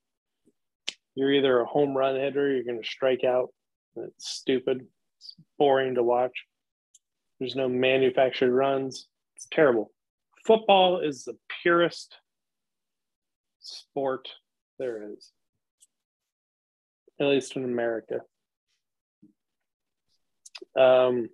[1.14, 3.50] You're either a home run hitter, you're going to strike out
[3.96, 4.86] It's stupid.
[5.18, 6.32] It's boring to watch.
[7.38, 9.06] There's no manufactured runs.
[9.36, 9.92] It's terrible.
[10.44, 12.16] Football is the purest
[13.60, 14.28] sport
[14.82, 15.30] there is,
[17.20, 18.20] at least in America.
[20.76, 21.28] Um,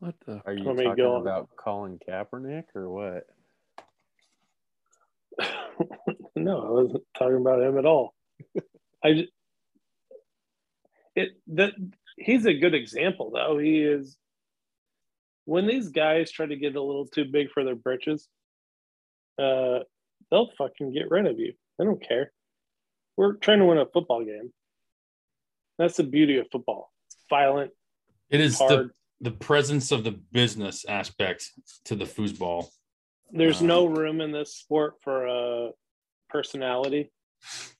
[0.00, 0.42] What the?
[0.44, 1.16] Are you talking go.
[1.16, 3.26] about Colin Kaepernick or what?
[6.36, 8.14] no, I wasn't talking about him at all.
[9.04, 9.28] I ju-
[11.16, 11.72] it that
[12.18, 13.58] he's a good example though.
[13.58, 14.18] He is
[15.46, 18.28] when these guys try to get a little too big for their britches,
[19.38, 19.80] uh,
[20.30, 21.54] they'll fucking get rid of you.
[21.78, 22.32] They don't care.
[23.16, 24.52] We're trying to win a football game.
[25.78, 26.92] That's the beauty of football.
[27.08, 27.72] It's violent,
[28.30, 28.90] It is the, hard.
[29.20, 31.50] the presence of the business aspect
[31.86, 32.68] to the foosball.
[33.30, 35.70] There's Um, no room in this sport for a
[36.28, 37.12] personality.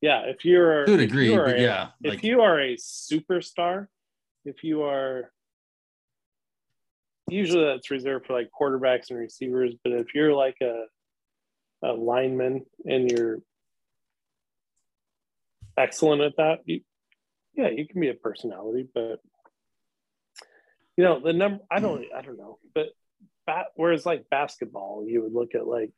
[0.01, 2.61] Yeah, if you're To a degree, you are but a- yeah, if like you are
[2.61, 3.89] a superstar,
[4.45, 5.31] if you are
[7.29, 10.85] usually that's reserved for like quarterbacks and receivers, but if you're like a
[11.83, 13.39] a lineman and you're
[15.77, 16.81] excellent at that, you,
[17.55, 19.21] yeah, you can be a personality, but
[20.97, 22.89] you know, the number I don't I don't know, but
[23.47, 25.93] bat, whereas like basketball, you would look at like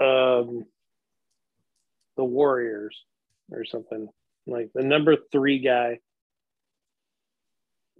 [0.00, 0.64] um
[2.16, 3.04] the Warriors
[3.50, 4.08] or something
[4.46, 5.98] like the number three guy,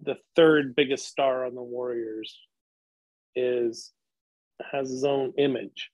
[0.02, 2.38] the third biggest star on the Warriors
[3.34, 3.92] is
[4.72, 5.90] has his own image.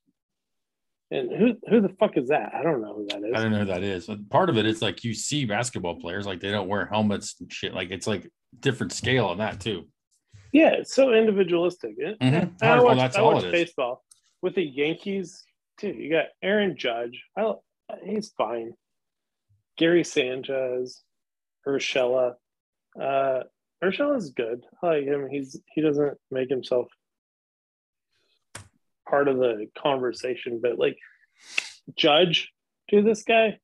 [1.10, 2.52] And who who the fuck is that?
[2.54, 3.32] I don't know who that is.
[3.34, 4.06] I don't know who that is.
[4.06, 7.36] But part of it is like you see basketball players like they don't wear helmets
[7.40, 7.72] and shit.
[7.74, 8.28] Like it's like
[8.58, 9.86] different scale on that too.
[10.52, 11.96] Yeah, it's so individualistic.
[11.98, 12.16] Mhm.
[12.20, 13.66] and I Well, watch, that's I all watch it is.
[13.66, 14.02] baseball
[14.42, 15.44] with the Yankees
[15.78, 15.90] too.
[15.90, 17.22] You got Aaron Judge.
[17.36, 17.52] I,
[18.04, 18.72] he's fine.
[19.78, 21.02] Gary Sanchez,
[21.68, 22.34] Urshela.
[23.00, 23.42] Uh,
[23.84, 24.64] Urshela's good.
[24.82, 25.28] I like him.
[25.30, 26.88] He's he doesn't make himself
[29.08, 30.96] part of the conversation, but like
[31.96, 32.52] Judge,
[32.90, 33.58] to this guy,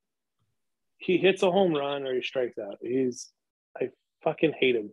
[0.99, 2.79] he hits a home run or he strikes out.
[2.81, 3.31] He's
[3.81, 3.91] I
[4.23, 4.91] fucking hate him.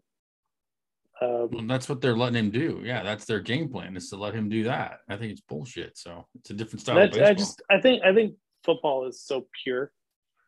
[1.22, 2.82] Um, Well, that's what they're letting him do.
[2.84, 5.00] Yeah, that's their game plan is to let him do that.
[5.10, 5.98] I think it's bullshit.
[5.98, 7.28] So it's a different style of baseball.
[7.28, 9.92] I just I think I think football is so pure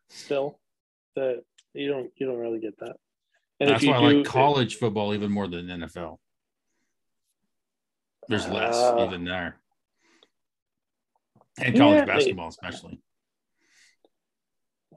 [0.09, 0.59] still
[1.15, 2.95] that you don't you don't really get that.
[3.59, 6.17] And that's if you why I like college football even more than NFL.
[8.27, 9.60] There's less Uh, even there.
[11.59, 12.99] And college yeah, basketball, especially.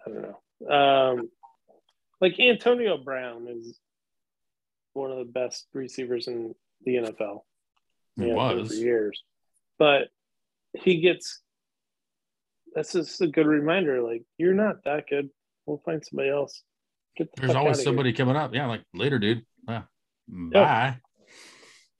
[0.06, 0.40] I don't know.
[0.70, 1.30] Um,
[2.20, 3.78] like Antonio Brown is
[4.92, 6.54] one of the best receivers in
[6.84, 7.40] the NFL.
[8.16, 9.22] It Yeah, for years,
[9.78, 10.08] but
[10.72, 11.40] he gets.
[12.74, 14.02] That's just a good reminder.
[14.02, 15.30] Like you're not that good.
[15.66, 16.62] We'll find somebody else.
[17.16, 17.84] The There's always outta here.
[17.84, 18.54] somebody coming up.
[18.54, 19.44] Yeah, like later, dude.
[19.68, 19.82] Yeah.
[20.28, 20.98] Bye.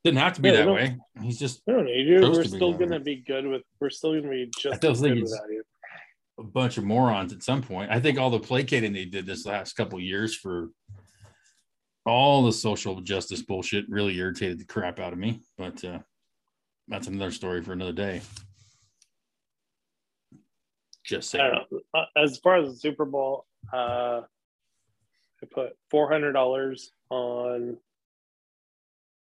[0.05, 0.99] Didn't have to be Yeah, that way.
[1.23, 2.21] He's just We don't need you.
[2.21, 3.63] We're to still gonna be good with.
[3.81, 5.65] We're still gonna be just still as think good without you.
[6.39, 7.91] a bunch of morons at some point.
[7.91, 10.69] I think all the placating they did this last couple years for
[12.05, 15.41] all the social justice bullshit really irritated the crap out of me.
[15.57, 16.01] But uh,
[16.87, 18.21] that's another story for another day.
[21.07, 21.61] Just saying.
[21.95, 24.21] Uh, As far as the Super Bowl, uh,
[25.43, 27.79] I put four hundred dollars on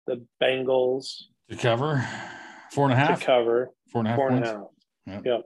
[0.07, 2.05] the Bengals To cover
[2.71, 3.19] four and a half.
[3.19, 4.69] to cover four and a half four and a points.
[5.07, 5.23] half.
[5.25, 5.25] Yep.
[5.25, 5.41] Yep.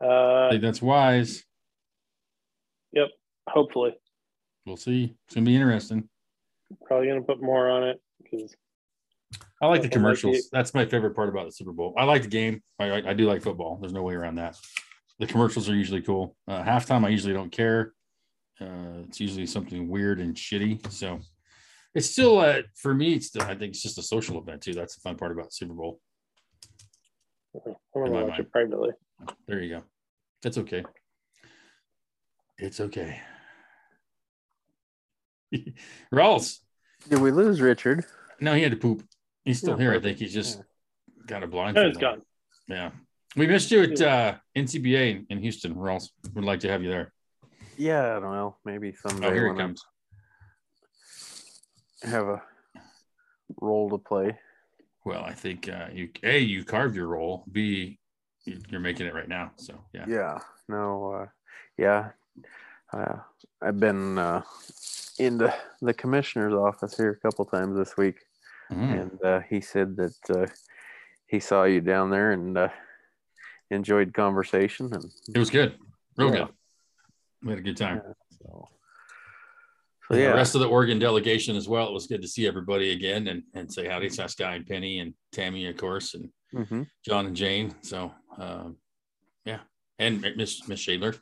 [0.00, 1.44] I Uh, think that's wise.
[2.92, 3.08] yep.
[3.48, 3.94] Hopefully,
[4.66, 5.16] We'll see.
[5.26, 6.08] It's gonna be interesting.
[6.84, 8.54] probably gonna put more on it because
[9.60, 10.48] I like the I like commercials.
[10.52, 11.94] That's my favorite part about the Super Bowl.
[11.96, 12.62] I like the game.
[12.78, 13.76] I, I, I do like football.
[13.80, 14.56] There's no way around that.
[15.18, 16.36] The commercials are usually cool.
[16.46, 17.94] Uh, halftime, I usually don't care.
[18.60, 20.90] Uh, it's usually something weird and shitty.
[20.92, 21.20] So
[21.94, 24.74] it's still, uh, for me, it's still, I think it's just a social event too.
[24.74, 26.00] That's the fun part about Super Bowl.
[27.64, 28.40] I'm gonna watch mind.
[28.40, 28.90] it privately.
[29.46, 29.82] There you go.
[30.42, 30.84] That's okay.
[32.58, 33.20] It's okay.
[36.14, 36.58] Rawls.
[37.08, 38.04] Did we lose Richard?
[38.40, 39.02] No, he had to poop.
[39.44, 39.94] He's still Yeah, here.
[39.94, 40.62] I think he's just
[41.26, 41.74] got a blind.
[41.76, 42.22] No, it's gone.
[42.68, 42.90] Yeah.
[43.36, 46.08] We missed you at uh, NCBA in Houston, Rawls.
[46.34, 47.12] Would like to have you there.
[47.76, 48.56] Yeah, I don't know.
[48.64, 49.82] Maybe someday Oh, here it when I comes.
[52.02, 52.42] Have a
[53.60, 54.38] role to play.
[55.04, 57.44] Well, I think uh, you A, you carved your role.
[57.50, 57.98] B,
[58.44, 59.52] you- you're making it right now.
[59.56, 60.04] So yeah.
[60.08, 60.38] Yeah.
[60.68, 61.12] No.
[61.12, 61.26] Uh,
[61.76, 62.10] yeah.
[62.92, 63.16] Uh,
[63.62, 64.42] I've been uh,
[65.18, 68.16] in the, the commissioner's office here a couple times this week,
[68.70, 69.00] Mhm.
[69.00, 70.46] and uh, he said that uh,
[71.26, 72.68] he saw you down there and uh,
[73.70, 75.04] enjoyed conversation, and
[75.34, 75.78] It was good.
[76.16, 76.44] Real Yeah.
[76.44, 76.54] good.
[77.42, 78.00] We had a good time.
[78.04, 78.12] Yeah,
[78.42, 78.68] so
[80.08, 81.88] So And yeah, The rest of the Oregon delegation as well.
[81.88, 85.00] It was good to see everybody again and, and say howdy to Sky and Penny
[85.00, 87.74] and Tammy, of course, and hmm John and Jane.
[87.82, 88.76] So, um,
[89.44, 89.60] yeah.
[89.98, 91.18] And Miss Miss Shadler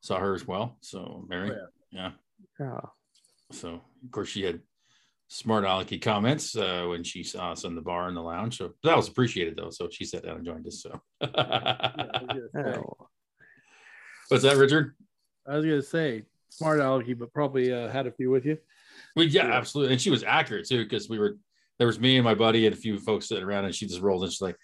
[0.00, 0.78] saw her as well.
[0.82, 1.50] So, Mary.
[1.52, 2.10] Oh, yeah.
[2.60, 2.80] yeah.
[3.50, 4.60] So, of course, she had
[5.26, 8.56] smart alecky comments uh, when she saw us in the bar in the lounge.
[8.58, 9.70] So that was appreciated, though.
[9.70, 10.82] So she sat down and joined us.
[10.82, 12.80] So, Yeah,
[14.28, 14.94] what's that, Richard?
[15.46, 18.58] I was gonna say smart alecky, but probably uh, had a few with you.
[19.16, 19.54] We yeah, Yeah.
[19.54, 21.36] absolutely, and she was accurate too because we were
[21.78, 24.00] there was me and my buddy and a few folks sitting around, and she just
[24.00, 24.56] rolled and she's like,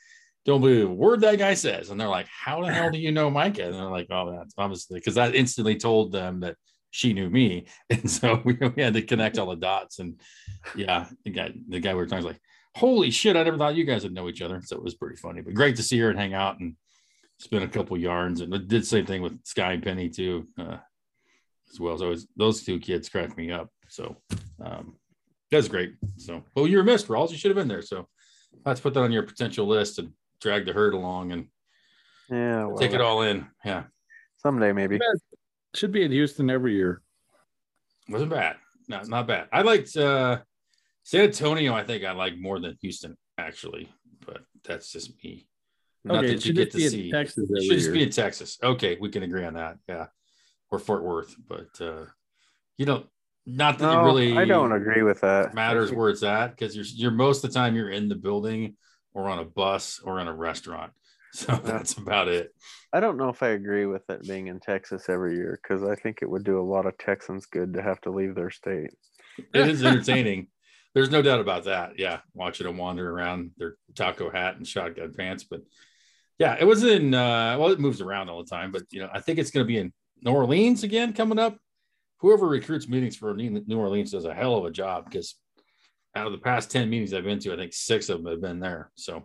[0.45, 3.13] "Don't believe a word that guy says," and they're like, "How the hell do you
[3.13, 6.57] know Micah?" And they're like, "Oh, that's obviously because that instantly told them that
[6.91, 10.21] she knew me, and so we, we had to connect all the dots." And
[10.77, 12.41] yeah, the guy the guy we were talking was like,
[12.75, 15.17] "Holy shit, I never thought you guys would know each other," so it was pretty
[15.17, 16.75] funny, but great to see her and hang out and
[17.39, 20.49] spin a couple yarns, and did the same thing with Sky and Penny too.
[20.59, 20.79] Uh,
[21.75, 21.99] as well.
[21.99, 23.71] So always, those two kids cracked me up.
[23.89, 24.17] So
[24.65, 24.97] um,
[25.51, 25.95] that's great.
[26.17, 27.31] So, well, you were missed, Rawls.
[27.31, 27.83] You should have been there.
[27.83, 28.09] So
[28.65, 31.47] let's put that on your potential list and drag the herd along and
[32.31, 32.71] yeah.
[32.79, 33.47] take it all in.
[33.65, 33.85] Yeah,
[34.37, 34.99] someday maybe.
[35.75, 37.03] Should be in Houston every year.
[38.09, 38.57] wasn't bad.
[38.89, 39.49] No, not bad.
[39.53, 40.41] I liked uh,
[41.03, 41.75] San Antonio.
[41.75, 43.93] I think I like more than Houston actually,
[44.25, 45.49] but that's just me.
[46.05, 47.07] Not okay, that you should get to be see.
[47.07, 47.95] in Texas every should just year.
[47.95, 48.59] be in Texas.
[48.63, 49.79] Okay, we can agree on that.
[49.89, 50.07] Yeah,
[50.75, 52.07] or Fort Worth, but uh,
[52.77, 53.05] you know,
[53.47, 54.39] not that No, you really.
[54.39, 55.55] I don't agree with that.
[55.55, 58.77] matters where it's at because you're you're most of the time you're in the building
[59.13, 60.93] or on a bus or in a restaurant.
[61.37, 62.55] So that's about it.
[62.93, 65.97] I don't know if I agree with it being in Texas every year because I
[65.97, 68.91] think it would do a lot of Texans good to have to leave their state.
[69.53, 70.47] It is entertaining.
[70.95, 71.99] There's no doubt about that.
[71.99, 75.43] Yeah, watching them wander around their taco hat and shotgun pants.
[75.43, 75.63] But
[76.39, 77.13] yeah, it was in.
[77.13, 78.71] Uh, well, it moves around all the time.
[78.71, 79.93] But you know, I think it's going to be in
[80.25, 81.59] New Orleans again coming up.
[82.19, 85.35] Whoever recruits meetings for New Orleans does a hell of a job because
[86.17, 88.41] out of the past ten meetings I've been to, I think six of them have
[88.41, 88.91] been there.
[88.95, 89.25] So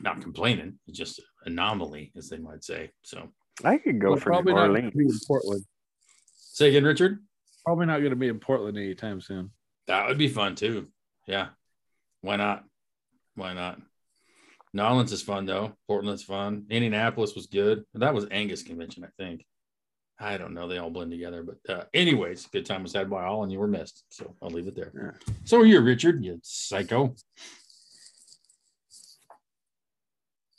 [0.00, 2.90] not complaining, it's just anomaly, as they might say.
[3.02, 3.28] So
[3.64, 4.92] I could go Well, for probably New not Orleans.
[4.94, 5.64] be in Portland.
[6.36, 7.18] say again, Richard.
[7.64, 9.50] Probably not going to be in Portland anytime soon.
[9.86, 10.88] That would be fun too.
[11.26, 11.48] Yeah.
[12.20, 12.64] Why not?
[13.34, 13.80] Why not?
[14.74, 15.72] Nolans is fun though.
[15.86, 16.64] Portland's fun.
[16.70, 17.84] Indianapolis was good.
[17.94, 19.44] That was Angus convention, I think.
[20.18, 20.68] I don't know.
[20.68, 21.42] They all blend together.
[21.42, 24.04] But uh, anyways, good time was had by all and you were missed.
[24.10, 25.18] So I'll leave it there.
[25.44, 27.14] So are you, Richard, you psycho.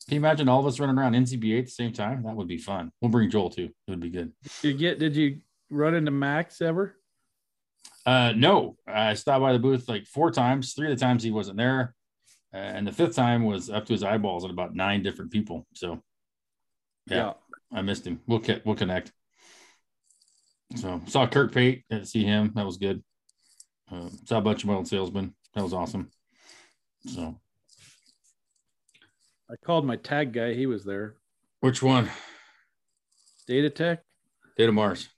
[0.08, 2.24] Can you imagine all of us running around NCBA at the same time?
[2.24, 2.92] That would be fun.
[3.02, 3.70] We'll bring Joel too.
[3.88, 4.34] It would be good.
[4.62, 5.00] Did you get?
[5.00, 6.98] Did you run into Max ever?
[8.06, 10.74] Uh, no, I stopped by the booth like four times.
[10.74, 11.96] Three of the times he wasn't there,
[12.54, 15.66] and the fifth time was up to his eyeballs at about nine different people.
[15.74, 16.02] So,
[17.08, 17.34] yeah,
[17.72, 18.22] I missed him.
[18.28, 19.12] We'll we'll connect.
[20.76, 21.84] So saw Kirk Pate.
[21.90, 22.52] Got to see him.
[22.56, 23.04] That was good.
[23.92, 25.34] Uh, saw a bunch of my old salesmen.
[25.54, 26.10] That was awesome.
[27.06, 27.40] So,
[29.52, 30.54] I called my tag guy.
[30.54, 31.18] He was there.
[31.60, 32.10] which one?
[33.46, 34.02] Data Tech.
[34.58, 35.10] Datamars.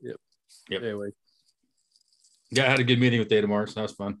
[0.00, 0.16] Yep.
[0.68, 0.82] Yep.
[0.82, 1.10] Anyway,
[2.50, 3.74] Yeah, I had a good meeting with Datamars.
[3.74, 4.18] That was fun.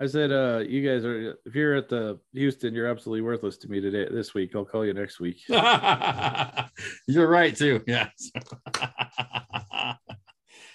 [0.00, 3.68] I said, uh, you guys are if you're at the Houston, you're absolutely worthless to
[3.68, 4.06] me today.
[4.10, 5.42] This week, I'll call you next week.
[5.48, 7.82] You're right too.
[7.86, 8.08] Yeah.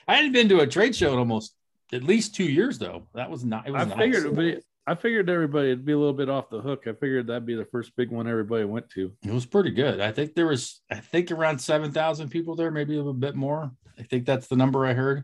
[0.08, 1.54] I hadn't been to a trade show in almost
[1.94, 3.08] at least two years though.
[3.14, 3.68] That was not.
[3.68, 3.98] It was I nice.
[3.98, 4.58] figured, it'd be,
[4.88, 6.84] I figured everybody would be a little bit off the hook.
[6.88, 9.12] I figured that'd be the first big one everybody went to.
[9.24, 10.02] it was pretty good.
[10.02, 10.82] I think there was.
[10.92, 13.72] I think around seven thousand people there, maybe a little bit more.
[13.98, 15.24] I think that's the number I heard.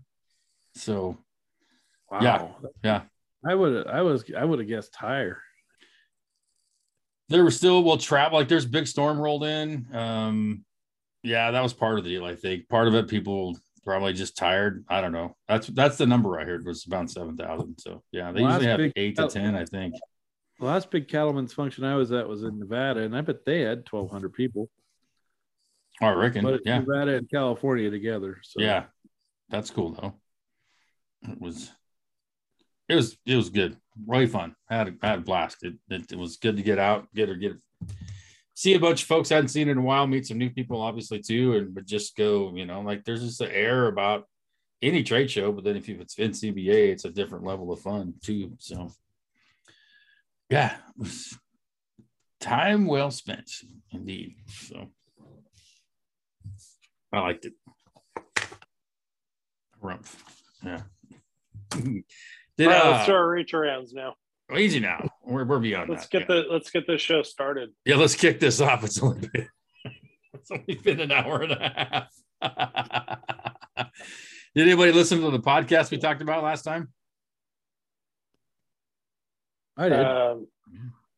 [0.76, 1.18] So
[2.11, 2.19] Wow.
[2.22, 2.47] Yeah.
[2.84, 3.02] yeah,
[3.48, 5.42] I would I was I would have guessed higher.
[7.30, 8.40] there was still well travel.
[8.40, 9.88] Like there's big storm rolled in.
[9.94, 10.66] Um,
[11.24, 12.26] yeah, that was part of the deal.
[12.26, 14.84] I think part of it people probably just tired.
[14.90, 15.36] I don't know.
[15.48, 17.78] That's that's the number I heard was about seven thousand.
[17.80, 19.56] So yeah, they usually have big- eight to ten.
[19.56, 19.96] I think.
[20.60, 23.62] The last big cattlemen's function I was at was in Nevada, and I bet they
[23.62, 24.70] had twelve hundred people.
[26.02, 26.44] Oh, I reckon.
[26.44, 26.80] But yeah.
[26.80, 28.40] Nevada and California together.
[28.44, 28.86] So Yeah.
[29.50, 30.14] That's cool though.
[31.32, 31.72] It was
[32.88, 33.78] it was it was good.
[34.06, 34.56] Really fun.
[34.70, 35.64] I had a, I had a blast.
[35.64, 37.53] It, it, it was good to get out, get or get
[38.53, 40.82] see a bunch of folks I hadn't seen in a while, meet some new people
[40.82, 44.26] obviously too, and but just go, you know, like there's just an air about
[44.82, 48.53] any trade show, but then if it's NCBA, it's a different level of fun too.
[48.60, 48.91] So
[50.49, 50.76] yeah,
[52.40, 53.49] time well spent
[53.91, 54.36] indeed.
[54.48, 54.90] So
[57.12, 57.53] I liked it.
[60.64, 60.82] Yeah.
[62.57, 64.15] Did All right, uh, let's do our reach arounds now.
[64.56, 65.10] easy now.
[65.23, 66.11] We're, we're beyond Let's that.
[66.11, 66.44] get yeah.
[66.44, 67.72] the let's get this show started.
[67.86, 68.84] yeah, let's kick this off.
[68.84, 69.48] It's only been
[70.34, 72.07] it's only been an hour and a
[72.41, 73.11] half.
[74.56, 76.90] Did anybody listen to the podcast we talked about last time?
[79.77, 79.99] I did.
[79.99, 80.48] Um,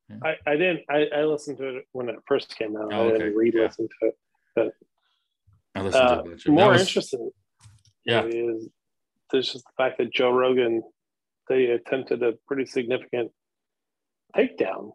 [0.10, 0.18] Yeah.
[0.24, 0.80] I, I didn't.
[0.90, 2.92] I, I listened to it when it first came out.
[2.94, 4.18] Oh, I didn't re-listen to it.
[4.56, 4.72] But
[5.76, 6.48] I listened Uh, to it.
[6.48, 7.30] more was- interesting.
[8.06, 8.24] Yeah.
[8.26, 8.70] Is
[9.32, 10.82] there's just the fact that Joe Rogan
[11.50, 13.32] they attempted a pretty significant
[14.36, 14.94] takedown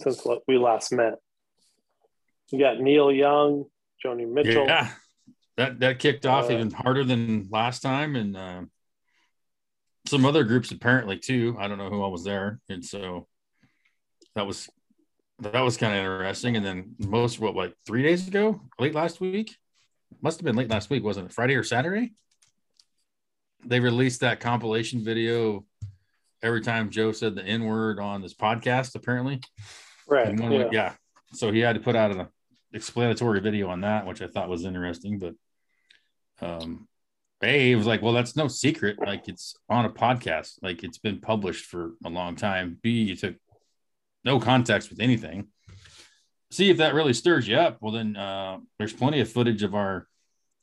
[0.00, 1.14] since what we last met.
[2.50, 3.64] You got Neil Young,
[4.04, 4.64] Joni Mitchell.
[4.66, 4.90] Yeah,
[5.56, 8.62] that that kicked off Uh, even harder than last time, and uh,
[10.06, 11.56] some other groups apparently too.
[11.58, 13.26] I don't know who all was there, and so
[14.34, 14.68] that was
[15.40, 16.56] that was kind of interesting.
[16.56, 19.56] And then most what like three days ago, late last week,
[20.22, 21.34] must have been late last week, wasn't it?
[21.34, 22.14] Friday or Saturday?
[23.64, 25.64] They released that compilation video.
[26.42, 29.40] Every time Joe said the N word on this podcast, apparently,
[30.06, 30.38] Right.
[30.38, 30.50] yeah.
[30.50, 30.68] yeah.
[30.72, 30.92] yeah.
[31.34, 32.26] So he had to put out an
[32.72, 35.18] explanatory video on that, which I thought was interesting.
[35.18, 35.34] But
[36.40, 36.88] um
[37.42, 38.98] A was like, well, that's no secret.
[38.98, 40.54] Like it's on a podcast.
[40.62, 42.78] Like it's been published for a long time.
[42.82, 43.34] B, you took
[44.24, 45.48] no context with anything.
[46.50, 47.78] See if that really stirs you up.
[47.80, 50.07] Well, then uh there's plenty of footage of our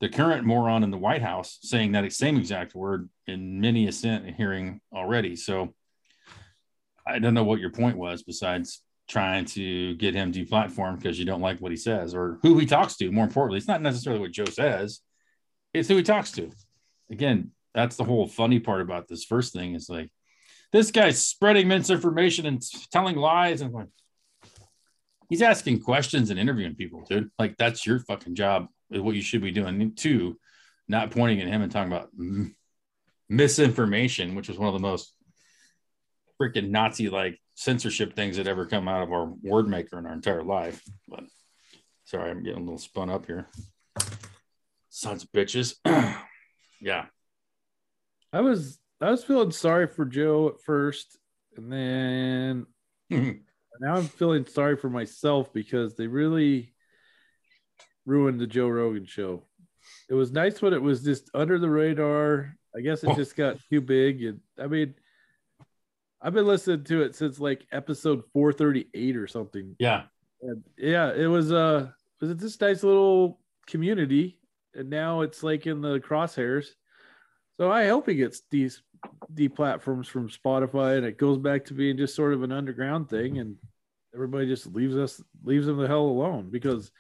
[0.01, 3.91] the current moron in the White House saying that same exact word in many a
[3.91, 5.35] Senate hearing already.
[5.35, 5.73] So
[7.07, 11.26] I don't know what your point was besides trying to get him deplatformed because you
[11.26, 13.11] don't like what he says or who he talks to.
[13.11, 15.01] More importantly, it's not necessarily what Joe says,
[15.73, 16.51] it's who he talks to.
[17.09, 20.09] Again, that's the whole funny part about this first thing is like
[20.72, 22.61] this guy's spreading misinformation and
[22.91, 23.88] telling lies and like
[25.30, 27.30] he's asking questions and interviewing people, dude.
[27.38, 29.94] Like that's your fucking job, is what you should be doing.
[29.95, 30.38] Two,
[30.88, 32.10] not pointing at him and talking about
[33.30, 35.14] misinformation, which was one of the most
[36.40, 40.14] freaking Nazi like censorship things that ever come out of our word maker in our
[40.14, 40.82] entire life.
[41.07, 41.24] But
[42.03, 43.48] sorry, I'm getting a little spun up here.
[44.90, 45.76] Sons of bitches.
[46.82, 47.06] yeah.
[48.32, 51.18] I was I was feeling sorry for Joe at first,
[51.57, 52.66] and then
[53.10, 56.74] now I'm feeling sorry for myself because they really
[58.06, 59.44] ruined the Joe Rogan show.
[60.10, 62.56] It was nice when it was just under the radar.
[62.76, 63.15] I guess it Oh.
[63.15, 64.23] just got too big.
[64.23, 64.95] And I mean,
[66.22, 69.76] I've been listening to it since like episode 438 or something.
[69.80, 70.03] yeah.
[70.41, 71.90] And yeah, it was uh
[72.22, 74.38] was it this nice little community,
[74.76, 76.68] and now it's like in the crosshairs.
[77.57, 78.82] So I hope he gets these
[79.30, 83.10] the platforms from Spotify, and it goes back to being just sort of an underground
[83.10, 83.56] thing, and
[84.14, 86.91] everybody just leaves us leaves him the hell alone because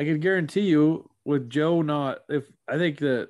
[0.00, 3.28] I can guarantee you with Joe not if I think that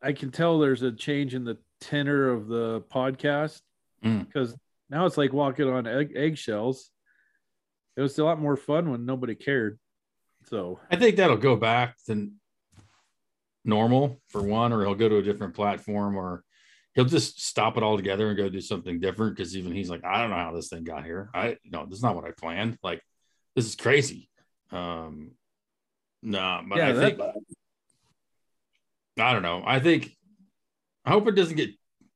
[0.00, 3.60] I can tell there's a change in the tenor of the podcast
[4.04, 4.24] Mm.
[4.26, 4.56] because
[4.88, 6.90] now it's like walking on egg, eggshells.
[7.96, 9.80] It was a lot more fun when nobody cared.
[10.46, 12.30] So I think that'll go back to
[13.64, 16.44] normal for one, or he'll go to a different platform, or
[16.94, 19.36] he'll just stop it all together and go do something different.
[19.36, 21.30] Because even he's like, I don't know how this thing got here.
[21.34, 22.78] I no, this is not what I planned.
[22.82, 23.02] Like,
[23.56, 24.28] this is crazy.
[24.72, 25.32] Um,
[26.22, 27.20] no, but Yeah, I think
[29.18, 29.62] I don't know.
[29.64, 30.16] I think
[31.04, 31.70] I hope it doesn't get.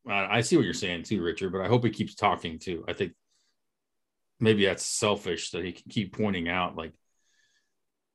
[0.07, 2.83] I I see what you're saying too, Richard, but I hope he keeps talking too.
[2.87, 3.13] I think
[4.39, 6.93] maybe that's selfish that he can keep pointing out like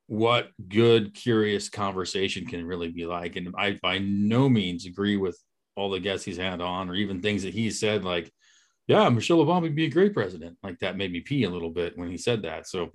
[0.07, 3.35] what good, curious conversation can really be like.
[3.35, 5.39] And I by no means agree with
[5.75, 8.31] all the guests he's had on, or even things that he said, like,
[8.87, 10.57] yeah, Michelle Obama would be a great president.
[10.61, 12.67] Like that made me pee a little bit when he said that.
[12.67, 12.91] So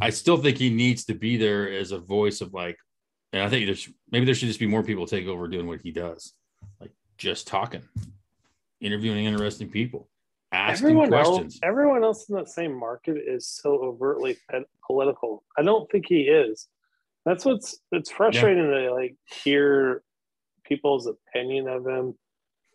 [0.00, 2.78] I still think he needs to be there as a voice of like,
[3.32, 5.80] and I think there's maybe there should just be more people take over doing what
[5.80, 6.34] he does,
[6.80, 7.82] like just talking,
[8.80, 10.08] interviewing interesting people,
[10.52, 11.54] asking everyone questions.
[11.54, 14.36] else, everyone else in that same market is so overtly
[14.86, 15.44] political.
[15.56, 16.68] I don't think he is.
[17.24, 20.02] That's what's it's frustrating to like hear
[20.64, 22.14] people's opinion of him.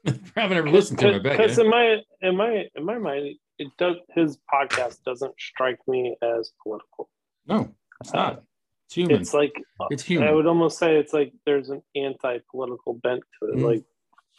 [0.36, 1.24] I haven't ever listened to him.
[1.24, 6.16] Because in my in my in my mind, it does his podcast doesn't strike me
[6.22, 7.10] as political.
[7.48, 8.44] No, it's not.
[8.86, 9.22] It's human.
[9.22, 9.54] It's like
[9.92, 10.28] It's human.
[10.28, 13.56] I would almost say it's like there's an anti-political bent to it.
[13.58, 13.64] Mhm.
[13.64, 13.84] Like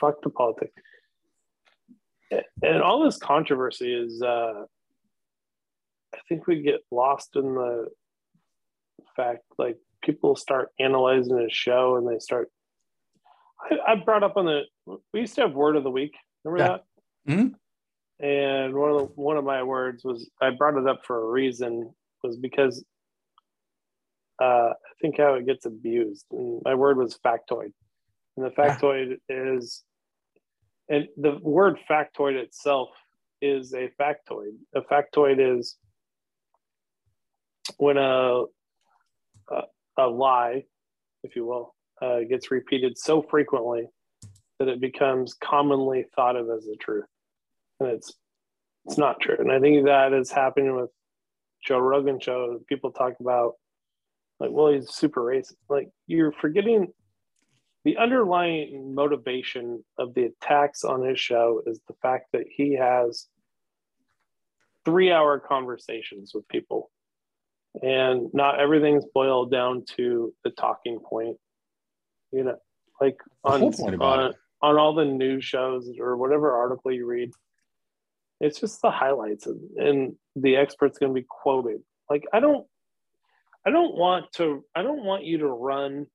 [0.01, 0.73] fuck the politics.
[2.63, 4.65] And all this controversy is uh
[6.15, 7.89] I think we get lost in the
[9.17, 12.51] fact like people start analyzing a show and they start
[13.71, 14.63] I, I brought up on the
[15.13, 16.15] we used to have word of the week.
[16.45, 16.79] Remember Yeah.
[16.79, 16.85] that?
[17.33, 17.55] Mhm.
[18.23, 21.29] And one of the, one of my words was I brought it up for a
[21.29, 21.93] reason
[22.23, 22.85] was because
[24.41, 26.27] uh, I think how it gets abused.
[26.31, 27.73] And my word was factoid.
[28.37, 28.77] And the Yeah.
[28.79, 29.83] factoid is,
[30.89, 32.91] and the word factoid itself
[33.41, 34.57] is a factoid.
[34.75, 35.77] A factoid is
[37.79, 38.45] when a,
[39.51, 39.63] a,
[39.99, 40.65] a lie,
[41.25, 43.89] if you will, uh, gets repeated so frequently
[44.59, 47.05] that it becomes commonly thought of as the truth,
[47.83, 48.15] and it's
[48.87, 49.37] it's not true.
[49.39, 50.91] And I think that is happening with
[51.65, 52.59] Joe Rogan show.
[52.69, 53.53] People talk about
[54.41, 55.55] like, well, he's super racist.
[55.69, 56.89] Like you're forgetting
[57.85, 63.27] the underlying motivation of the attacks on his show is the fact that he has
[64.85, 66.91] three hour conversations with people
[67.83, 71.37] and not everything's boiled down to the talking point
[72.33, 72.57] you know
[73.01, 77.31] like on on, on all the news shows or whatever article you read
[78.43, 81.81] it's just the highlights and, and the expert's going to be quoted.
[82.11, 82.67] Like i don't
[83.65, 86.07] i don't want to i don't want you to run.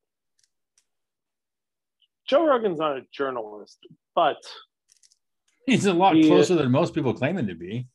[2.27, 3.79] Joe rogan's not a journalist
[4.13, 4.37] but
[5.65, 7.87] he's a lot he, closer than most people claim him to be.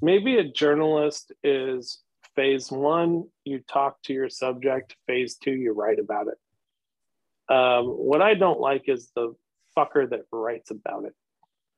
[0.00, 2.02] Maybe a journalist is
[2.34, 3.24] phase one.
[3.44, 7.54] You talk to your subject phase two you write about it.
[7.54, 9.34] Um, what i don't like is the
[9.76, 11.14] fucker that writes about it.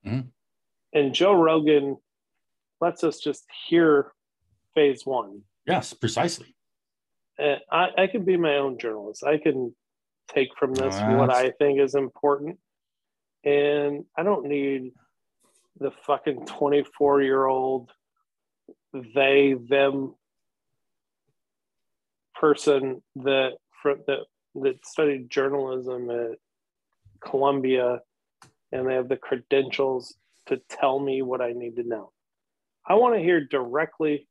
[0.06, 0.28] Mm-hmm.
[0.92, 1.96] And joe rogan
[2.80, 4.12] lets us just hear
[4.74, 5.42] phase one.
[5.66, 6.54] Yes precisely.
[7.38, 9.24] And I, I can be my own journalist.
[9.24, 9.74] I can
[10.32, 12.58] take from this oh, what i think is important.
[13.44, 14.92] And i don't need
[15.80, 17.90] the fucking 24 year old
[19.14, 20.14] they them
[22.34, 23.52] person that
[23.84, 24.20] that
[24.54, 26.38] that studied journalism at
[27.20, 28.00] Columbia
[28.72, 30.14] and they have the credentials
[30.48, 32.12] to tell me what I need to know.
[32.86, 34.28] I want to hear directly.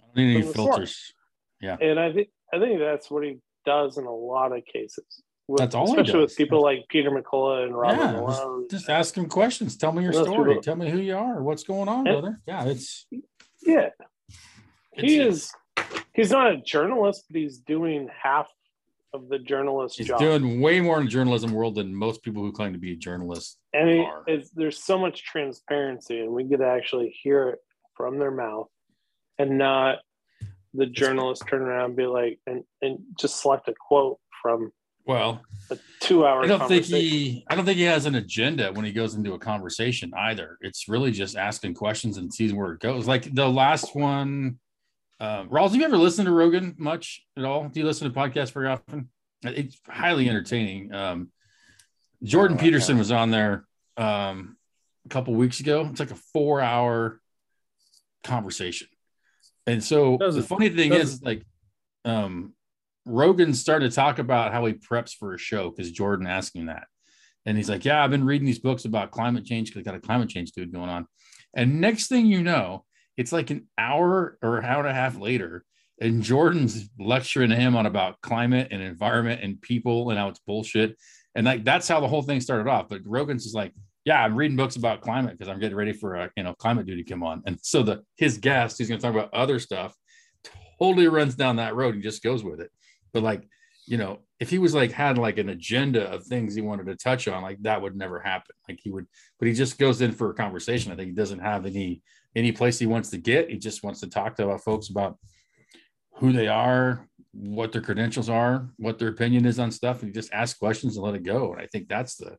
[0.00, 1.12] I don't need any filters.
[1.60, 1.76] Yeah.
[1.80, 5.04] And I think I think that's what he does in a lot of cases.
[5.46, 8.66] With, that's all especially with people like Peter McCullough and Robert yeah, Malone.
[8.70, 9.76] Just, just ask him questions.
[9.76, 10.52] Tell me your story.
[10.52, 10.62] People.
[10.62, 11.42] Tell me who you are.
[11.42, 12.40] What's going on, and, brother?
[12.46, 13.06] Yeah, it's
[13.62, 13.90] yeah.
[14.92, 15.52] He is
[16.14, 18.48] he's not a journalist, but he's doing half
[19.14, 20.18] of the journalist he's job.
[20.18, 22.96] doing way more in the journalism world than most people who claim to be a
[22.96, 27.58] journalist and he, there's so much transparency and we get to actually hear it
[27.96, 28.66] from their mouth
[29.38, 29.98] and not
[30.74, 34.72] the journalist turn around and be like and, and just select a quote from
[35.06, 38.72] well a two hour i don't think he i don't think he has an agenda
[38.72, 40.58] when he goes into a conversation either.
[40.60, 43.06] It's really just asking questions and seeing where it goes.
[43.06, 44.58] Like the last one
[45.20, 47.68] um, Rawls, have you ever listened to Rogan much at all?
[47.68, 49.08] Do you listen to podcasts very often?
[49.42, 50.92] It's highly entertaining.
[50.92, 51.30] Um,
[52.22, 53.66] Jordan Peterson was on there
[53.96, 54.56] um,
[55.04, 55.86] a couple weeks ago.
[55.90, 57.20] It's like a four hour
[58.22, 58.88] conversation.
[59.66, 61.42] And so the funny thing is, like,
[62.04, 62.54] um,
[63.06, 66.66] Rogan started to talk about how he preps for a show because Jordan asked him
[66.66, 66.86] that.
[67.46, 69.96] And he's like, Yeah, I've been reading these books about climate change because I got
[69.96, 71.06] a climate change dude going on.
[71.54, 72.84] And next thing you know,
[73.16, 75.64] it's like an hour or an hour and a half later,
[76.00, 80.96] and Jordan's lecturing him on about climate and environment and people and how it's bullshit.
[81.34, 82.88] And like that's how the whole thing started off.
[82.88, 83.72] But Rogan's just like,
[84.04, 86.86] yeah, I'm reading books about climate because I'm getting ready for a you know climate
[86.86, 87.42] duty come on.
[87.46, 89.94] And so the his guest, he's going to talk about other stuff,
[90.78, 92.70] totally runs down that road and just goes with it.
[93.12, 93.46] But like,
[93.86, 96.96] you know, if he was like had like an agenda of things he wanted to
[96.96, 98.54] touch on, like that would never happen.
[98.68, 99.06] Like he would,
[99.38, 100.92] but he just goes in for a conversation.
[100.92, 102.02] I think he doesn't have any
[102.36, 103.50] any place he wants to get.
[103.50, 105.18] He just wants to talk to folks about
[106.16, 110.14] who they are, what their credentials are, what their opinion is on stuff, and he
[110.14, 111.52] just ask questions and let it go.
[111.52, 112.36] And I think that's the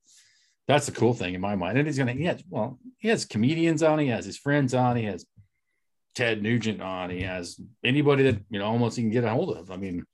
[0.68, 1.78] that's the cool thing in my mind.
[1.78, 4.96] And he's gonna he has well, he has comedians on, he has his friends on,
[4.96, 5.26] he has
[6.16, 9.56] Ted Nugent on, he has anybody that you know almost he can get a hold
[9.56, 9.70] of.
[9.72, 10.06] I mean,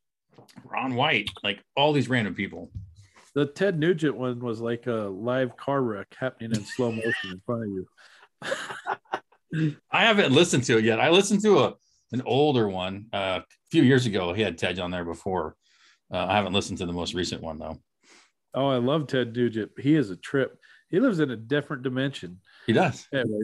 [0.65, 2.71] Ron White, like all these random people.
[3.33, 7.41] The Ted Nugent one was like a live car wreck happening in slow motion in
[7.45, 7.87] front of you.
[9.91, 10.99] I haven't listened to it yet.
[10.99, 11.73] I listened to a
[12.11, 14.33] an older one uh, a few years ago.
[14.33, 15.55] He had Ted on there before.
[16.13, 17.77] Uh, I haven't listened to the most recent one though.
[18.53, 19.71] Oh, I love Ted Nugent.
[19.79, 20.57] He is a trip.
[20.89, 22.41] He lives in a different dimension.
[22.67, 23.07] He does.
[23.13, 23.39] Anyway,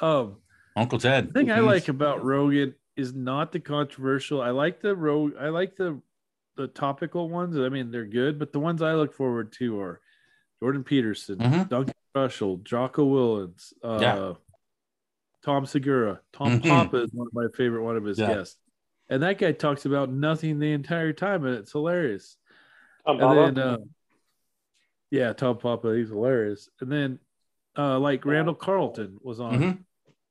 [0.00, 0.36] um,
[0.76, 1.28] Uncle Ted.
[1.28, 4.40] The thing I like about Rogan is not the controversial.
[4.40, 5.34] I like the road.
[5.38, 6.00] I like the
[6.56, 7.56] the topical ones.
[7.58, 10.00] I mean, they're good, but the ones I look forward to are
[10.60, 11.62] Jordan Peterson, mm-hmm.
[11.64, 14.32] Duncan Trussell, Jocko Willink, uh, yeah.
[15.44, 16.20] Tom Segura.
[16.32, 16.68] Tom mm-hmm.
[16.68, 18.34] Papa is one of my favorite one of his yeah.
[18.34, 18.56] guests.
[19.08, 22.36] And that guy talks about nothing the entire time, and it's hilarious.
[23.06, 23.52] Tom and Papa?
[23.52, 23.78] then uh,
[25.10, 26.70] yeah, Tom Papa, he's hilarious.
[26.80, 27.18] And then
[27.76, 29.80] uh, like Randall Carlson was on, mm-hmm.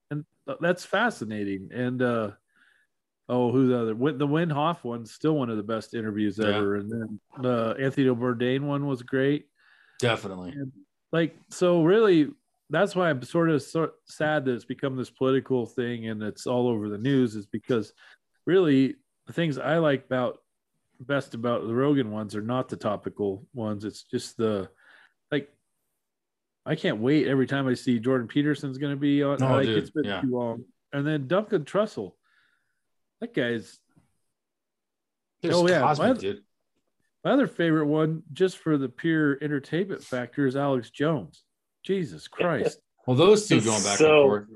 [0.09, 0.25] and
[0.59, 1.69] that's fascinating.
[1.73, 2.31] And uh,
[3.29, 3.93] oh, who's the other?
[3.93, 6.77] The Wim Hof one's still one of the best interviews ever.
[6.77, 9.47] And then the Anthony Bourdain one was great.
[9.99, 10.51] Definitely.
[10.51, 10.71] And,
[11.11, 12.29] like so, really,
[12.71, 16.47] that's why I'm sort of so sad that it's become this political thing and it's
[16.47, 17.93] all over the news is because
[18.47, 18.95] really
[19.27, 20.39] the things I like about
[20.99, 23.85] best about the Rogan ones are not the topical ones.
[23.85, 24.69] It's just the
[25.31, 25.49] like.
[26.65, 29.41] I can't wait every time I see Jordan Peterson's going to be on.
[29.41, 30.21] Oh, like dude, it's been yeah.
[30.21, 32.13] too long, and then Duncan Trussell.
[33.19, 33.79] That guy's
[35.41, 35.79] There's Oh, yeah.
[35.81, 36.43] Cosmic, My- dude.
[37.23, 41.43] my other favorite one, just for the pure entertainment factor, is Alex Jones.
[41.83, 42.79] Jesus Christ!
[43.07, 44.47] Well, those two going back so- and forth.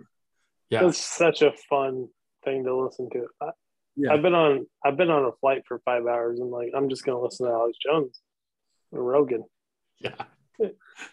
[0.70, 0.88] Yeah.
[0.88, 2.10] It's such a fun
[2.44, 3.26] thing to listen to.
[3.42, 3.50] I,
[3.96, 4.14] Yeah.
[4.14, 7.04] I've been on I've been on a flight for five hours and like I'm just
[7.04, 8.22] gonna listen to Alex Jones
[8.92, 9.46] and Rogan.
[10.00, 10.14] Yeah.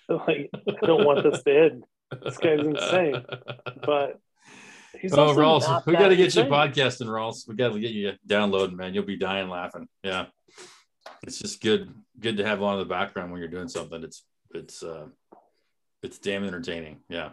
[0.09, 1.84] Like I don't want this to end,
[2.22, 3.24] This guy's insane.
[3.84, 4.20] but
[5.01, 6.51] he's Oh, also Rawls, not we got to get you insane.
[6.51, 7.48] podcasting, Rawls.
[7.48, 8.93] We got to get you downloading, man.
[8.94, 9.89] You'll be dying laughing.
[10.05, 10.26] Yeah,
[11.22, 14.05] it's just good, good to have on in the background when you're doing something.
[14.05, 14.22] It's
[14.55, 15.06] it's uh,
[16.03, 16.99] it's damn entertaining.
[17.09, 17.31] Yeah,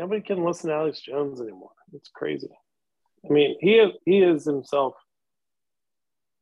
[0.00, 1.72] Nobody can listen to Alex Jones anymore.
[1.92, 2.48] It's crazy.
[3.28, 4.94] I mean, he is, he is himself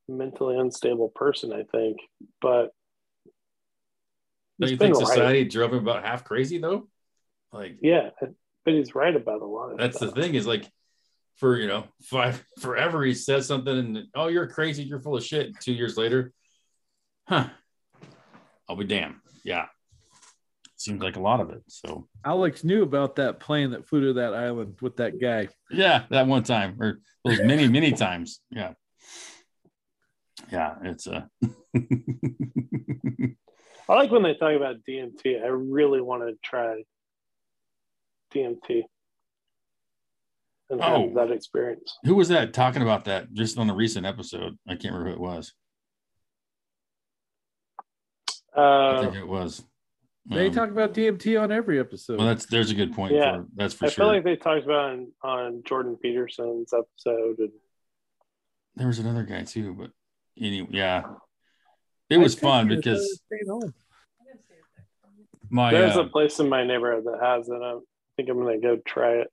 [0.09, 1.99] a mentally unstable person, I think,
[2.41, 2.73] but
[4.61, 5.07] don't you think right.
[5.07, 6.89] society drove him about half crazy though?
[7.53, 10.71] Like Yeah, but he's right about a lot of that's the thing is like
[11.37, 15.25] for you know five forever he says something and oh you're crazy you're full of
[15.25, 16.33] shit two years later
[17.29, 17.49] huh
[18.69, 19.67] i'll be damned yeah
[20.81, 24.13] seems like a lot of it so Alex knew about that plane that flew to
[24.15, 25.49] that island with that guy.
[25.71, 28.73] yeah that one time or those many many times yeah
[30.53, 31.29] yeah it's a
[33.91, 35.43] I like when they talk about DMT.
[35.43, 36.83] I really want to try
[38.35, 38.83] DMT
[40.69, 41.13] and have Oh.
[41.15, 41.97] that experience.
[42.05, 45.15] who was that talking about that just on a recent episode i can't remember who
[45.17, 45.55] it was
[48.55, 49.65] i Uh, think it was
[50.31, 52.19] They Um, talk about DMT on every episode.
[52.19, 53.39] well that's there's a good point Yeah.
[53.39, 55.97] for that's for I sure I feel like they talked about it on, on Jordan
[55.97, 57.39] Peterson's episode.
[57.39, 57.53] And
[58.77, 59.91] there was another guy too, but
[60.39, 61.03] anyway, yeah,
[62.11, 63.21] it was fun because
[65.51, 67.55] my there's uh, a place in my neighborhood that has it.
[67.63, 67.79] I
[68.17, 69.29] think I'm going to go try it.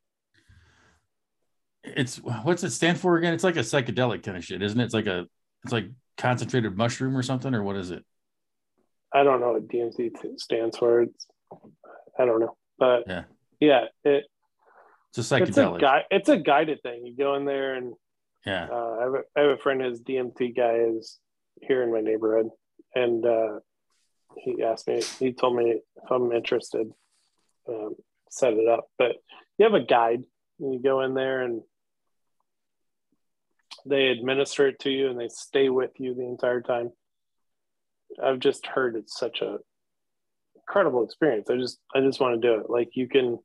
[1.83, 3.33] it's what's it stand for again?
[3.33, 4.85] It's like a psychedelic kind of shit, isn't it?
[4.85, 5.27] It's like a
[5.65, 8.05] it's like concentrated mushroom or something, or what is it?
[9.15, 11.03] I don't know what DMT t- stands for.
[11.03, 11.25] It's,
[12.19, 13.23] I don't know, but Yeah.
[13.61, 14.25] yeah, it,
[15.17, 17.05] It's a it's a gui- It's a guided thing.
[17.05, 17.93] You go in there and
[18.45, 21.17] yeah, uh, I, have a, I have a friend whose DMT guy is
[21.61, 22.49] here in my neighborhood,
[22.93, 23.59] and uh,
[24.37, 25.01] he asked me.
[25.19, 26.91] He told me if I'm interested,
[27.67, 27.95] um,
[28.29, 28.87] set it up.
[28.99, 29.13] But
[29.57, 30.25] you have a guide,
[30.59, 31.61] and you go in there, and
[33.85, 36.91] they administer it to you, and they stay with you the entire time.
[38.23, 39.57] I've just heard it's such a
[40.55, 41.49] incredible experience.
[41.49, 42.69] I just I just want to do it.
[42.69, 43.39] Like you can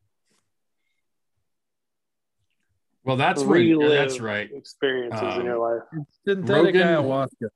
[3.05, 4.51] well, that's where relive that's right.
[4.53, 5.82] experiences Um, in your life.
[6.27, 7.49] synthetic Rogan- ayahuasca.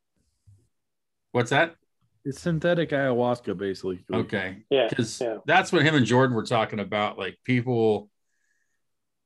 [1.33, 1.77] What's that?
[2.25, 4.03] It's synthetic ayahuasca, basically.
[4.13, 5.39] Okay, Yeah, because yeah.
[5.45, 7.19] that's what him and Jordan were talking about.
[7.19, 8.09] Like people,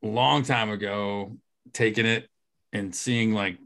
[0.03, 1.37] long time ago,
[1.73, 2.29] taking it
[2.73, 3.59] and seeing like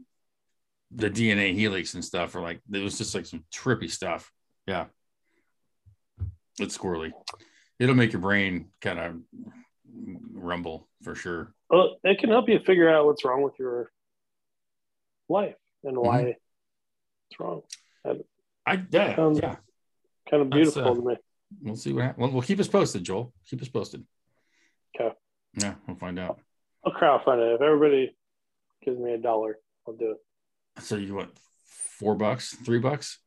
[0.95, 4.31] the DNA helix and stuff, or like it was just like some trippy stuff.
[4.67, 4.85] Yeah,
[6.59, 7.11] it's squirrely.
[7.79, 9.15] It'll make your brain kind of
[10.33, 11.53] rumble for sure.
[11.69, 13.91] Well, it can help you figure out what's wrong with your
[15.29, 16.29] life and why Mm-hmm.
[17.31, 17.61] it's wrong.
[18.65, 19.55] I yeah Um, yeah.
[20.29, 21.15] Kind of beautiful uh, to me.
[21.61, 22.21] We'll see what happens.
[22.21, 23.33] Well, we'll keep us posted, Joel.
[23.49, 24.05] Keep us posted.
[24.95, 25.13] Okay.
[25.55, 26.39] Yeah, we'll find out.
[26.85, 27.55] I'll crowdfund it.
[27.55, 28.15] If everybody
[28.83, 29.57] gives me a dollar,
[29.87, 30.17] I'll do it.
[30.79, 31.31] So you want
[31.63, 33.19] four bucks, three bucks?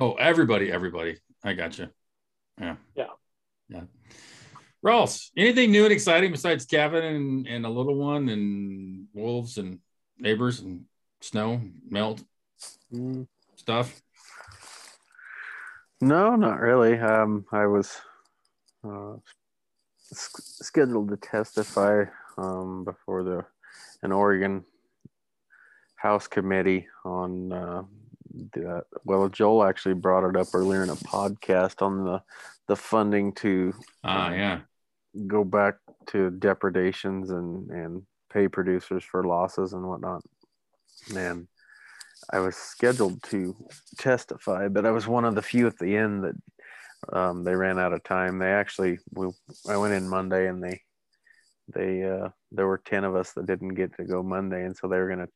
[0.00, 1.18] Oh, everybody, everybody.
[1.42, 1.88] I got you.
[2.60, 2.76] Yeah.
[2.94, 3.06] Yeah.
[3.68, 3.82] Yeah.
[4.82, 9.78] Ross, anything new and exciting besides Kevin and, and a little one and wolves and
[10.18, 10.84] neighbors and
[11.20, 12.22] snow, melt
[12.92, 13.26] Mm,
[13.56, 14.00] stuff?
[16.00, 16.98] No, not really.
[16.98, 18.00] Um, I was
[18.86, 19.14] uh,
[20.12, 22.04] s- scheduled to testify
[22.38, 23.44] um, before the
[24.02, 24.64] an Oregon
[26.04, 27.82] House committee on uh,
[28.52, 32.22] the, well, Joel actually brought it up earlier in a podcast on the
[32.68, 33.72] the funding to
[34.04, 34.60] Ah, yeah.
[35.26, 35.76] go back
[36.08, 40.22] to depredations and and pay producers for losses and whatnot.
[41.10, 41.48] Man,
[42.30, 43.54] I was scheduled to
[43.98, 46.36] testify, but I was one of the few at the end that
[47.18, 48.38] um, they ran out of time.
[48.38, 49.28] They actually, we,
[49.68, 50.82] I went in Monday and they
[51.74, 54.86] they uh, there were ten of us that didn't get to go Monday, and so
[54.86, 55.32] they were going to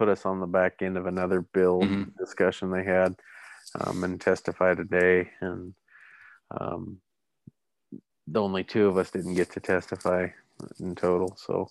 [0.00, 2.16] put us on the back end of another bill Mhm.
[2.16, 3.14] discussion they had
[3.78, 5.74] um, and testify today and.
[6.58, 7.00] Um,
[8.26, 10.28] the only two of us didn't get to testify
[10.80, 11.36] in total.
[11.36, 11.68] So,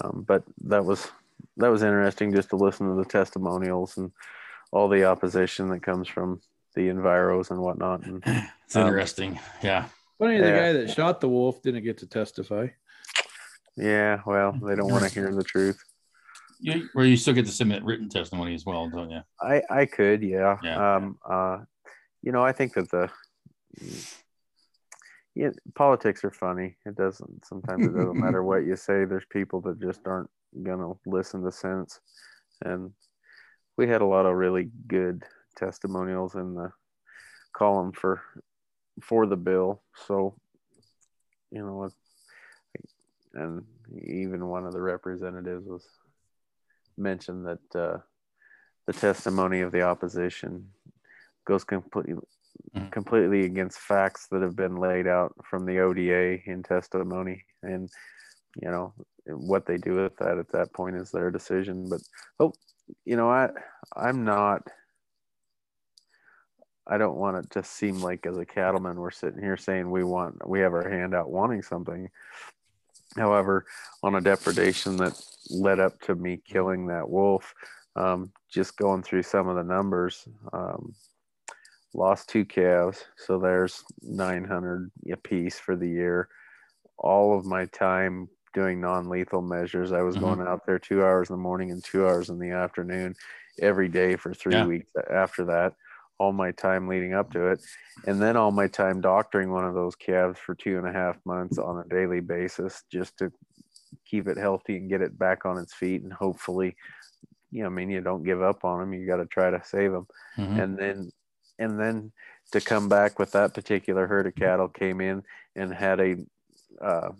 [0.00, 1.10] um, but that was
[1.56, 4.10] that was interesting just to listen to the testimonials and
[4.72, 6.40] all the opposition that comes from
[6.74, 8.04] the enviros and whatnot.
[8.06, 8.22] And
[8.64, 9.38] It's Um, interesting.
[9.62, 9.88] yeah.
[10.18, 10.56] Funny, the Yeah.
[10.62, 12.68] guy that shot the wolf didn't get to testify.
[13.76, 15.82] yeah, well, they don't want to hear the truth.
[16.64, 19.20] You, where you still get to submit written testimony as well, don't you?
[19.40, 20.58] I I could, yeah.
[20.62, 20.96] Yeah.
[20.96, 21.18] Um.
[21.28, 21.58] Uh.
[22.22, 23.10] You know, I think that the
[25.34, 26.76] yeah, politics are funny.
[26.86, 27.44] It doesn't.
[27.44, 29.04] Sometimes it doesn't matter what you say.
[29.04, 30.30] There's people that just aren't
[30.62, 32.00] gonna listen to sense,
[32.64, 32.92] and
[33.76, 35.24] we had a lot of really good
[35.56, 36.70] testimonials in the
[37.56, 38.22] column for
[39.02, 39.82] for the bill.
[40.06, 40.36] So,
[41.50, 41.92] you know, what?
[43.34, 43.64] and
[44.02, 45.86] even one of the representatives was
[47.02, 47.98] mentioned that uh,
[48.86, 50.72] the testimony of the opposition
[51.44, 52.14] goes completely
[52.76, 52.92] Mhm.
[52.92, 57.44] completely against facts that have been laid out from the ODA in testimony.
[57.62, 57.90] And
[58.56, 58.92] you know
[59.26, 61.88] what they do with that at that point is their decision.
[61.88, 62.02] But
[62.38, 62.52] oh
[63.04, 63.50] you know I
[63.96, 64.68] I'm not
[66.86, 70.04] I don't want it to seem like as a cattleman we're sitting here saying we
[70.04, 72.10] want we have our hand out wanting something
[73.16, 73.66] however
[74.02, 75.20] on a depredation that
[75.50, 77.54] led up to me killing that wolf
[77.96, 80.94] um, just going through some of the numbers um,
[81.94, 86.28] lost two calves so there's 900 a piece for the year
[86.98, 90.20] all of my time doing non-lethal measures i was Mhm.
[90.20, 93.14] going out there two hours in the morning and two hours in the afternoon
[93.60, 94.66] every day for three Yeah.
[94.66, 95.74] weeks after that
[96.22, 97.60] all my time leading up to it
[98.06, 101.18] and then all my time doctoring one of those calves for two and a half
[101.24, 103.32] months on a daily basis just to
[104.04, 106.76] keep it healthy and get it back on its feet and hopefully
[107.50, 109.60] you know i mean you don't give up on them you got to try to
[109.64, 110.06] save them
[110.38, 110.62] Mhm.
[110.62, 111.10] and then
[111.58, 112.12] and then
[112.52, 115.24] to come back with that particular herd of cattle came in
[115.56, 116.16] and had a
[116.80, 117.10] uh,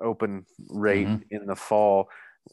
[0.00, 1.22] open rate Mhm.
[1.30, 2.08] in the fall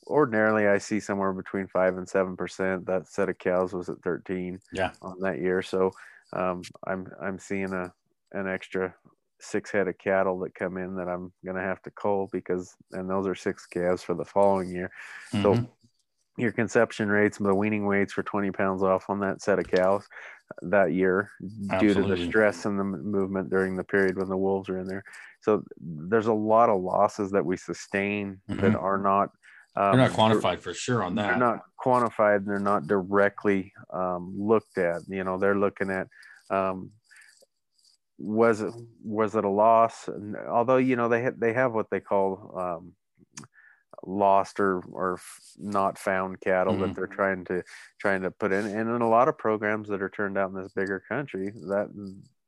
[0.07, 4.01] ordinarily i see somewhere between 5 and 7 percent that set of cows was at
[4.03, 4.93] 13 Yeah.
[5.01, 5.91] on that year so
[6.34, 7.93] um, i'm i'm seeing a
[8.34, 8.95] an extra
[9.39, 12.76] six head of cattle that come in that i'm going to have to cull because
[12.91, 14.91] and those are six calves for the following year
[15.35, 15.72] so Mhm.
[16.38, 20.07] your conception rates, the weaning weights were 20 pounds off on that set of cows
[20.61, 21.31] that year
[21.77, 24.88] due to the stress and the movement during the period when the wolves are in
[24.88, 25.03] there.
[25.41, 28.76] So there's a lot of losses that we sustain that Mhm.
[28.76, 29.31] are not.
[29.77, 31.27] Um, they're not quantified for sure on that.
[31.27, 32.37] They're not quantified.
[32.37, 35.01] and They're not directly um, looked at.
[35.07, 36.07] You know, they're looking at
[36.49, 36.91] um,
[38.17, 38.73] was it
[39.03, 40.07] was it a loss?
[40.07, 42.93] And although you know they ha- they have what they call um,
[44.03, 46.79] lost or or f- not found cattle Mhm.
[46.81, 47.63] that they're trying to
[47.99, 50.55] trying to put in and in a lot of programs that are turned out in
[50.55, 51.87] this bigger country that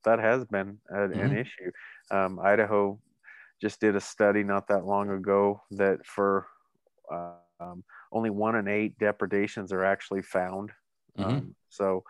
[0.05, 1.41] that has been a, an Mhm.
[1.41, 1.71] issue
[2.11, 2.99] um, idaho
[3.61, 6.47] just did a study not that long ago that for
[7.11, 10.71] um, only one in eight depredations are actually found
[11.17, 11.25] Mhm.
[11.25, 12.03] um, so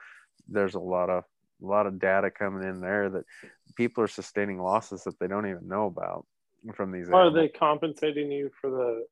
[0.47, 1.23] there's a lot of
[1.61, 3.25] a lot of data coming in there that
[3.75, 6.25] people are sustaining losses that they don't even know about
[6.73, 7.33] from these Are animals.
[7.35, 9.07] they compensating you for the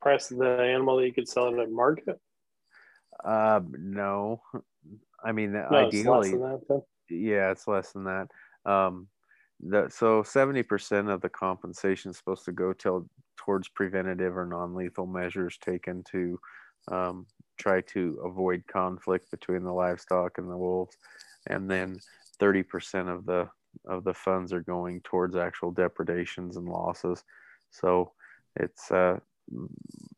[0.00, 2.20] price of the animal that you could sell it at market?
[3.24, 4.42] Uh, no.
[5.24, 6.84] I mean, No, it's less ideally, than that.
[7.08, 8.28] Yeah, it's less than that.
[8.64, 9.08] Um,
[9.60, 13.08] the, so 70% of the compensation is supposed to go till,
[13.44, 16.38] towards preventative or non-lethal measures taken to
[16.90, 17.26] um,
[17.58, 20.96] try to avoid conflict between the livestock and the wolves.
[21.46, 22.02] And then
[22.40, 23.48] 30% of the
[23.86, 27.24] of the funds are going towards actual depredations and losses.
[27.70, 28.12] So
[28.56, 29.18] it's uh,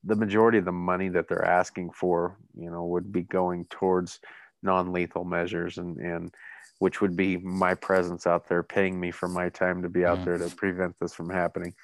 [0.02, 4.20] the majority of the money that they're asking for, you know, would be going towards
[4.62, 6.34] non-lethal measures and and
[6.78, 10.18] which would be my presence out there paying me for my time to be out
[10.18, 10.24] Mhm.
[10.24, 11.74] there to prevent this from happening.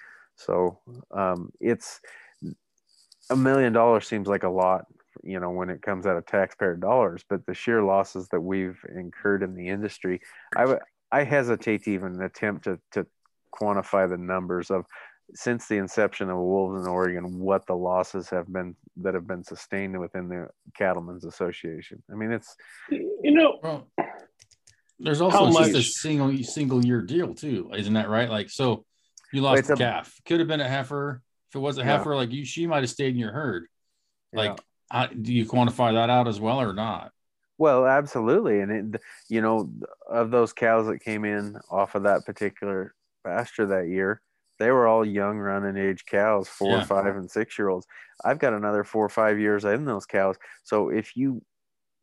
[0.45, 0.79] So
[1.11, 2.01] um, it's
[3.31, 4.87] a million dollars seems like a lot,
[5.23, 8.79] you know, when it comes out of taxpayer dollars, but the sheer losses that we've
[8.95, 10.21] incurred in the industry,
[10.57, 10.79] I
[11.13, 13.07] I hesitate to even attempt to to
[13.55, 14.87] quantify the numbers of
[15.35, 19.45] since the inception of wolves in Oregon, what the losses have been that have been
[19.45, 22.03] sustained within the Cattlemen's Association.
[22.11, 22.57] I mean, it's
[22.91, 23.89] You know, Well,
[24.99, 28.29] there's also How it's just a single single year deal too, isn't that right?
[28.29, 28.85] Like, so
[29.33, 30.21] you lost It's a a- calf.
[30.25, 31.23] Could have been a heifer.
[31.51, 31.99] If it was a Yeah.
[31.99, 33.67] heifer, like you, she might have stayed in your herd.
[34.33, 34.57] Like, Yeah.
[34.91, 37.13] how, do you quantify that out as well or not?
[37.59, 39.71] Well, absolutely, and it, you know,
[40.09, 42.95] of those cows that came in off of that particular
[43.25, 44.23] pasture that year,
[44.59, 46.85] they were all young running age cows, four, Yeah.
[46.85, 47.87] five, and six year olds.
[48.25, 50.37] I've got another four or five years in those cows.
[50.63, 51.43] So if you,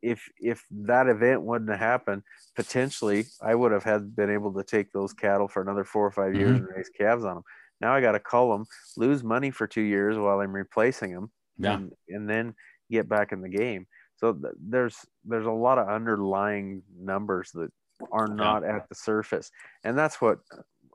[0.02, 2.22] if if that event wouldn't have happened,
[2.56, 6.10] potentially I would have had been able to take those cattle for another four or
[6.10, 6.40] 5 mm-hmm.
[6.40, 7.44] years and raise calves on them.
[7.80, 8.66] Now I got to cull them,
[8.96, 11.74] lose money for two years while I'm replacing them, Yeah.
[11.74, 12.54] and, and then
[12.90, 13.86] get back in the game.
[14.16, 17.70] So th- there's there's a lot of underlying numbers that
[18.12, 19.50] are not at the surface,
[19.84, 20.38] and that's what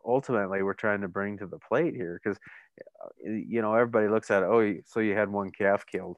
[0.06, 2.20] ultimately we're trying to bring to the plate here.
[2.22, 2.38] Because
[3.06, 6.18] uh, you know everybody looks at it, oh, so you had one calf killed.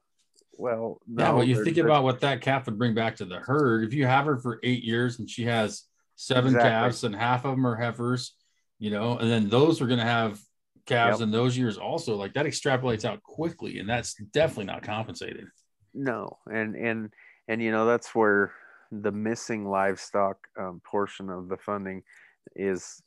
[0.57, 3.39] Well, yeah, no, well, you think about what that calf would bring back to the
[3.39, 3.83] herd.
[3.85, 5.83] If you have her for eight years and she has
[6.15, 6.69] seven Exactly.
[6.69, 8.35] calves and half of them are heifers,
[8.79, 10.39] you know, and then those are going to have
[10.85, 11.25] calves Yep.
[11.25, 12.15] in those years also.
[12.15, 15.45] Like that extrapolates out quickly, and that's definitely not compensated.
[15.93, 17.13] no and and
[17.47, 18.51] and you know that's where
[18.91, 22.03] the missing livestock um, portion of the funding
[22.55, 23.01] is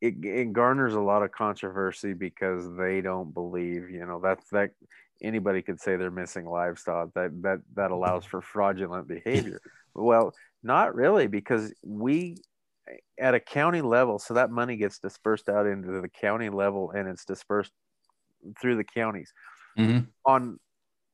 [0.00, 4.70] it, it garners a lot of controversy because they don't believe you know that's that
[5.22, 9.60] anybody could say they're missing livestock that that that allows for fraudulent behavior
[9.94, 10.32] well
[10.62, 12.36] not really because we
[13.18, 17.08] at a county level so that money gets dispersed out into the county level and
[17.08, 17.72] it's dispersed
[18.60, 19.32] through the counties
[19.76, 20.06] Mhm.
[20.24, 20.58] on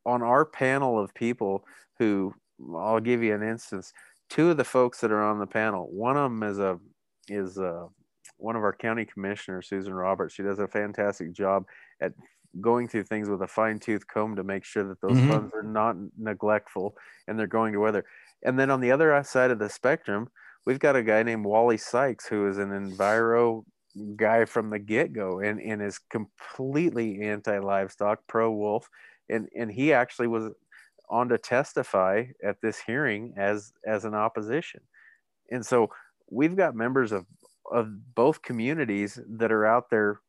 [0.07, 1.67] on our panel of people
[1.99, 2.35] who
[2.77, 3.93] I'll give you an instance.
[4.29, 6.79] Two of the folks that are on the panel, one of them is a
[7.29, 7.89] is a,
[8.37, 10.35] one of our county commissioners, Susan Roberts.
[10.35, 11.67] She does a fantastic job
[12.01, 12.13] at
[12.61, 15.23] going through things with a fine tooth comb to make sure that those Mhm.
[15.23, 18.05] funds are not neglectful and they're going to weather.
[18.45, 20.29] And then on the other side of the spectrum,
[20.67, 23.65] we've got a guy named Wally Sykes who is an enviro
[24.17, 28.89] guy from the get-go and, and is completely anti-livestock, pro-wolf
[29.29, 30.53] and and he actually was
[31.09, 34.81] on to testify at this hearing as as an opposition
[35.51, 35.89] and so
[36.31, 37.27] we've got members of
[37.73, 40.21] of both communities that are out there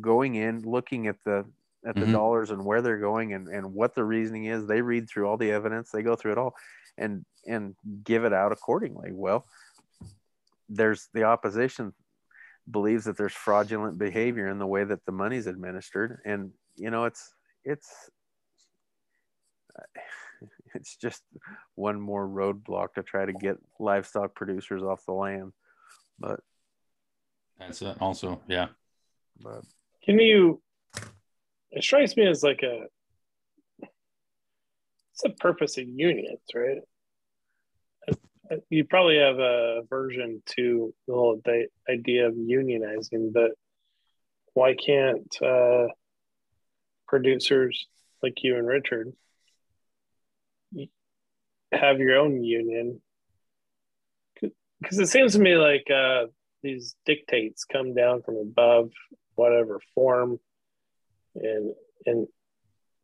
[0.00, 1.44] going in looking at the
[1.86, 2.12] at the Mhm.
[2.12, 5.36] dollars and where they're going and and what the reasoning is they read through all
[5.36, 6.54] the evidence they go through it all
[6.96, 9.46] and and give it out accordingly well
[10.68, 11.92] there's the opposition
[12.70, 17.04] believes that there's fraudulent behavior in the way that the money's administered and you know
[17.04, 17.34] it's
[17.64, 18.10] it's
[20.74, 21.22] it's just
[21.74, 25.52] one more roadblock to try to get livestock producers off the land
[26.18, 26.40] but
[27.58, 27.96] That's it.
[28.00, 28.68] Also, yeah.
[29.40, 29.62] but
[30.04, 30.60] Can you?
[31.74, 32.86] It strikes me as like a.
[35.12, 36.78] It's the purpose of unions, right?
[38.70, 41.40] You probably have a version to the whole
[41.88, 43.52] idea of unionizing, but
[44.52, 45.86] why can't uh,
[47.08, 47.86] producers
[48.22, 49.12] like you and Richard
[51.72, 53.00] have your own union?
[54.40, 56.26] Because it seems to me like uh,
[56.62, 58.90] these dictates come down from above,
[59.34, 60.38] whatever form,
[61.34, 61.74] and
[62.06, 62.26] and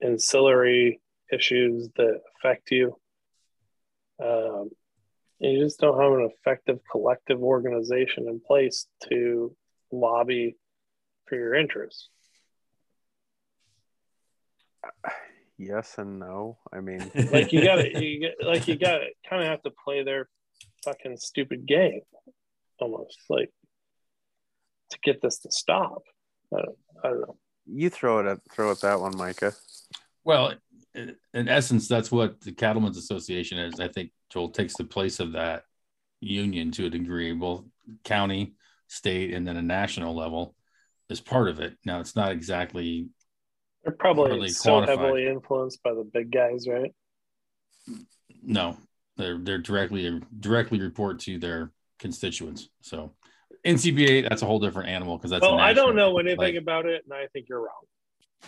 [0.03, 1.01] ancillary
[1.33, 2.97] issues that affect you.
[4.23, 4.71] Um,
[5.41, 9.55] and you just don't have an effective collective organization in place to
[9.91, 10.57] lobby
[11.27, 12.09] for your interests.
[15.59, 19.07] yes and no i mean Like you got to, you get, like you got to
[19.29, 20.29] kind of have to play their
[20.85, 22.01] fucking stupid game,
[22.79, 23.51] almost like
[24.91, 26.03] to get this to stop.
[26.55, 27.37] I don't, I don't know.
[27.73, 29.53] You throw it at throw it that one micah
[30.25, 30.55] Well,
[30.95, 33.81] in in essence, that's what the Cattlemen's Association is.
[33.81, 35.65] I think Joel takes the place of that
[36.21, 37.65] union to a degree, both
[38.05, 38.55] county,
[38.89, 40.55] state, and then a national level
[41.09, 41.77] is part of it.
[41.85, 43.09] Now, it's not exactly
[43.85, 44.89] They're probably so quantified.
[44.89, 46.93] heavily influenced by the big guys, right?
[48.43, 48.77] no.
[49.17, 52.69] They're they're directly directly report to their constituents.
[52.81, 53.13] So
[53.65, 56.87] NCBA, that's a whole different animal because that's well, I don't know anything like- about
[56.87, 57.83] it, and I think you're wrong.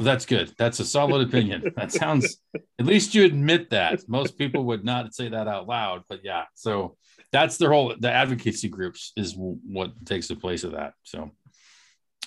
[0.01, 0.55] That's good.
[0.57, 1.71] That's a solid opinion.
[1.77, 2.39] That sounds,
[2.79, 4.09] at least you admit that.
[4.09, 6.45] Most people would not say that out loud, but yeah.
[6.55, 6.97] So
[7.31, 10.95] that's their whole, the advocacy groups is what takes the place of that.
[11.03, 11.31] So,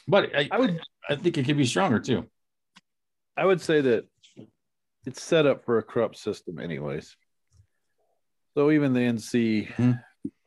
[0.08, 0.80] but I, I would
[1.10, 2.30] I think it could be stronger too.
[3.36, 4.06] I would say that
[5.08, 7.16] it's set up for a corrupt system, anyways.
[8.54, 9.92] So even the NC Hmm.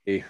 [0.07, 0.23] is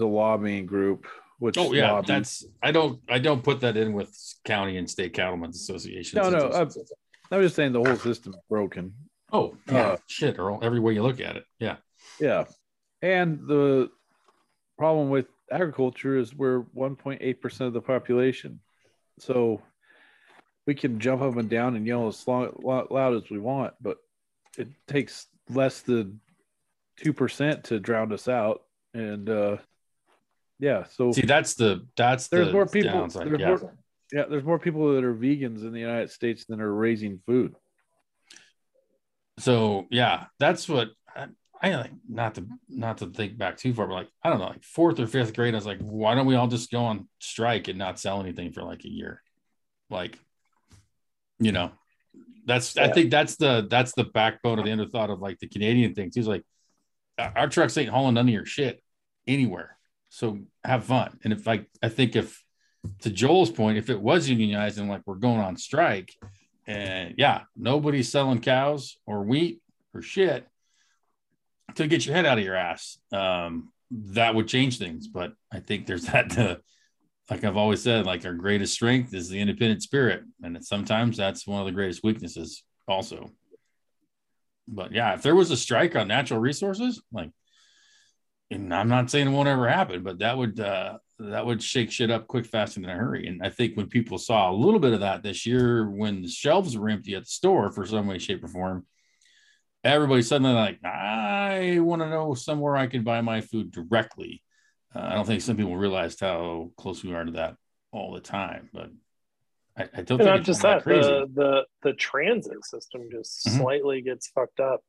[0.00, 1.06] a lobbying group,
[1.38, 1.92] which Oh yeah.
[1.92, 6.14] lobbies- That's, I don't, I don't put that in with county and state cattlemen's associations.
[6.14, 6.92] No, no, just-
[7.30, 8.92] I'm just saying the whole system is broken.
[9.32, 9.78] oh yeah.
[9.92, 10.38] uh, shit.
[10.38, 11.44] Earl, every way you look at it.
[11.58, 11.76] Yeah.
[12.20, 12.44] Yeah.
[13.02, 13.90] And the
[14.78, 18.60] problem with agriculture is we're 1.8% of the population.
[19.18, 19.60] So
[20.66, 23.98] we can jump up and down and yell as long, loud as we want, but
[24.56, 26.20] it takes less than
[27.02, 28.62] 2% to drown us out.
[28.94, 29.56] And uh,
[30.68, 32.90] yeah, so See, that's the, that's there's the more people.
[32.92, 33.26] downside.
[33.28, 33.48] There's Yeah.
[33.48, 33.74] more,
[34.12, 37.54] yeah, there's more people that are vegans in the United States than are raising food.
[39.38, 41.26] so yeah that's what I,
[41.60, 44.46] I like not to not to think back too far but like i don't know
[44.46, 47.08] like fourth or fifth grade i was like why don't we all just go on
[47.18, 49.22] strike and not sell anything for like a year
[49.90, 50.16] like
[51.40, 51.72] you know
[52.46, 55.48] That's I think that's the that's the backbone of the end thought of like the
[55.48, 56.10] Canadian thing.
[56.10, 56.20] too.
[56.20, 56.44] He's like,
[57.18, 58.82] our trucks ain't hauling none of your shit
[59.26, 59.78] anywhere.
[60.10, 61.18] So have fun.
[61.24, 62.42] And if like I think if
[63.00, 66.12] to Joel's point, if it was unionized and like we're going on strike,
[66.66, 69.60] and yeah, nobody's selling cows or wheat
[69.92, 70.46] or shit
[71.74, 72.98] to get your head out of your ass.
[73.12, 75.06] Um, that would change things.
[75.06, 76.56] But I think there's that uh,
[77.30, 81.46] like I've always said, like our greatest strength is the independent spirit, and sometimes that's
[81.46, 83.30] one of the greatest weaknesses, also.
[84.68, 87.30] But yeah, if there was a strike on natural resources, like,
[88.50, 91.90] and I'm not saying it won't ever happen, but that would uh, that would shake
[91.90, 93.26] shit up quick, fast, and in a hurry.
[93.26, 96.28] And I think when people saw a little bit of that this year, when the
[96.28, 98.86] shelves were empty at the store for some way, shape, or form,
[99.82, 104.42] everybody suddenly like, I want to know somewhere I can buy my food directly.
[104.94, 107.56] Uh, I don't think some people realized how close we are to that
[107.92, 108.90] all the time, but
[109.76, 111.08] I, I don't And think not it's just that, crazy.
[111.08, 113.58] the, the the transit system just Mhm.
[113.58, 114.80] slightly gets fucked up.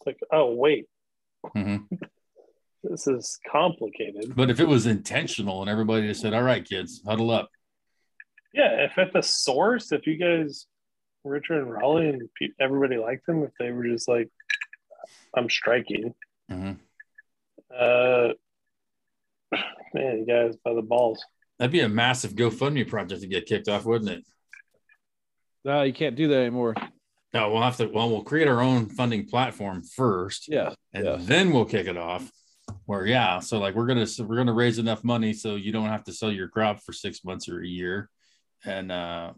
[0.00, 0.86] It's like, oh wait,
[1.54, 1.86] Mhm.
[2.88, 4.34] This is complicated.
[4.36, 7.50] But if it was intentional and everybody just said, "All right, kids, huddle up,"
[8.52, 10.66] Yeah, if at the source, if you guys,
[11.24, 14.30] Richard and Raleigh, and pe- everybody liked them, if they were just like,
[15.36, 16.14] I'm striking,
[16.50, 16.78] Mhm.
[17.76, 18.32] uh,
[19.92, 21.22] man, you guys by the balls.
[21.58, 24.24] that'd be a massive GoFundMe project to get kicked off, wouldn't it?
[25.64, 26.74] No, you can't do that anymore.
[27.34, 27.86] No, we'll have to.
[27.88, 30.74] Well, we'll create our own funding platform first, Yeah.
[30.94, 31.16] and yeah.
[31.20, 32.30] then we'll kick it off.
[32.86, 35.88] Where yeah, so like we're gonna so we're gonna raise enough money so you don't
[35.88, 38.08] have to sell your crop for six months or a year,
[38.64, 39.32] and uh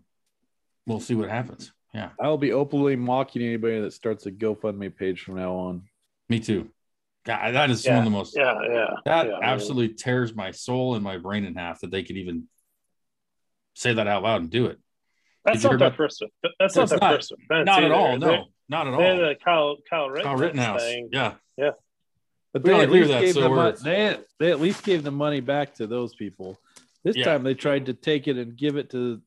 [0.86, 1.72] we'll see what happens.
[1.94, 5.84] Yeah, I'll be openly mocking anybody that starts a GoFundMe page from now on.
[6.28, 6.68] me too.
[7.24, 8.86] God, that is one of the most Yeah, yeah.
[9.06, 12.44] that yeah, absolutely tears my soul and my brain in half that they could even
[13.74, 14.78] say that out loud and do it.
[15.44, 16.22] That's not hear their about- first.
[16.60, 17.64] That's not It's their not- first offense.
[17.66, 17.94] not at either.
[17.94, 18.18] all.
[18.18, 19.30] They- No, not at They had all.
[19.30, 20.82] a Kyle Kyle Kyle Rittenhouse Rittenhouse.
[20.82, 21.08] thing.
[21.12, 21.34] Yeah.
[22.58, 23.76] But We they at agree with least that, gave so the money.
[23.82, 26.58] They, they at least gave the money back to those people.
[27.04, 27.24] This Yeah.
[27.24, 29.20] time they tried to take it and give it to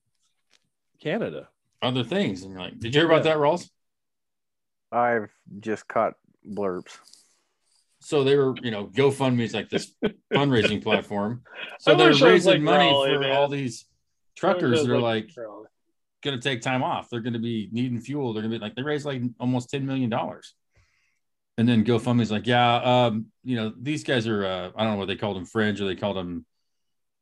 [1.01, 1.49] Canada.
[1.81, 2.43] Other things.
[2.43, 3.33] And like, did you hear about Yeah.
[3.33, 3.69] that, Rawls?
[4.91, 5.29] I've
[5.59, 6.15] just caught
[6.47, 6.97] blurbs.
[7.99, 9.93] So they were, you know, GoFundMe is like this
[10.33, 11.43] fundraising platform.
[11.79, 13.31] So I they're wish I was raising like money Raleigh, for man.
[13.31, 15.67] all these I wish I truckers that are like Raleigh.
[16.23, 17.09] going to take time off.
[17.09, 18.33] They're going to be needing fuel.
[18.33, 20.11] They're going to be like, they raised like almost $10 million.
[21.57, 24.97] And then GoFundMe's like, yeah, um, you know, these guys are, uh, I don't know
[24.99, 26.45] what they called them, fringe, or they called them,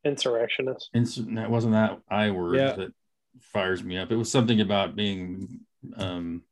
[0.04, 0.88] insurrectionists.
[0.94, 2.72] ins- that wasn't that I word Yeah.
[2.72, 2.92] that
[3.40, 4.10] fires me up.
[4.10, 5.60] It was something about being,
[5.96, 6.42] um,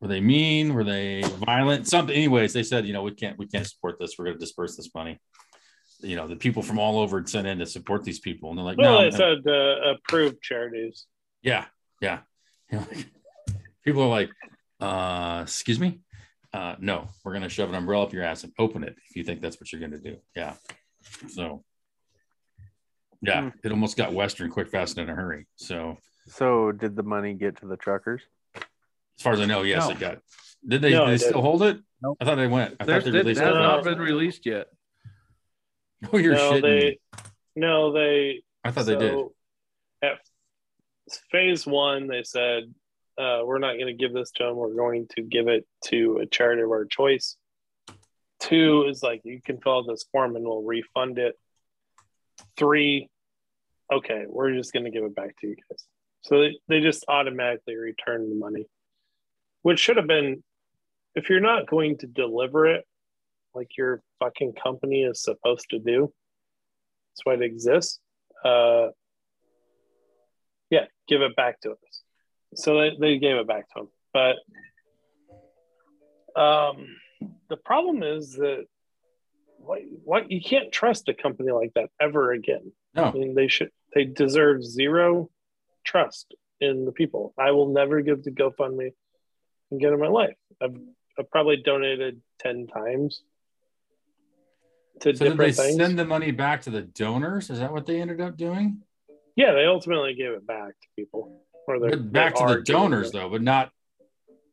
[0.00, 0.72] were they mean?
[0.74, 1.88] Were they violent?
[1.88, 2.14] Something.
[2.16, 4.16] Anyways, they said, you know, we can't, we can't support this.
[4.18, 5.20] We're going to disperse this money.
[6.00, 8.58] You know, the people from all over had sent in to support these people, and
[8.58, 11.06] they're like, Well, no, they said uh, approved charities.
[11.42, 11.66] yeah,
[12.00, 12.20] yeah.
[12.70, 13.06] You know, like,
[13.84, 14.30] people are like,
[14.80, 16.00] uh, excuse me.
[16.52, 19.24] Uh, no, we're gonna shove an umbrella up your ass and open it if you
[19.24, 20.16] think that's what you're gonna do.
[20.36, 20.54] Yeah.
[21.28, 21.64] So
[23.22, 23.48] yeah, Hmm.
[23.64, 25.46] it almost got Western quick, fast, and in a hurry.
[25.56, 25.96] So
[26.26, 28.22] So did the money get to the truckers?
[28.54, 29.90] as far as I know, yes, No.
[29.94, 30.18] it got.
[30.66, 30.90] Did they?
[30.92, 31.44] No, did they still didn't.
[31.44, 31.78] hold it?
[32.02, 32.16] Nope.
[32.20, 32.76] I thought they went.
[32.80, 33.44] I There's, thought they it released it.
[33.44, 33.54] No.
[33.62, 34.66] not been released yet.
[36.12, 36.62] Oh, you're no, shitting.
[36.62, 36.98] they me.
[37.56, 39.14] no they I thought they did.
[40.02, 40.18] At
[41.30, 42.74] phase one, they said
[43.22, 44.56] uh, we're not going to give this to them.
[44.56, 47.36] We're going to give it to a charity of our choice.
[48.40, 51.38] Two is like you can fill out this form and we'll refund it.
[52.56, 53.08] Three,
[53.92, 55.84] okay, we're just going to give it back to you guys.
[56.22, 58.66] So they, they just automatically return the money,
[59.62, 60.42] which should have been
[61.14, 62.84] if you're not going to deliver it
[63.54, 66.12] like your fucking company is supposed to do.
[67.10, 68.00] That's why it exists.
[68.44, 68.88] Uh,
[70.70, 72.01] yeah, give it back to us.
[72.54, 73.88] So they, they gave it back to him.
[74.12, 74.36] But
[76.40, 76.96] um,
[77.48, 78.66] the problem is that
[79.58, 82.72] what, what you can't trust a company like that ever again.
[82.94, 83.04] No.
[83.04, 85.30] I mean, they should they deserve zero
[85.84, 87.34] trust in the people.
[87.38, 88.92] I will never give to GoFundMe
[89.72, 90.36] again in my life.
[90.60, 90.76] I've,
[91.18, 93.22] I've probably donated ten times
[95.00, 95.76] to so did they different things.
[95.76, 97.50] send the money back to the donors?
[97.50, 98.82] Is that what they ended up doing?
[99.36, 101.42] yeah, they ultimately gave it back to people.
[101.68, 103.70] Or they're- But back they to the donors though, but not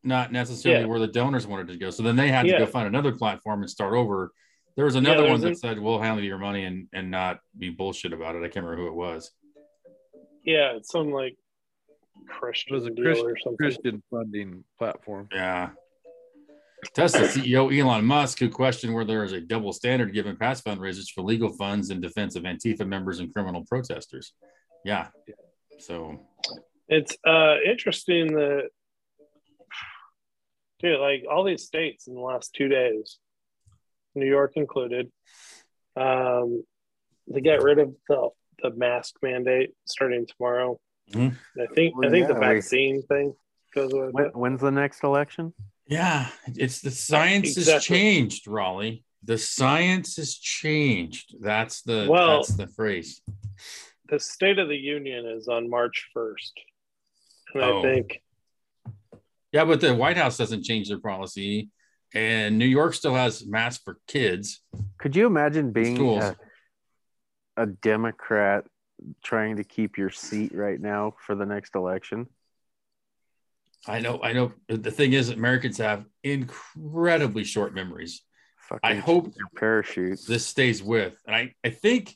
[0.02, 0.88] not necessarily Yeah.
[0.88, 1.90] where the donors wanted to go.
[1.90, 2.60] So then they had to Yeah.
[2.60, 4.32] go find another platform and start over.
[4.78, 7.42] There was another there's one that an- said we'll handle your money and and not
[7.58, 8.40] be bullshit about it.
[8.40, 9.32] I can't remember who it was.
[10.46, 13.58] Yeah, it's some like It Christian was a Christian, or something.
[13.58, 15.28] Christian funding platform.
[15.34, 15.72] Yeah.
[16.94, 21.12] Tesla CEO Elon Musk, who questioned whether there is a double standard given past fundraisers
[21.14, 24.32] for legal funds in defense of Antifa members and criminal protesters.
[24.86, 25.10] Yeah.
[25.80, 26.26] So
[26.90, 28.70] It's uh interesting that
[30.80, 33.18] dude, like all these states in the last two days,
[34.16, 35.12] New York included,
[35.96, 36.64] um,
[37.28, 38.30] they get rid of the
[38.62, 40.80] the mask mandate starting tomorrow.
[41.12, 41.36] Mhm.
[41.58, 43.34] I think I Well, think the yeah, we- vaccine thing
[43.74, 45.54] goes with When, when's the next election?
[45.88, 49.04] Yeah, it's the science has changed, Raleigh.
[49.24, 51.36] The science has changed.
[51.42, 53.22] That's the Well- that's the phrase.
[54.10, 56.54] The State of the Union is on March first,
[57.54, 57.80] and Oh.
[57.80, 58.22] I think
[59.52, 61.70] Yeah, but the White House doesn't change their policy,
[62.14, 64.62] and New York still has masks for kids.
[65.00, 66.36] Could you imagine being a,
[67.58, 68.66] a Democrat
[69.24, 72.28] trying to keep your seat right now for the next election?
[73.88, 74.52] I know, I know.
[74.68, 78.22] The thing is, Americans have incredibly short memories.
[78.68, 80.20] Fucking I hope your parachute.
[80.28, 82.16] this stays with, and I, I think,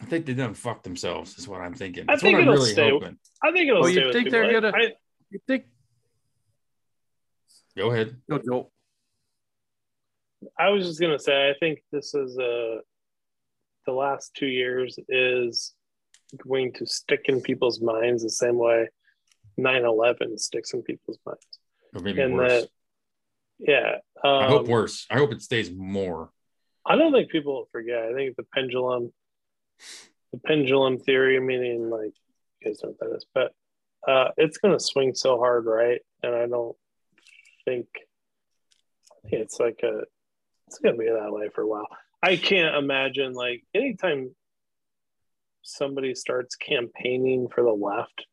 [0.00, 1.36] I think they done fuck themselves.
[1.38, 2.04] Is what I'm thinking.
[2.08, 3.18] I That's think what I'm it'll really stay- hoping.
[3.42, 4.30] I think it'll Oh, you stay think people.
[4.30, 4.94] they're I- gonna- I-
[5.30, 5.66] You think?
[7.76, 8.16] Go ahead.
[8.28, 8.70] No, no.
[10.58, 12.78] I was just gonna say, I think this is uh
[13.86, 15.74] the last two years is
[16.46, 18.88] going to stick in people's minds the same way
[19.58, 21.46] 9-11 sticks in people's minds.
[21.94, 22.62] Or maybe And worse.
[22.62, 22.68] that,
[23.58, 25.06] yeah, um, I hope worse.
[25.10, 26.30] I hope it stays more.
[26.86, 28.02] I don't think people will forget.
[28.04, 29.12] I think the pendulum,
[30.32, 32.12] the pendulum theory, meaning like
[32.60, 33.52] you guys know what that is, but
[34.06, 36.00] uh, it's going to swing so hard, right?
[36.22, 36.76] And I don't
[37.64, 37.86] think
[39.24, 40.02] it's like a,
[40.66, 41.88] it's going to be that way for a while.
[42.22, 44.34] I can't imagine like anytime
[45.62, 48.26] somebody starts campaigning for the left,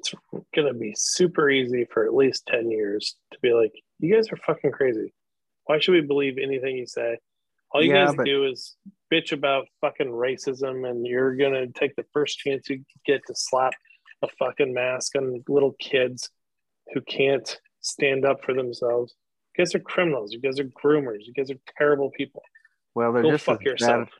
[0.00, 0.14] it's
[0.54, 4.30] going to be super easy for at least 10 years to be like, you guys
[4.32, 5.12] are fucking crazy.
[5.64, 7.18] Why should we believe anything you say?
[7.72, 8.76] All you Yeah, guys but- do is
[9.12, 13.72] bitch about fucking racism, and you're gonna take the first chance you get to slap
[14.22, 16.30] a fucking mask on little kids
[16.94, 19.14] who can't stand up for themselves.
[19.56, 20.32] You guys are criminals.
[20.32, 21.26] You guys are groomers.
[21.26, 22.42] You guys are terrible people.
[22.94, 24.08] Well, they're Go just fuck as yourself.
[24.08, 24.18] bad.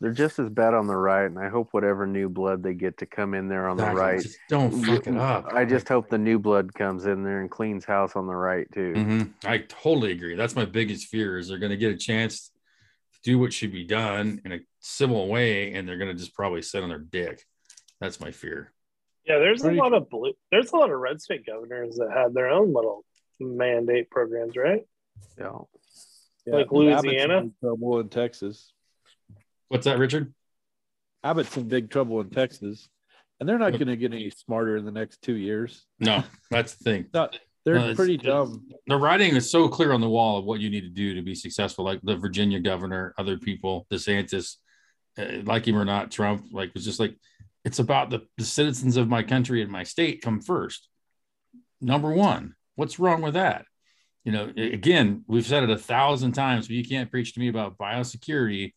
[0.00, 2.98] They're just as bad on the right, and I hope whatever new blood they get
[2.98, 3.94] to come in there on Exactly.
[3.94, 4.20] the right.
[4.20, 5.46] Just don't fuck it up.
[5.54, 8.70] I just hope the new blood comes in there and cleans house on the right
[8.72, 8.92] too.
[8.94, 9.32] Mhm.
[9.44, 10.34] I totally agree.
[10.34, 12.52] That's my biggest fear is they're going to get a chance to
[13.24, 16.62] do what should be done in a civil way, and they're going to just probably
[16.62, 17.42] sit on their dick.
[18.00, 18.72] That's my fear.
[19.26, 20.34] Yeah, there's Pretty- a lot of blue.
[20.52, 23.04] There's a lot of red state governors that had their own little
[23.40, 24.82] mandate programs, right?
[25.38, 25.58] Yeah.
[26.46, 27.38] Like Abbott's Louisiana?
[27.38, 28.72] in trouble in Texas.
[29.68, 30.34] What's that, Richard?
[31.24, 32.90] Abbott's in big trouble in Texas,
[33.40, 35.86] and they're not going to get any smarter in the next two years.
[35.98, 37.06] No, that's the thing.
[37.14, 38.68] Not, they're it's- pretty dumb.
[38.86, 41.22] The writing is so clear on the wall of what you need to do to
[41.22, 41.84] be successful.
[41.84, 44.56] Like the Virginia governor, other people, DeSantis,
[45.18, 46.46] uh, like him or not, Trump.
[46.52, 47.16] Like it's just like
[47.64, 50.88] it's about the, the citizens of my country and my state come first.
[51.80, 53.64] Number one, what's wrong with that?
[54.24, 57.48] You know, again, we've said it a thousand times, but you can't preach to me
[57.48, 58.72] about biosecurity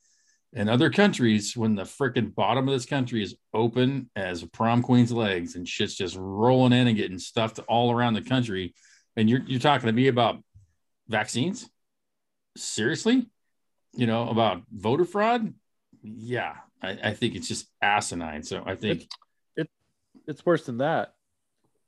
[0.58, 5.12] in other countries when the freaking bottom of this country is open as prom queen's
[5.12, 8.74] legs and shit's just rolling in and getting stuffed all around the country.
[9.16, 10.44] And you're you're talking to me about
[11.08, 11.70] vaccines?
[12.56, 13.30] Seriously?
[13.94, 15.54] You know, about voter fraud?
[16.02, 18.42] Yeah, I, I think it's just asinine.
[18.42, 19.08] So I think
[20.28, 21.14] It's worse than that.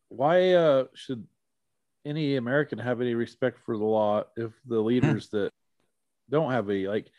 [0.10, 1.26] Why uh, should
[2.06, 5.52] any American have any respect for the law if the leaders that
[6.30, 7.10] don't have any like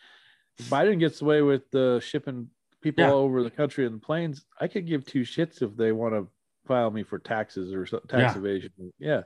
[0.68, 2.48] Biden gets away with uh, shipping
[2.80, 3.10] people Yeah.
[3.10, 4.44] all over the country in planes?
[4.60, 6.26] I could give two shits if they want to
[6.66, 8.38] file me for taxes or tax Yeah.
[8.38, 8.72] evasion.
[8.98, 9.22] Yeah,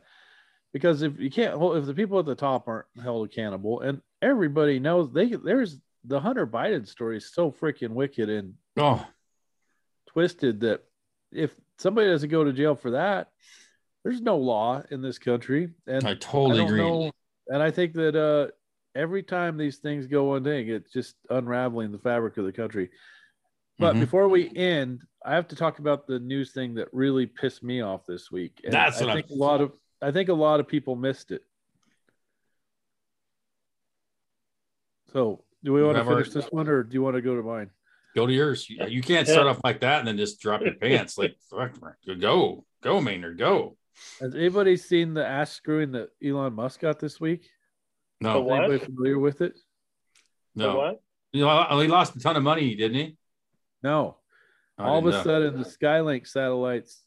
[0.72, 4.00] because if you can't hold, if the people at the top aren't held accountable, and
[4.22, 9.06] everybody knows they there's the Hunter Biden story is so freaking wicked and oh
[10.06, 10.82] twisted that
[11.32, 13.30] if somebody doesn't go to jail for that,
[14.04, 15.70] there's no law in this country.
[15.86, 16.78] And I I totally don't agree.
[16.80, 17.10] know.
[17.48, 18.52] And I think that uh,
[18.94, 22.90] every time these things go one thing, it's just unraveling the fabric of the country.
[23.78, 24.00] But Mhm.
[24.00, 27.80] before we end, I have to talk about the news thing that really pissed me
[27.80, 28.60] off this week.
[28.62, 29.72] And That's I what think I'm- a lot of
[30.02, 31.42] I think a lot of people missed it.
[35.12, 37.42] So, do we want to finish this one, or do you want to go to
[37.42, 37.70] mine?
[38.14, 38.68] Go to yours.
[38.68, 39.32] You, can't Yeah.
[39.32, 41.16] start off like that and then just drop your pants.
[41.16, 41.74] Like fuck,
[42.20, 43.76] go, go, Maynard, go.
[44.20, 47.48] Has anybody seen the ass screwing that Elon Musk got this week?
[48.20, 48.64] The No, what?
[48.64, 49.58] Anybody familiar with it?
[50.54, 50.76] The no.
[50.76, 51.00] what?
[51.32, 53.16] You know, he lost a ton of money, didn't he?
[53.82, 54.18] No.
[54.78, 55.22] I All of a know.
[55.22, 57.02] sudden, the Skylink satellites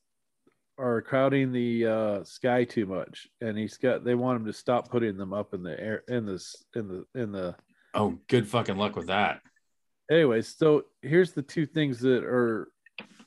[0.78, 4.04] are crowding the uh, sky too much, and he's got.
[4.04, 7.06] They want him to stop putting them up in the air in this in the
[7.20, 7.56] in the.
[7.94, 9.42] Oh, good fucking luck with that.
[10.12, 12.70] Anyways, so here's the two things that are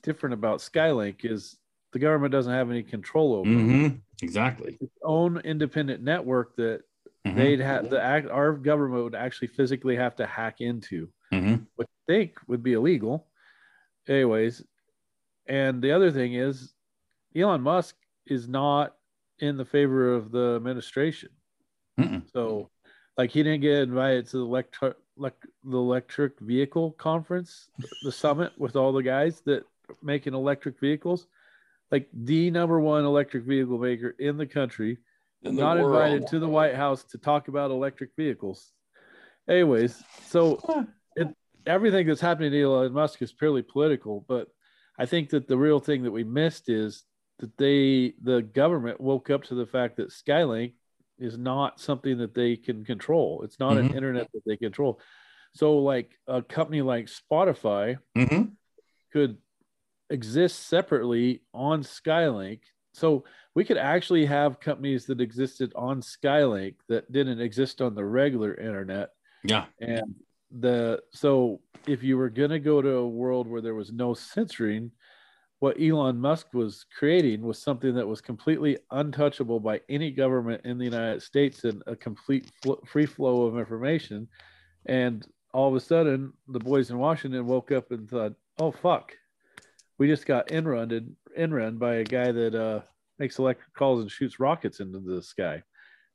[0.01, 1.57] different about Skylink is
[1.93, 3.49] the government doesn't have any control over.
[3.49, 3.95] Mm-hmm.
[4.23, 4.77] Exactly.
[4.79, 6.81] Its own independent network that
[7.25, 7.35] Mhm.
[7.35, 11.67] they'd have the act our government would actually physically have to hack into, Mhm.
[11.75, 13.27] which I think would be illegal.
[14.07, 14.63] Anyways,
[15.45, 16.73] and the other thing is
[17.35, 17.95] Elon Musk
[18.25, 18.97] is not
[19.39, 21.29] in the favor of the administration.
[21.99, 22.29] Mm-mm.
[22.31, 22.69] So
[23.17, 27.69] like he didn't get invited to the electric elec- the electric vehicle conference,
[28.03, 29.63] the summit with all the guys that
[30.01, 31.27] making electric vehicles.
[31.91, 34.97] Like the number one electric vehicle maker in the country
[35.43, 35.87] not world.
[35.93, 38.71] invited to the White House to talk about electric vehicles.
[39.49, 40.59] Anyways, so
[41.15, 41.27] it,
[41.65, 44.47] everything that's happening to Elon Musk is purely political, but
[44.99, 47.03] I think that the real thing that we missed is
[47.39, 50.75] that they, the government, woke up to the fact that Starlink
[51.17, 53.41] is not something that they can control.
[53.43, 53.95] It's not an Mhm.
[53.95, 54.99] internet that they control.
[55.53, 58.55] So, like a company like Spotify Mhm.
[59.11, 59.37] could
[60.09, 62.61] exist separately on Starlink.
[62.93, 68.05] So we could actually have companies that existed on Starlink that didn't exist on the
[68.05, 69.09] regular internet.
[69.43, 69.65] Yeah.
[69.79, 70.15] And
[70.51, 74.91] the so if you were gonna go to a world where there was no censoring,
[75.59, 80.77] what Elon Musk was creating was something that was completely untouchable by any government in
[80.77, 84.27] the United States and a complete fl- free flow of information.
[84.87, 89.15] And all of a sudden, the boys in Washington woke up and thought, "Oh fuck,
[89.97, 92.81] we just got inruned inrun by a guy that uh,
[93.21, 95.63] makes electric calls and shoots rockets into the sky."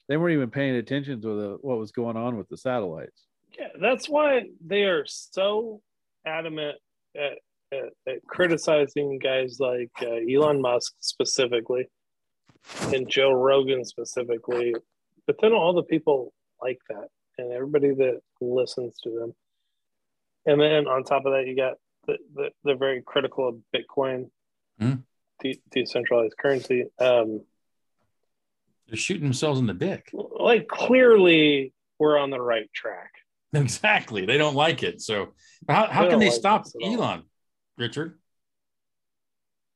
[0.09, 3.27] They weren't even paying attention to the, what was going on with the satellites.
[3.59, 5.81] Yeah, that's why they are so
[6.27, 6.77] adamant
[7.17, 7.39] at,
[7.73, 11.89] at, at criticizing guys like uh, Elon Musk specifically
[12.93, 14.75] and Joe Rogan specifically,
[15.27, 17.09] but then all the people like that
[17.39, 19.35] and everybody that listens to them.
[20.47, 21.75] And then on top of that, you got
[22.07, 24.31] the, the, they're very critical of Bitcoin,
[24.79, 24.95] Hmm.
[25.53, 26.85] De- decentralized currency.
[26.99, 27.43] Um,
[28.89, 30.11] They're shooting themselves in the dick.
[30.13, 33.11] like clearly, we're on the right track.
[33.53, 34.27] Exactly.
[34.27, 35.01] They don't like it.
[35.01, 35.33] So
[35.67, 36.95] how, how They can they like stop this at all.
[36.95, 37.23] Elon,
[37.79, 38.19] Richard?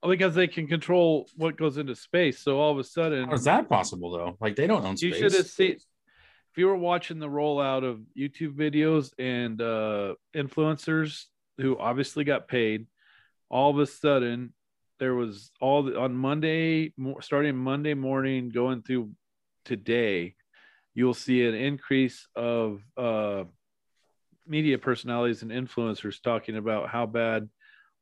[0.06, 2.40] Because they can control what goes into space.
[2.40, 4.36] So all of a sudden, How is that possible though?
[4.38, 5.72] Like they don't own you should have seen
[6.52, 11.24] if you were watching the rollout of YouTube videos and uh, influencers
[11.58, 12.86] who obviously got paid.
[13.48, 14.52] All of a sudden,
[15.00, 19.10] there was all the, on Monday, starting Monday morning, going through
[19.64, 20.34] today,
[20.94, 23.44] you'll see an increase of uh,
[24.46, 27.48] media personalities and influencers talking about how bad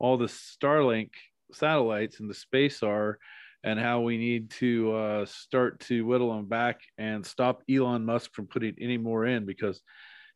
[0.00, 1.10] all the Starlink
[1.52, 3.18] satellites in the space are
[3.62, 8.32] and how we need to uh, start to whittle them back and stop Elon Musk
[8.34, 9.80] from putting any more in because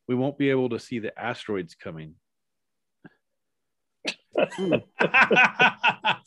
[0.07, 2.15] we won't be able to see the asteroids coming.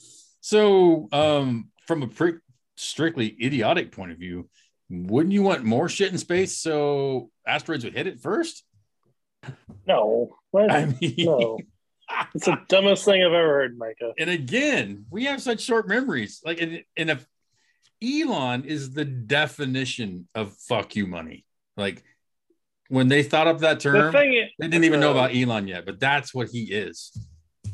[0.45, 2.37] so, um, from a pre-
[2.77, 4.47] strictly idiotic point of view,
[4.91, 8.63] wouldn't you want more shit in space so asteroids would hit it first?
[9.87, 10.71] No, what?
[10.71, 11.57] I mean, no.
[12.35, 14.13] It's the dumbest thing I've ever heard, Micah.
[14.19, 16.39] and again, we have such short memories.
[16.45, 17.25] Like, and, and if
[18.03, 21.43] Elon is the definition of fuck you money,
[21.75, 22.03] like
[22.89, 25.35] when they thought up that The term, thing, is- they didn't even know uh, about
[25.35, 27.11] Elon yet, but that's what he is.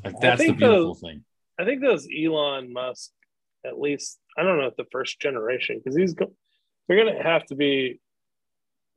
[0.05, 1.25] Like, that's the beautiful those- thing.
[1.59, 3.11] I think those Elon Musk,
[3.65, 6.33] at least I don't know if the first generation, because he's go-
[6.87, 7.99] they're going to have to be.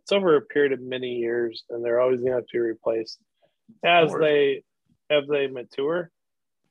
[0.02, 2.59] It's over a period of many years, and they're always going to have to be
[2.59, 3.18] replaced
[3.82, 4.64] as they
[5.10, 6.10] as they mature,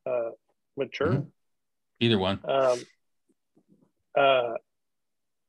[0.06, 0.32] uh,
[0.78, 1.08] mature.
[1.08, 1.32] Mhm.
[2.00, 2.40] Either one.
[2.44, 2.80] Um,
[4.16, 4.54] uh,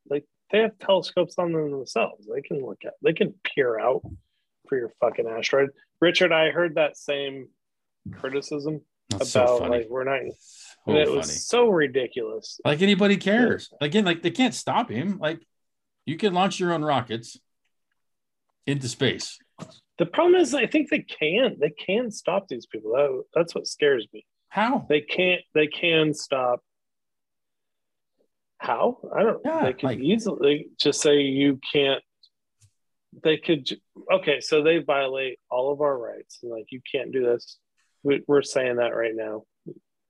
[0.08, 2.26] like they have telescopes on them themselves.
[2.32, 2.94] They can look at.
[3.02, 4.02] They can peer out
[4.68, 5.70] for your fucking asteroid.
[6.00, 7.48] Richard, I heard that same
[8.12, 9.70] criticism That's so about funny.
[9.78, 10.20] like we're not.
[10.86, 11.16] So it funny.
[11.16, 12.60] was so ridiculous.
[12.64, 13.70] Like anybody cares.
[13.80, 15.18] Again, like they can't stop him.
[15.18, 15.40] Like
[16.06, 17.38] you can launch your own rockets
[18.66, 19.38] into space.
[19.98, 21.56] The problem is, I think they can.
[21.60, 22.92] They can stop these people.
[22.92, 24.26] That, that's what scares me.
[24.48, 24.86] How?
[24.88, 25.42] They can't.
[25.54, 26.60] They can stop.
[28.58, 28.98] How?
[29.16, 29.40] I don't.
[29.44, 32.02] Yeah, they could like- easily just say you can't.
[33.22, 33.68] They could.
[34.12, 37.58] Okay, so they violate all of our rights, and like you can't do this.
[38.04, 39.42] We, we're saying that right now.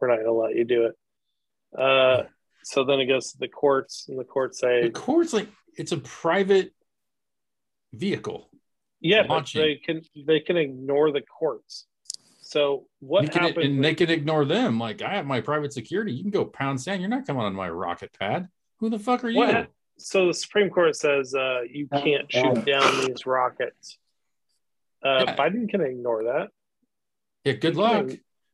[0.01, 1.81] We're not going to let you do it.
[1.81, 2.25] Uh,
[2.65, 5.93] so then it goes to the courts, and the courts The say, court's like it's
[5.93, 6.73] a private
[7.93, 8.51] vehicle.
[9.01, 11.87] yeah, but they can they can ignore the courts.
[12.41, 13.67] So what can- happens?
[13.67, 14.79] and they can ignore them.
[14.79, 16.13] Like I have my private security.
[16.13, 17.01] You can go pound sand.
[17.01, 18.49] You're not coming on my rocket pad.
[18.81, 19.39] Who the fuck are you?
[19.39, 19.69] What?
[19.97, 23.99] so the Supreme Court says uh, you can't shoot down these rockets.
[25.05, 25.37] Uh, Yeah.
[25.37, 26.49] Biden can ignore that.
[27.45, 28.11] Yeah, good luck.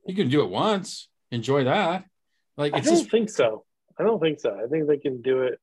[0.06, 1.08] You can do it once.
[1.30, 2.04] Enjoy that.
[2.56, 3.64] Like I don't just think so.
[3.98, 4.54] I don't think so.
[4.54, 5.60] I think they can do it.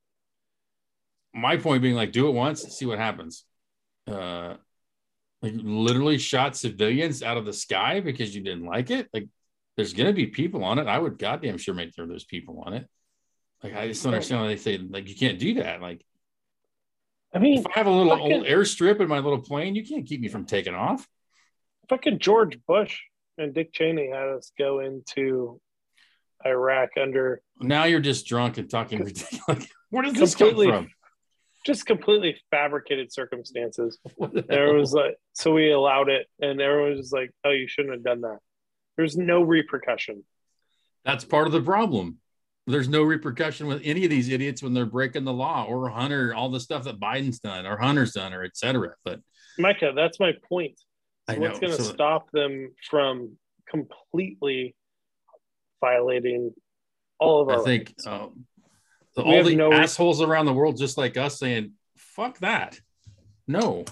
[1.33, 3.43] My point being, like, do it once, see what happens.
[4.07, 4.55] Uh,
[5.41, 9.07] like, literally shot civilians out of the sky because you didn't like it.
[9.13, 9.27] Like,
[9.75, 10.87] there's gonna be people on it.
[10.87, 12.87] I would goddamn sure make sure there's people on it.
[13.61, 15.81] Like, I just don't understand why they say like you can't do that.
[15.81, 16.03] Like,
[17.33, 19.85] I mean, if I have a little fucking- old airstrip in my little plane, you
[19.85, 21.07] can't keep me from taking off.
[21.89, 22.99] fucking George Bush
[23.37, 25.59] and Dick Cheney had us go into
[26.45, 29.67] Iraq under Now you're just drunk and talking ridiculous.
[29.89, 30.89] Where does this come from?
[31.67, 33.99] just completely fabricated circumstances.
[34.17, 37.93] The There was like, so we allowed it, and everyone was like, "Oh, you shouldn't
[37.93, 38.39] have done that."
[38.95, 40.23] There's no repercussion.
[41.05, 42.17] That's part of the problem.
[42.65, 46.33] There's no repercussion with any of these idiots when they're breaking the law or Hunter,
[46.33, 48.95] all the stuff that Biden's done or Hunter's done or et cetera.
[49.05, 49.21] But
[49.57, 50.79] Micah, that's my point.
[51.27, 53.37] I what's going to so- stop them from
[53.69, 54.75] completely
[55.81, 56.53] violating
[57.19, 58.45] all of our I think um,
[59.15, 62.79] the, all the no assholes around the world, just like us, saying "fuck that."
[63.47, 63.85] No,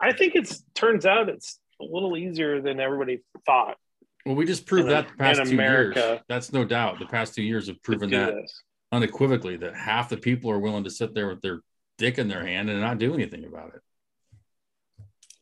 [0.00, 3.76] I think it's turns out it's a little easier than everybody thought.
[4.24, 6.00] well, we just proved In- that the past two America.
[6.00, 6.20] years.
[6.28, 6.98] That's no doubt.
[6.98, 8.62] The past two years have proven that this.
[8.90, 11.60] unequivocally that half the people are willing to sit there with their
[11.98, 13.80] dick in their hand and not do anything about it.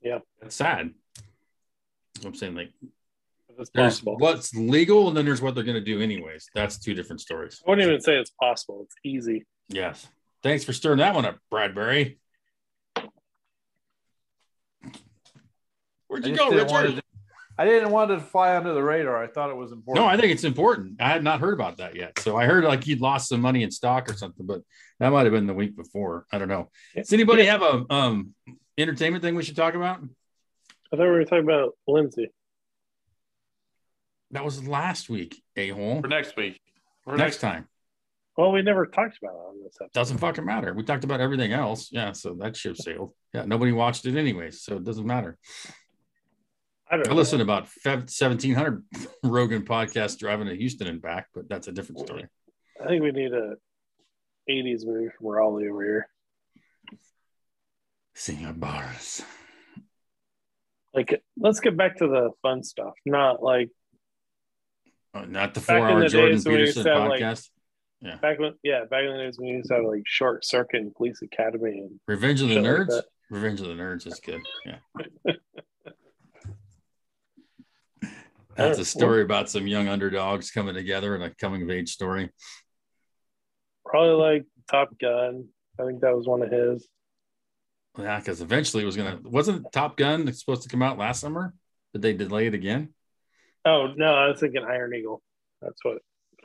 [0.03, 0.19] Yeah.
[0.41, 0.95] That's sad.
[2.25, 2.71] I'm saying like
[3.59, 4.17] It's there's possible.
[4.19, 6.49] what's legal and then there's what they're going to do anyways.
[6.55, 7.63] That's two different stories.
[7.67, 8.83] I wouldn't even say it's possible.
[8.85, 9.47] It's easy.
[9.69, 10.07] Yes.
[10.43, 12.19] Thanks for stirring that one up, Bradbury.
[16.09, 16.97] Where'd you go, Richard?
[16.97, 17.03] to-
[17.59, 19.23] I didn't want it to fly under the radar.
[19.23, 20.03] I thought it was important.
[20.03, 20.99] No, I think it's important.
[20.99, 22.19] I had not heard about that yet.
[22.21, 24.63] So I heard like he'd lost some money in stock or something, but
[24.99, 26.25] that might have been the week before.
[26.33, 26.71] I don't know.
[26.97, 28.35] Does anybody have a um
[28.79, 30.01] entertainment thing we should talk about?
[30.93, 32.31] I thought we were talking about Lindsay.
[34.33, 36.01] That was last week, a hole.
[36.01, 36.61] for next week.
[37.05, 37.69] For Next time.
[38.37, 39.93] Well, we never talked about it on this episode.
[39.93, 40.73] Doesn't fucking matter.
[40.73, 41.91] We talked about everything else.
[41.93, 43.13] Yeah, so that ship sailed.
[43.35, 45.37] Yeah, nobody watched it anyways, so it doesn't matter.
[46.91, 48.85] I don't I listened to about 1700
[49.25, 52.27] Rogan podcasts driving to Houston and back, but that's a different story.
[52.81, 53.55] I think we need a
[54.49, 56.09] 80s movie from Raleigh over here.
[58.15, 59.23] Singing bars.
[60.95, 63.71] Like, let's get back to the fun stuff, not like
[65.15, 67.51] Oh, not the four hour Jordan days when we used Peterson have, like- podcast.
[68.21, 70.81] back when, yeah, back in the days when we used to have like Short Circuit
[70.81, 71.81] and Police Academy.
[71.81, 73.03] And Revenge of the shit like Nerds.
[73.31, 74.41] Revenge of the Nerds is good.
[74.65, 75.33] Yeah.
[78.57, 82.31] That's a story about some young underdogs coming together in a coming of age story.
[83.87, 85.47] probably like Top Gun.
[85.81, 86.87] I think that was one of his.
[87.99, 91.55] Yeah, because eventually it was gonna wasn't Top Gun supposed to come out last summer?
[91.93, 92.95] Did they delay it again?
[93.65, 95.23] Oh, no, I was thinking Iron Eagle.
[95.61, 95.99] That's what.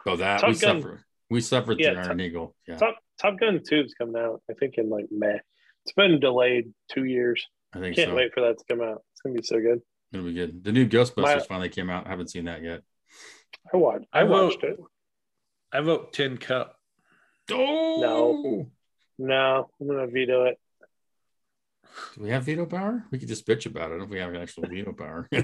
[0.05, 0.99] Oh, that Top we Gun- suffered.
[1.29, 2.55] We suffered Yeah, through Top- Iron Eagle.
[2.67, 5.39] Yeah, Top Top Gun 2 is coming out, I think, in like May.
[5.85, 7.45] It's been delayed two years.
[7.73, 8.15] I think Can't so.
[8.15, 9.03] wait for that to come out.
[9.13, 9.81] It's going to be so good.
[10.11, 10.63] It'll be good.
[10.63, 12.07] The new Ghostbusters My- finally came out.
[12.07, 12.81] I haven't seen that yet.
[13.73, 14.77] I watched, I I vote- watched it.
[15.71, 16.79] I vote Tin Cup.
[17.51, 18.71] Oh no,
[19.19, 20.59] No, I'm going to veto it.
[22.15, 23.05] Do we have veto power?
[23.11, 25.29] We could just bitch about it if we have an actual veto power.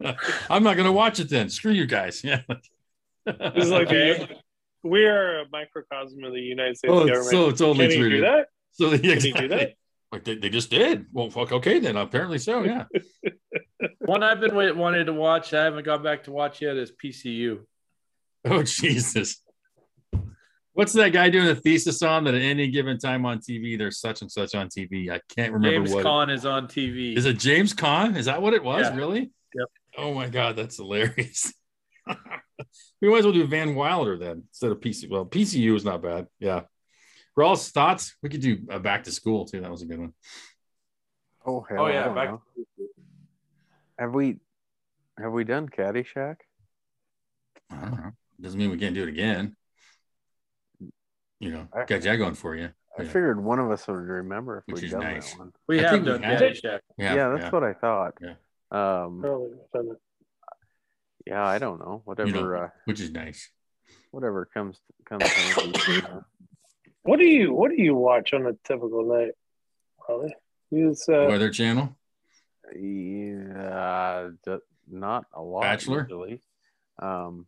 [0.50, 1.48] I'm not going to watch it then.
[1.48, 2.22] Screw you guys.
[3.26, 3.32] Yeah.
[3.54, 4.28] This is Okay.
[4.82, 7.24] we are a microcosm of the United States oh, government.
[7.30, 8.48] so it's only Can you do that?
[8.72, 9.72] So yeah, Can you do that?
[10.12, 11.06] Like they, they just did.
[11.10, 11.52] Well, fuck.
[11.52, 12.64] Okay, then apparently so.
[12.64, 12.84] Yeah.
[14.00, 16.92] One I've been wait, wanting to watch, I haven't gone back to watch yet, is
[17.02, 17.60] PCU.
[18.44, 19.40] Oh Jesus.
[20.74, 24.00] What's that guy doing a thesis on that at any given time on TV there's
[24.00, 25.08] such and such on TV?
[25.08, 26.04] I can't remember James what.
[26.04, 27.16] Caan is on TV.
[27.16, 28.16] Is it James Caan?
[28.16, 28.82] Is that what it was?
[28.82, 28.96] Yeah.
[28.96, 29.30] Really?
[29.54, 29.68] Yep.
[29.98, 31.54] Oh my god, that's hilarious.
[33.00, 35.08] we might as well do Van Wilder then instead of PC.
[35.08, 36.26] Well, PCU is not bad.
[36.40, 36.62] Yeah.
[37.38, 38.16] Rawls, thoughts?
[38.20, 39.60] We could do a back to school too.
[39.60, 40.12] That was a good one.
[41.46, 41.84] Oh hell!
[41.84, 42.42] Oh, yeah, back- know.
[43.98, 44.38] Have we
[45.18, 46.36] have we done Caddyshack?
[47.70, 48.10] I don't know.
[48.40, 49.56] Doesn't mean we can't do it again.
[51.40, 52.70] You know, I- got that going for you.
[52.96, 53.08] I Yeah.
[53.08, 55.32] figured one of us would remember if Which we'd is done nice.
[55.32, 55.52] that one.
[55.66, 56.40] we I have think we done have.
[56.40, 56.80] Caddyshack.
[56.96, 58.14] Yeah, that's what I thought.
[58.20, 58.34] Yeah.
[58.70, 60.00] Um, Probably done it.
[61.26, 62.02] yeah, I don't know.
[62.04, 63.50] Whatever, uh, which is nice.
[64.12, 65.24] whatever comes comes.
[65.26, 66.06] handy,
[67.02, 69.32] What do you What do you watch on a typical night,
[69.98, 70.34] Holly?
[70.70, 71.96] Use uh, Weather Channel.
[72.74, 74.58] Yeah, d-
[74.90, 75.62] not a lot.
[75.62, 76.02] Bachelor?
[76.02, 76.40] Usually.
[77.00, 77.46] Um,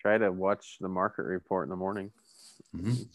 [0.00, 2.12] try to watch the market report in the morning.
[2.74, 3.06] Mhm.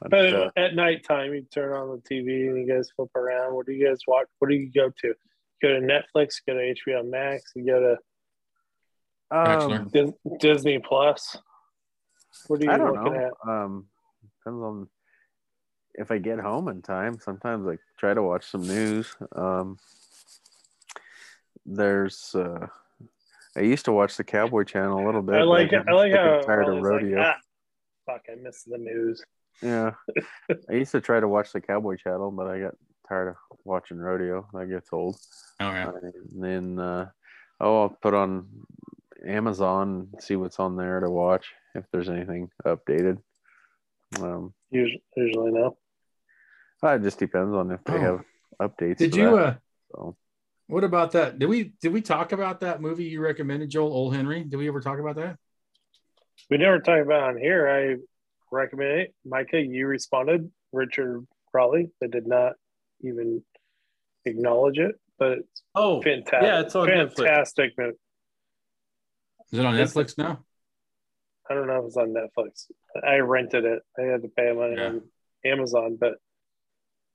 [0.00, 3.54] But, but uh, at nighttime, you turn on the TV and you guys flip around.
[3.54, 4.26] What do you guys watch?
[4.38, 5.14] What do you go to?
[5.62, 6.34] Go to Netflix.
[6.46, 7.52] Go to HBO Max.
[7.54, 7.96] You go
[9.30, 11.36] to um, Dis- Disney Plus.
[12.48, 13.30] What are you I don't looking know.
[13.46, 13.48] at?
[13.48, 13.86] Um,
[14.38, 14.88] depends on
[15.94, 17.18] if I get home in time.
[17.20, 19.16] Sometimes I try to watch some news.
[19.34, 19.78] Um,
[21.64, 22.66] there's uh,
[23.56, 25.36] I used to watch the Cowboy Channel a little bit.
[25.36, 27.20] I like I like how tired of Riley's like, rodeo.
[27.22, 27.36] ah,
[28.06, 29.22] fuck, I missed the news.
[29.62, 29.92] Yeah,
[30.70, 32.74] I used to try to watch the Cowboy Channel, but I got
[33.08, 34.46] tired of watching rodeo.
[34.52, 35.16] That gets old.
[35.60, 35.90] Oh yeah.
[36.02, 37.10] And then uh,
[37.60, 38.48] oh, I'll put on
[39.26, 43.18] Amazon, see what's on there to watch if there's anything updated.
[44.20, 45.76] Um, Usually, usually no.
[46.82, 48.00] it just depends on if they Oh.
[48.00, 48.98] have updates.
[48.98, 49.36] Did you?
[49.36, 49.54] that, uh
[49.92, 50.16] so.
[50.66, 51.38] What about that?
[51.38, 54.42] Did we did we talk about that movie you recommended, Joel Old Henry?
[54.44, 55.36] Did we ever talk about that?
[56.50, 57.68] We never talk about on here.
[57.68, 57.96] I
[58.50, 59.14] recommend it.
[59.24, 60.50] Micah, you responded.
[60.72, 62.54] Richard Raleigh, they did not
[63.02, 63.42] even
[64.24, 66.42] acknowledge it, but it's Oh, fantastic.
[66.42, 67.16] yeah, it's on Netflix.
[67.16, 67.72] fantastic.
[67.78, 67.96] movie.
[69.52, 70.44] Is it on It's- Netflix now?
[71.48, 72.70] I don't know if it's on Netflix.
[73.06, 73.82] I rented it.
[73.98, 74.86] I had to pay money Yeah.
[74.88, 75.10] on
[75.44, 76.14] Amazon, but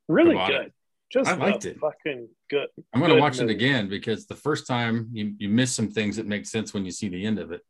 [0.07, 0.63] really bought it.
[0.63, 0.73] good.
[1.11, 1.79] Just I liked it.
[1.79, 2.69] Fucking good.
[2.93, 5.89] I'm going to Good watch it again because the first time you you miss some
[5.89, 7.65] things that make sense when you see the end of it.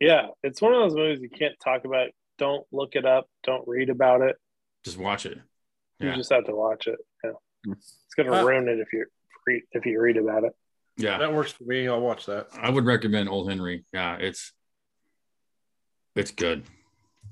[0.00, 2.08] Yeah, it's one of those movies you can't talk about.
[2.38, 3.28] Don't look it up.
[3.44, 4.36] Don't read about it.
[4.84, 5.38] Just watch it.
[6.00, 6.98] You just have to watch it.
[7.22, 7.30] Yeah,
[7.68, 9.06] it's gonna Uh, ruin it if you
[9.46, 10.52] read if you read about it.
[10.96, 11.18] Yeah.
[11.18, 11.88] that works for me.
[11.88, 12.48] I'll watch that.
[12.52, 13.84] I would recommend Old Henry.
[13.92, 14.52] Yeah, it's
[16.14, 16.64] it's good.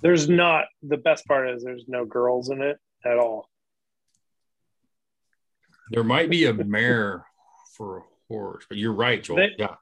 [0.00, 3.48] There's not the best part is there's no girls in it at all.
[5.90, 7.26] There might be a mare
[7.76, 9.36] for a horse, but you're right, Joel.
[9.36, 9.74] They- yeah.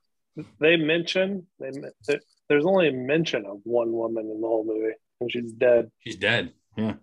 [0.59, 1.71] They mention they
[2.07, 2.21] there-
[2.51, 5.91] there's only a mention of one woman in the whole movie, and she's dead.
[6.01, 6.53] She's dead.
[6.77, 6.95] Yeah.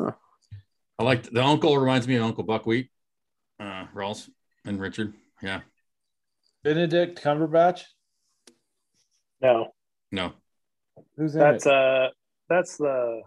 [0.00, 0.12] Huh.
[0.98, 2.88] I like the uncle reminds me of Uncle Buckwheat,
[3.60, 4.30] uh, Rawls
[4.64, 5.12] and Richard.
[5.42, 5.60] Yeah.
[6.62, 7.82] Benedict Cumberbatch.
[9.42, 9.74] No,
[10.12, 10.32] No.
[11.16, 11.72] Who's in that's it?
[11.72, 12.08] uh
[12.48, 13.22] that's the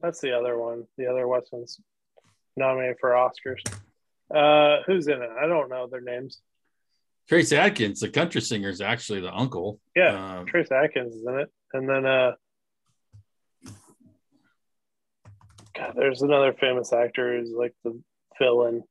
[0.00, 0.84] that's the other one.
[0.96, 1.78] The other Westman's
[2.56, 3.60] nominated for Oscars.
[4.34, 5.30] Uh, who's in it?
[5.40, 6.40] I don't know their names.
[7.28, 9.80] Trace Adkins, the country singer, is actually the uncle.
[9.94, 12.32] Yeah, Um, Trace Adkins is in it, and then uh,
[15.76, 18.00] God, there's another famous actor who's like the
[18.40, 18.82] villain.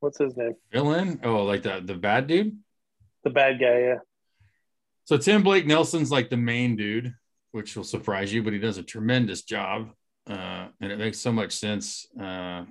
[0.00, 0.54] What's his name?
[0.72, 1.20] villain.
[1.22, 2.56] Oh, like the the bad dude.
[3.24, 3.80] The bad guy.
[3.80, 3.98] Yeah,
[5.04, 7.14] So Tim Blake Nelson's like the main dude,
[7.52, 9.90] which will surprise you, but he does a tremendous job,
[10.28, 12.64] uh, and it makes so much sense uh,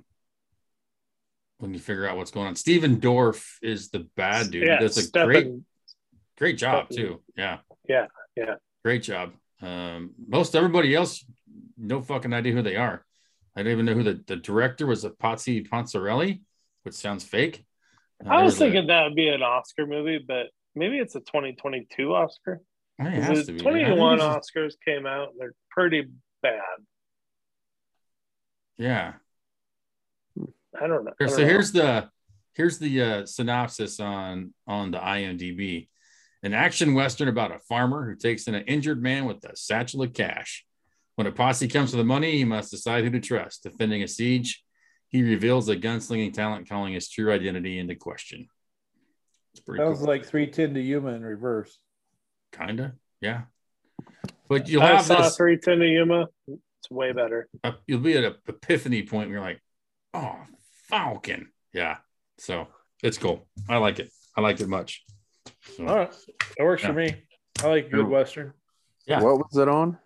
[1.62, 2.56] when you figure out what's going on.
[2.56, 4.66] Stephen Dorff is the bad dude.
[4.68, 5.48] Yeah, does a Stephen- great
[6.38, 7.22] great job Stephen- too.
[7.38, 8.56] Yeah, Yeah, yeah.
[8.84, 9.34] great job.
[9.62, 11.24] Um, most everybody else,
[11.78, 13.06] no fucking idea who they are.
[13.56, 15.04] I don't even know who the, the director was.
[15.04, 16.42] A Potsy Ponciroli,
[16.82, 17.64] which sounds fake.
[18.26, 21.14] Uh, I was there's a- thinking that would be an Oscar movie, but maybe it's
[21.16, 22.60] a 2022 Oscar.
[23.00, 23.60] I it has The to be.
[23.60, 25.30] 21 Oscars came out.
[25.32, 26.08] and They're pretty
[26.42, 26.62] bad.
[28.78, 29.14] Yeah.
[30.82, 31.12] I don't know.
[31.20, 31.48] I don't so know.
[31.48, 32.10] here's the
[32.53, 35.88] here's the uh, synopsis on on the IMDb.
[36.44, 40.02] An action western about a farmer who takes in an injured man with a satchel
[40.02, 40.66] of cash.
[41.16, 43.62] When a posse comes for the money, he must decide who to trust.
[43.64, 44.64] Defending a siege,
[45.10, 48.48] he reveals a gunslinging talent, calling his true identity into question.
[49.53, 50.08] It's pretty Sounds cool.
[50.08, 51.78] like 310 to Yuma in reverse.
[52.53, 53.41] Kinda, yeah.
[54.48, 55.38] But you'll I have saw this.
[55.38, 56.28] 310 to Yuma.
[56.48, 57.48] It's way better.
[57.64, 59.62] uh, you'll be at an epiphany point where you're like,
[60.16, 60.38] oh,
[60.91, 61.51] Falcon.
[61.73, 61.97] Yeah.
[62.38, 62.68] So
[63.01, 63.47] it's cool.
[63.68, 64.11] I like it.
[64.38, 65.03] I like it much.
[65.76, 66.11] So, All right.
[66.57, 66.88] That works Yeah.
[66.89, 67.15] for me.
[67.63, 68.05] I like good Yeah.
[68.07, 68.53] Western.
[69.07, 69.22] Yeah.
[69.23, 69.97] What was it on?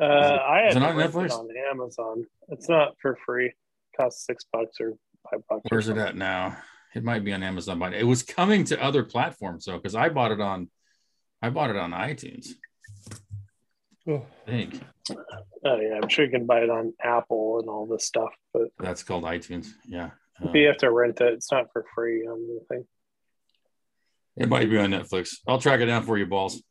[0.00, 1.32] Uh, I had is it on rent Netflix?
[1.32, 2.24] on Amazon.
[2.48, 3.46] It's not for free.
[3.46, 3.54] It
[3.96, 4.92] costs six bucks or
[5.30, 5.62] five bucks.
[5.68, 6.56] Where's it at now?
[6.94, 10.08] It might be on Amazon, but it was coming to other platforms though, because I
[10.08, 10.70] bought it on
[11.42, 12.48] I bought it on iTunes,
[14.08, 14.80] Oh, I think.
[15.64, 18.68] Oh yeah, I'm sure you can buy it on Apple and all this stuff, but
[18.78, 19.68] That's called iTunes.
[19.86, 20.10] Yeah.
[20.42, 21.34] Uh, you have to rent it.
[21.34, 22.86] It's not for free on the thing.
[24.36, 25.36] it might be on Netflix.
[25.46, 26.62] I'll track it down for you, balls.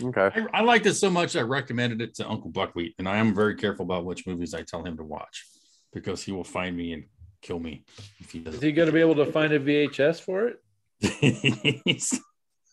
[0.00, 0.30] Okay.
[0.34, 3.34] I, I liked it so much I recommended it to Uncle Buckwheat, and I am
[3.34, 5.46] very careful about which movies I tell him to watch
[5.92, 7.04] because he will find me and
[7.42, 7.84] kill me
[8.20, 8.62] if he doesn't.
[8.62, 10.52] he going to be able to find a VHS for
[11.00, 12.12] it?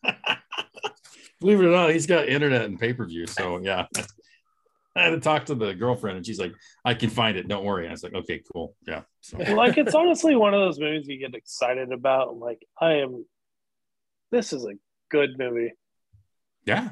[1.40, 3.28] He's- Believe it or not, he's got internet and pay per view.
[3.28, 3.88] So yeah,
[4.96, 6.54] I had to talk to the girlfriend, and she's like,
[6.86, 7.48] "I can find it.
[7.48, 10.80] Don't worry." I was like, "Okay, cool, yeah." So like it's honestly one of those
[10.80, 12.38] movies you get excited about.
[12.38, 13.26] Like, I am.
[14.32, 14.74] This is a
[15.10, 15.74] good movie.
[16.66, 16.90] yeah,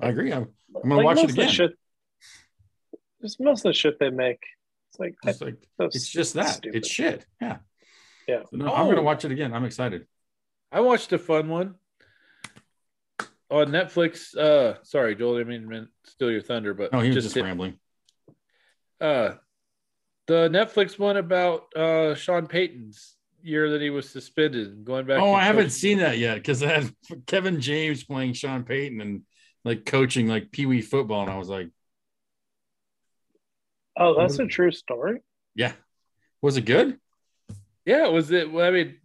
[0.00, 0.32] I agree.
[0.32, 1.50] I'm, I'm gonna Like, watch it again.
[1.50, 1.72] Shit,
[3.22, 4.42] just most of the shit they make.
[4.90, 6.48] It's like It's like it's just that.
[6.48, 6.76] stupid.
[6.78, 7.26] It's shit.
[7.40, 7.58] Yeah.
[8.26, 8.42] Yeah.
[8.50, 9.04] So no, I'm gonna Oh.
[9.04, 9.52] watch it again.
[9.52, 10.06] I'm excited.
[10.72, 11.74] I watched a fun one.
[13.50, 14.36] On Netflix.
[14.36, 15.38] Uh, sorry, Joel.
[15.40, 17.78] I mean to steal your thunder, but No, he was just hit- rambling.
[19.00, 19.34] uh,
[20.26, 25.20] the Netflix one about uh Sean Payton's year that he was suspended going back.
[25.20, 26.94] Oh, and I haven't seen that yet because I had
[27.26, 29.22] Kevin James playing Sean Payton and
[29.64, 31.68] like coaching like Pee Wee football, and I was like,
[33.96, 35.20] Oh, that's a true story.
[35.54, 35.72] yeah,
[36.42, 36.98] was it good?
[37.84, 38.50] Yeah, was it?
[38.50, 38.96] Well, I mean,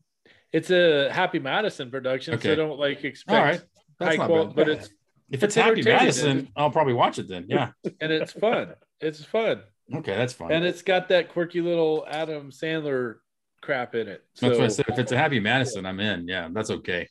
[0.51, 2.49] it's a Happy Madison production, Okay.
[2.49, 3.61] so don't like expect All right,
[3.99, 4.55] that's high not quality, bad.
[4.55, 4.85] but it's
[5.30, 7.45] If it's it's Happy Madison, isn't I'll probably watch it then.
[7.47, 7.71] Yeah.
[8.01, 8.73] and it's fun.
[8.99, 9.61] it's fun,
[9.93, 10.51] Okay, that's fine.
[10.51, 13.15] and it's got that quirky little Adam Sandler
[13.61, 14.23] crap in it.
[14.35, 14.85] So That's what I said.
[14.89, 16.27] If it's a Happy Madison, I'm in.
[16.27, 17.07] Yeah, that's okay.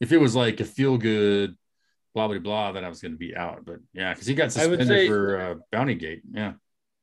[0.00, 1.54] If it was like a feel good,
[2.14, 3.64] blah blah blah, then I was going to be out.
[3.64, 6.22] But yeah, because he got I suspended say- for uh, Bounty Gate.
[6.32, 6.54] Yeah,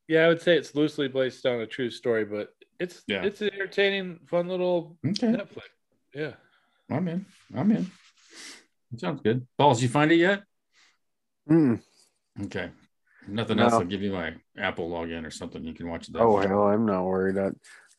[0.08, 2.50] yeah, I would say it's loosely based on a true story, but
[2.80, 3.24] it's Yeah.
[3.24, 5.64] it's an entertaining, fun little okay, Netflix.
[6.14, 6.34] Yeah.
[6.90, 7.26] I'm in.
[7.56, 7.90] I'm in.
[8.94, 9.48] It sounds good.
[9.58, 10.44] Balls, you find it yet?
[11.50, 11.82] Mm.
[12.44, 12.70] Okay.
[13.28, 13.74] Nothing else.
[13.74, 15.64] I'll give you my Apple login or something.
[15.64, 16.14] You can watch it.
[16.14, 16.48] that Oh way.
[16.48, 17.38] hell, I'm not worried.
[17.38, 17.50] I,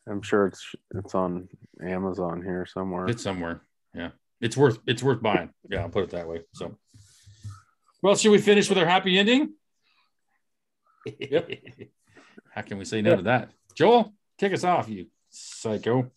[0.09, 1.47] I'm sure it's it's on
[1.81, 3.05] Amazon here somewhere.
[3.07, 3.61] It's somewhere.
[3.95, 4.09] Yeah.
[4.41, 5.49] It's worth it's worth buying.
[5.69, 6.41] Yeah, I'll put it that way.
[6.53, 6.77] So
[8.01, 9.53] well, should we finish with our happy ending?
[11.05, 11.49] Yep.
[12.53, 13.49] How can we say no to that?
[13.75, 16.11] Joel, kick us off, you psycho.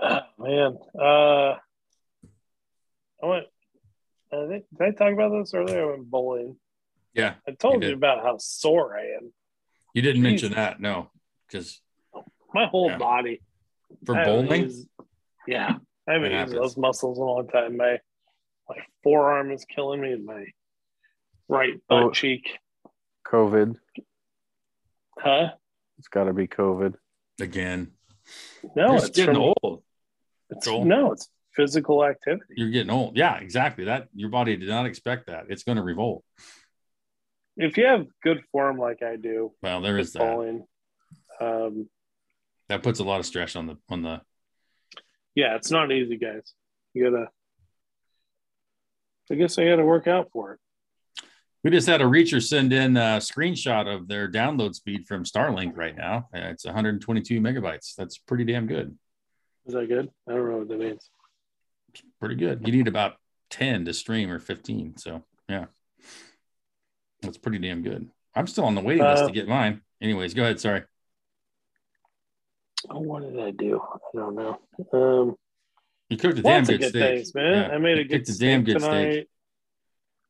[0.00, 0.78] Oh, man.
[0.98, 1.56] Uh,
[3.22, 3.46] I went.
[4.32, 5.82] I think did I talk about this earlier?
[5.84, 6.56] I went bowling.
[7.14, 7.34] Yeah.
[7.46, 9.32] I told You you, about how sore I am.
[9.94, 11.10] You didn't mention that, no.
[11.46, 11.80] Because
[12.54, 12.98] My whole Yeah.
[12.98, 13.42] body.
[14.04, 14.88] for I bowling, used-
[15.46, 15.76] yeah,
[16.06, 17.76] I haven't used those muscles in a long time.
[17.76, 17.98] My
[18.68, 20.44] my forearm is killing me, and my
[21.48, 21.80] right oh.
[21.88, 22.10] butt Oh.
[22.10, 22.58] cheek.
[23.26, 23.76] COVID.
[25.18, 25.52] Huh?
[25.98, 26.94] It's got to be COVID.
[27.40, 27.92] again.
[28.76, 29.82] No, You're it's just getting from- old.
[30.50, 30.84] It's, Joel.
[30.84, 31.28] no, it's
[31.62, 32.54] physical activity.
[32.56, 33.16] You're getting old.
[33.16, 33.84] Yeah, exactly.
[33.86, 35.46] That your body did not expect that.
[35.48, 36.24] It's going to revolt.
[37.56, 40.62] If you have good form like I do, Well, there is that.
[41.40, 41.88] um,
[42.68, 44.20] That puts a lot of stress on the on the
[45.34, 46.52] yeah, it's not easy, guys.
[46.94, 47.28] You gotta.
[49.30, 50.60] I guess I gotta work out for it.
[51.62, 55.76] We just had a reacher send in a screenshot of their download speed from Starlink
[55.76, 56.28] right now.
[56.32, 57.94] It's 122 megabytes.
[57.96, 58.96] That's pretty damn good.
[59.66, 60.08] Is that good?
[60.28, 61.08] I don't know what that means.
[62.20, 62.66] Pretty good.
[62.66, 63.16] You need about
[63.50, 64.96] 10 to stream or 15.
[64.96, 65.66] So, yeah.
[67.22, 68.08] That's pretty damn good.
[68.34, 69.80] I'm still on the waiting list Uh, to get mine.
[70.00, 70.60] Anyways, go ahead.
[70.60, 70.82] Sorry.
[72.90, 73.80] Oh, what did I do?
[73.82, 74.60] I don't know.
[74.92, 75.36] Um,
[76.08, 77.02] You cooked a damn good good steak.
[77.16, 77.52] things, man.
[77.70, 79.28] Yeah, I made you a good a damn steak good steak.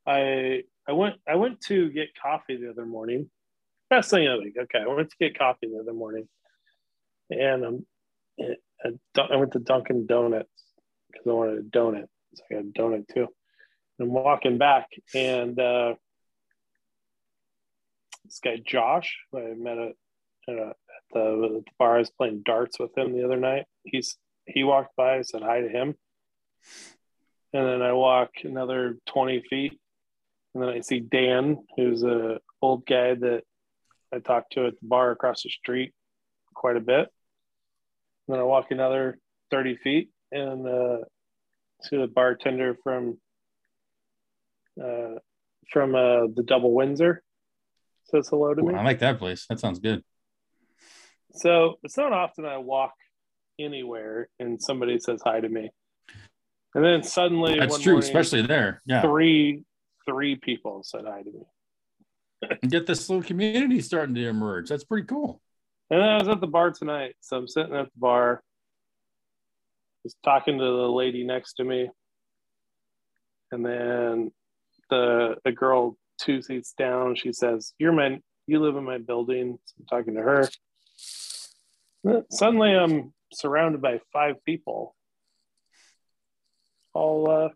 [0.07, 3.29] I I went I went to get coffee the other morning.
[3.91, 4.57] Best thing of the week.
[4.59, 6.27] Okay, I went to get coffee the other morning,
[7.31, 7.87] and um,
[8.41, 10.49] I, I went to Dunkin' Donuts
[11.11, 12.07] because I wanted a donut.
[12.35, 13.29] So I got a donut too.
[14.01, 15.95] I'm walking back, and uh,
[18.25, 19.93] this guy Josh, I met at,
[20.49, 20.77] at, at
[21.13, 21.97] the, at the bar.
[21.97, 23.65] I was playing darts with him the other night.
[23.83, 25.19] He's he walked by.
[25.19, 25.97] I said hi to him,
[27.53, 29.81] and then I walk another twenty feet,
[30.55, 33.43] and then I see Dan, who's a old guy that
[34.15, 35.93] I talked to at the bar across the street
[36.55, 37.09] quite a bit.
[38.27, 39.19] And then I walk another
[39.51, 40.99] thirty feet, and uh,
[41.83, 43.19] see the bartender from
[44.83, 45.19] uh,
[45.73, 47.23] from uh, the Double Windsor
[48.05, 48.75] says hello to Ooh, me.
[48.75, 49.47] I like that place.
[49.49, 50.03] That sounds good.
[51.33, 52.95] So it's not often I walk
[53.59, 55.71] anywhere and somebody says hi to me.
[56.75, 58.83] And then suddenly That's true, morning, especially there.
[58.87, 59.03] Yeah.
[59.03, 59.63] three
[60.09, 61.43] three people said hi to me.
[62.63, 64.69] And get this little community starting to emerge.
[64.69, 65.41] That's pretty cool.
[65.91, 67.15] And I was at the bar tonight.
[67.21, 68.43] So I'm sitting at the bar,
[70.09, 71.91] just talking to the lady next to me.
[73.53, 74.33] And then
[74.91, 79.59] the a girl two seats down, she says, You're my you live in my building.
[79.65, 80.49] So I'm talking to her.
[82.31, 84.95] Suddenly I'm surrounded by five people.
[86.95, 87.49] All uh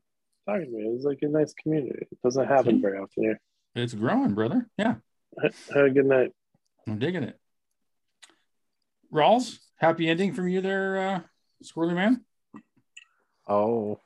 [0.46, 0.84] talking to me.
[0.84, 2.06] It was like a nice community.
[2.10, 3.40] It doesn't happen very often here.
[3.74, 4.68] It's growing, brother.
[4.76, 4.96] Yeah.
[5.42, 6.32] Have a good night.
[6.86, 7.38] I'm digging it.
[9.10, 11.20] Rawls, happy ending from you there, uh,
[11.62, 12.24] Squirrely Man.
[13.48, 14.00] Oh,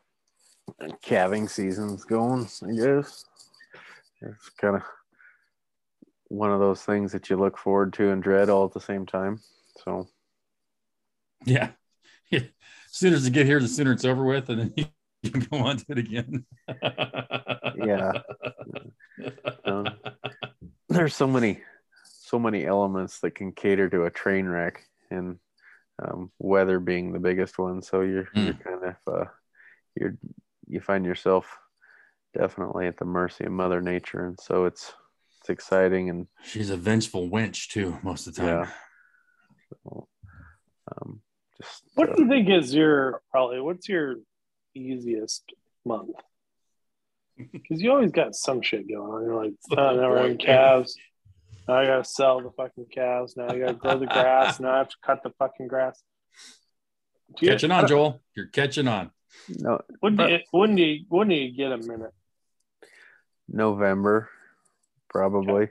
[1.02, 2.48] calving season's going.
[2.62, 3.24] I guess
[4.22, 4.82] it's kind of
[6.28, 9.06] one of those things that you look forward to and dread all at the same
[9.06, 9.40] time.
[9.84, 10.08] So
[11.44, 11.70] Yeah.
[12.30, 12.40] yeah.
[12.90, 14.86] As as you get here, the sooner it's over with, and then you,
[15.22, 16.46] you can go on to it again.
[17.76, 18.12] yeah,
[19.64, 19.86] um,
[20.88, 21.60] there's so many,
[22.04, 25.38] so many elements that can cater to a train wreck, and
[26.02, 27.82] um, weather being the biggest one.
[27.82, 29.24] So you're you're kind of uh,
[29.94, 30.16] you're
[30.66, 31.56] you find yourself
[32.36, 34.92] definitely at the mercy of Mother Nature, and so it's
[35.40, 38.48] it's exciting and She's a vengeful wench too, most of the time.
[38.48, 38.68] Yeah.
[39.84, 40.08] so,
[40.92, 41.20] um,
[41.60, 43.60] just What uh, do you think is your probably?
[43.60, 44.16] What's your
[44.74, 45.44] easiest
[45.84, 46.10] month?
[47.52, 49.22] Because you always got some shit going on.
[49.22, 50.96] You're like, oh, now we're having calves.
[51.68, 53.34] Now I gotta sell the fucking cows.
[53.36, 54.60] Now I gotta grow the grass.
[54.60, 56.02] Now I have to cut the fucking grass.
[57.36, 58.20] Do you- Catching on, Joel.
[58.36, 59.10] You're catching on.
[59.48, 62.12] no When do you, when do you, when do you get a minute?
[63.48, 64.28] November
[65.08, 65.68] probably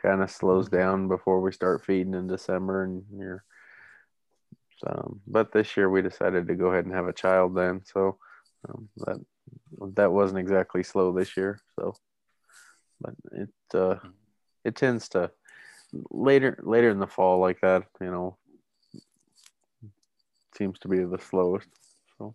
[0.00, 3.44] kind of slows down before we start feeding in December and you're
[4.86, 8.18] um, but this year we decided to go ahead and have a child then so
[8.68, 9.18] um, that
[9.94, 11.94] that wasn't exactly slow this year so
[13.00, 13.96] but it uh
[14.64, 15.30] it tends to
[16.10, 18.36] later later in the fall like that you know
[20.56, 21.68] seems to be the slowest
[22.18, 22.34] so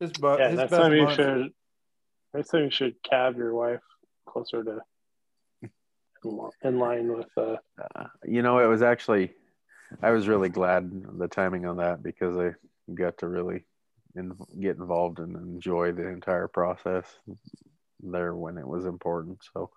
[0.00, 1.52] His, bu- Yeah, his next best time you should.
[2.34, 3.80] Next time you should cab your wife
[4.26, 4.80] closer to
[6.62, 7.28] in line with.
[7.36, 7.56] uh
[7.94, 9.32] uh, you know, it was actually,
[10.02, 12.54] I was really glad the timing on that because I
[12.92, 13.64] got to really
[14.16, 17.06] in, get involved and enjoy the entire process
[18.02, 19.38] there when it was important.
[19.54, 19.70] So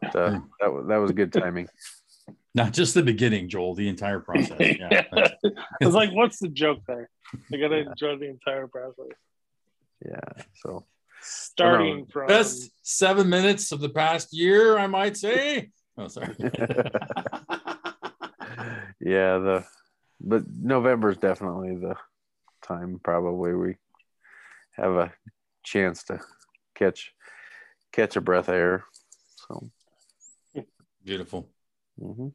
[0.00, 1.68] that uh, that was that was good timing.
[2.54, 4.58] Not just the beginning, Joel, the entire process.
[4.60, 5.04] Yeah.
[5.12, 7.08] that's- it's like, what's the joke there?
[7.52, 9.06] I gotta enjoy the entire process,
[10.04, 10.42] Yeah.
[10.54, 10.84] So
[11.20, 12.26] starting from.
[12.26, 15.70] Best seven minutes of the past year, I might say.
[15.96, 16.34] Oh, sorry.
[19.00, 19.64] yeah, the
[20.20, 21.94] but November is definitely the
[22.62, 23.76] time probably we
[24.72, 25.12] have a
[25.62, 26.20] chance to
[26.74, 27.12] catch
[27.92, 28.84] catch a breath of air.
[29.48, 29.70] So.
[31.04, 31.48] Beautiful.
[32.00, 32.32] mhm.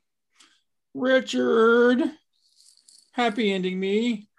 [0.94, 2.00] Richard,
[3.12, 4.30] happy ending me.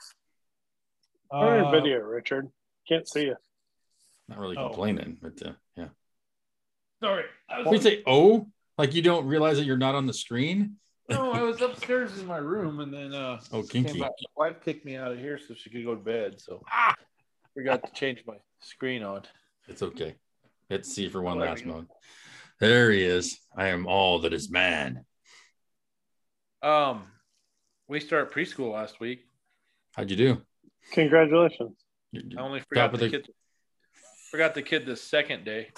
[1.30, 2.50] Put in Uh, video, Richard.
[2.88, 3.36] Can't see you.
[4.28, 4.68] Not really Oh.
[4.68, 5.88] complaining, but uh, yeah.
[7.02, 8.48] Sorry, I We say, oh,
[8.78, 10.78] like you don't realize that you're not on the screen.
[11.08, 14.00] no, I was upstairs in my room, and then uh, Oh, came kinky.
[14.00, 14.12] back.
[14.36, 16.40] My wife kicked me out of here so she could go to bed.
[16.40, 16.94] So Ah!
[17.54, 19.22] forgot to change my screen on.
[19.68, 20.16] It's okay.
[20.70, 21.90] Let's see for one last we moment.
[22.60, 23.38] There he is.
[23.56, 25.04] I am all that is man.
[26.62, 27.04] Um,
[27.88, 29.20] we start preschool last week.
[29.94, 30.42] How'd you do?
[30.92, 31.76] Congratulations.
[32.12, 33.28] You- you- I only forgot the, the- kid.
[34.30, 35.68] Forgot the kid the second day.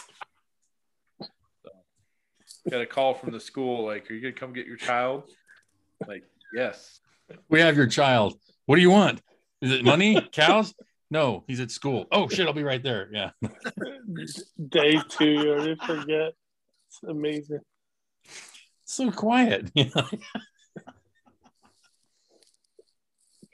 [1.21, 1.71] So,
[2.71, 5.25] got a call from the school like, "Are you gonna come get your child?"
[6.07, 6.25] Like,
[6.55, 7.01] yes.
[7.51, 8.39] We have your child.
[8.67, 9.21] What do you want?
[9.61, 10.21] Is it money?
[10.33, 10.75] Cows?
[11.11, 12.07] No, he's at school.
[12.11, 13.09] Oh shit, I'll be right there.
[13.13, 13.31] Yeah.
[14.69, 16.33] Day two, you already forget.
[17.03, 17.61] It's amazing.
[18.85, 19.71] So quiet.
[19.75, 20.09] You know?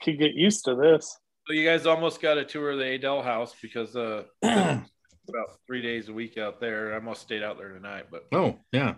[0.02, 1.16] Could get used to this.
[1.47, 4.84] So you guys almost got a tour of the Adel house because uh, about
[5.66, 6.92] three days a week out there.
[6.92, 8.94] I almost stayed out there tonight, but oh, yeah.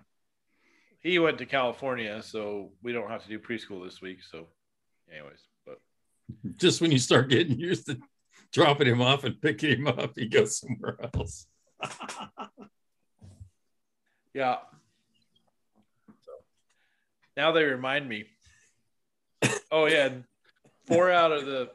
[1.00, 4.18] he went to California, so we don't have to do preschool this week.
[4.28, 4.48] So,
[5.12, 5.78] anyways, but
[6.56, 7.98] Just when you start getting used to
[8.52, 11.46] dropping him off and picking him up, he goes somewhere else.
[14.36, 14.56] yeah.
[16.24, 16.32] So
[17.36, 18.26] now they remind me.
[19.72, 20.10] Oh yeah,
[20.86, 21.70] four out of the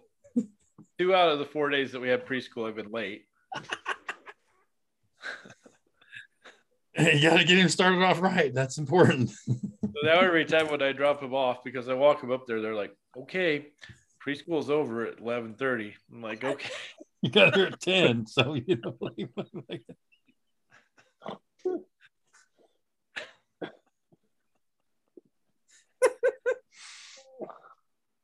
[1.00, 3.26] two out of the four days that we had preschool, I've been late.
[6.98, 8.54] You got to get him started off right.
[8.54, 9.30] That's important.
[9.30, 9.56] So
[10.04, 12.76] now every time when I drop him off, because I walk him up there, they're
[12.76, 13.68] like, "Okay,
[14.24, 16.70] preschool's over at 11:30." I'm like, "Okay."
[17.24, 18.26] You got her at 10.
[18.26, 19.30] So, you know, like,
[19.70, 19.84] like-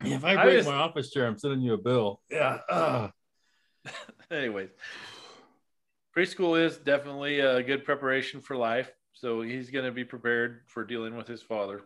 [0.03, 2.21] if I I break just- my office chair, I'm sending you a bill.
[2.29, 2.59] Yeah.
[2.69, 3.11] ugh.
[4.31, 4.69] Anyways,
[6.15, 8.91] preschool is definitely a good preparation for life.
[9.13, 11.81] So he's going to be prepared for dealing with his father.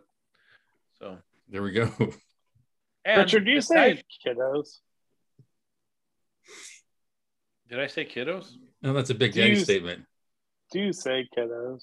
[0.98, 1.16] So,
[1.48, 1.90] There we go.
[3.04, 4.80] and Richard, do you say nice- kiddos?
[7.70, 8.50] Did I say kiddos?
[8.82, 10.04] No, that's a big Do daddy you- statement.
[10.72, 11.80] Do you say kiddos?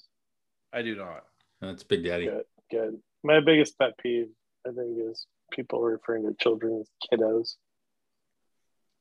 [0.72, 1.24] I do not.
[1.60, 2.26] That's big daddy.
[2.26, 2.98] Good, good.
[3.22, 4.28] My biggest pet peeve,
[4.66, 7.56] I think, is people referring to children as kiddos.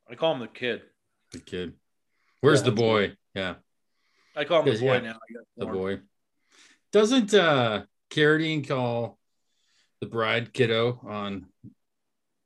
[0.09, 0.81] I call him the kid.
[1.31, 1.73] The kid.
[2.41, 3.17] Where's Yeah, the that's boy?
[3.35, 3.55] Yeah,
[4.35, 4.99] I call him the boy yeah.
[4.99, 5.09] now.
[5.09, 5.77] I got the born.
[5.77, 5.99] boy.
[6.91, 9.19] Doesn't uh Carradine call
[10.01, 11.45] the bride kiddo on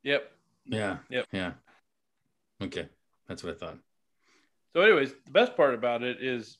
[0.02, 0.30] Yep.
[0.66, 0.98] yeah.
[1.08, 1.26] Yep.
[1.32, 1.52] Yeah.
[2.62, 2.88] Okay.
[3.28, 3.78] That's what I thought.
[4.74, 6.58] So, anyways, the best part about it is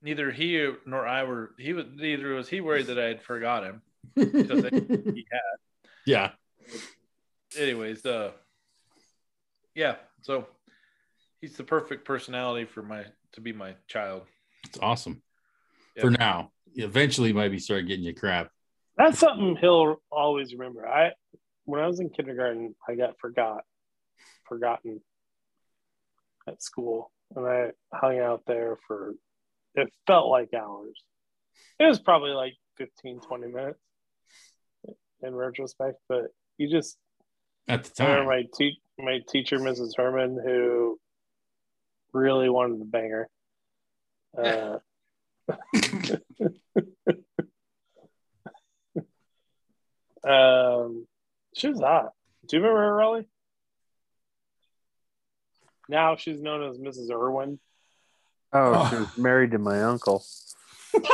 [0.00, 1.50] neither he nor I were.
[1.58, 3.82] He was neither was he worried that I had forgot him.
[4.14, 5.58] Because he had.
[6.06, 6.30] yeah.
[7.58, 8.32] anyways, uh,
[9.74, 9.96] yeah.
[10.22, 10.46] So
[11.40, 14.22] he's the perfect personality for my to be my child.
[14.66, 15.22] It's awesome.
[15.96, 16.02] Yeah.
[16.02, 18.50] For now, eventually, might maybe start getting you crap.
[18.96, 20.86] That's something he'll always remember.
[20.86, 21.12] I
[21.64, 23.64] when I was in kindergarten, I got forgot
[24.46, 25.00] forgotten
[26.48, 29.14] at school, and I hung out there for
[29.74, 31.00] it felt like hours.
[31.78, 33.78] It was probably like 15, 20 minutes
[35.22, 36.26] in retrospect, but
[36.58, 36.96] you just
[37.68, 39.96] At the time, my te- my teacher, Mrs.
[39.96, 40.98] Herman, who
[42.12, 43.28] really wanted the banger.
[44.36, 44.78] Uh,
[50.28, 51.06] um,
[51.54, 52.12] she was hot.
[52.46, 53.26] Do you remember her, Raleigh?
[55.88, 57.10] Now she's known as Mrs.
[57.10, 57.58] Irwin.
[58.52, 60.24] Oh, she was married to my uncle.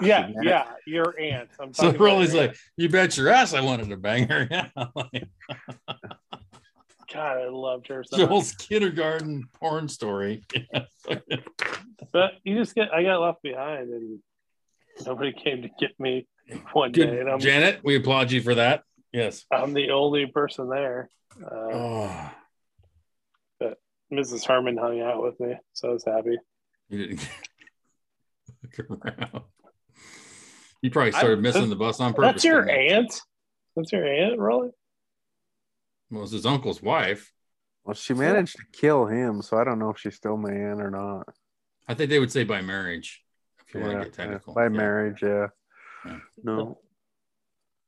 [0.00, 0.40] Yeah, Yeah.
[0.42, 1.50] yeah, your aunt.
[1.60, 4.48] I'm so Rolly's like, "You bet your ass, I wanted to bang her."
[5.12, 5.24] Yeah.
[7.12, 8.28] God, I loved her so much.
[8.28, 10.44] Joel's kindergarten porn story.
[12.12, 14.18] But you just get, I got left behind, and
[15.06, 16.26] nobody came to get me
[16.72, 17.80] one day, and I'm Janet.
[17.84, 18.82] We applaud you for that.
[19.12, 19.44] Yes.
[19.52, 21.08] I'm the only person there.
[21.44, 22.30] Uh,
[23.62, 23.74] Oh,
[24.12, 24.44] Mrs.
[24.46, 26.36] Herman hung out with me, so I was happy.
[26.88, 27.28] you didn't
[28.88, 29.42] look around.
[30.82, 32.32] You probably started I- missing the bus on purpose.
[32.34, 32.94] That's your didn't you?
[32.96, 33.20] aunt.
[33.76, 34.70] That's your aunt, really?
[36.10, 37.32] Well, it's his uncle's wife.
[37.84, 40.80] Well, she managed to kill him, so I don't know if she's still my aunt
[40.82, 41.28] or not.
[41.88, 43.22] I think they would say by marriage,
[43.66, 44.54] if you want to get technical.
[44.54, 44.68] by Yeah.
[44.70, 45.46] marriage, yeah.
[46.04, 46.18] Yeah.
[46.42, 46.80] No,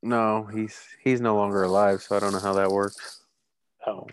[0.01, 3.23] no, he's he's no longer alive, so I don't know how that works.
[3.87, 4.07] Oh,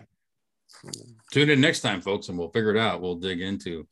[1.31, 3.01] Tune in next time, folks, and we'll figure it out.
[3.01, 3.87] We'll dig into.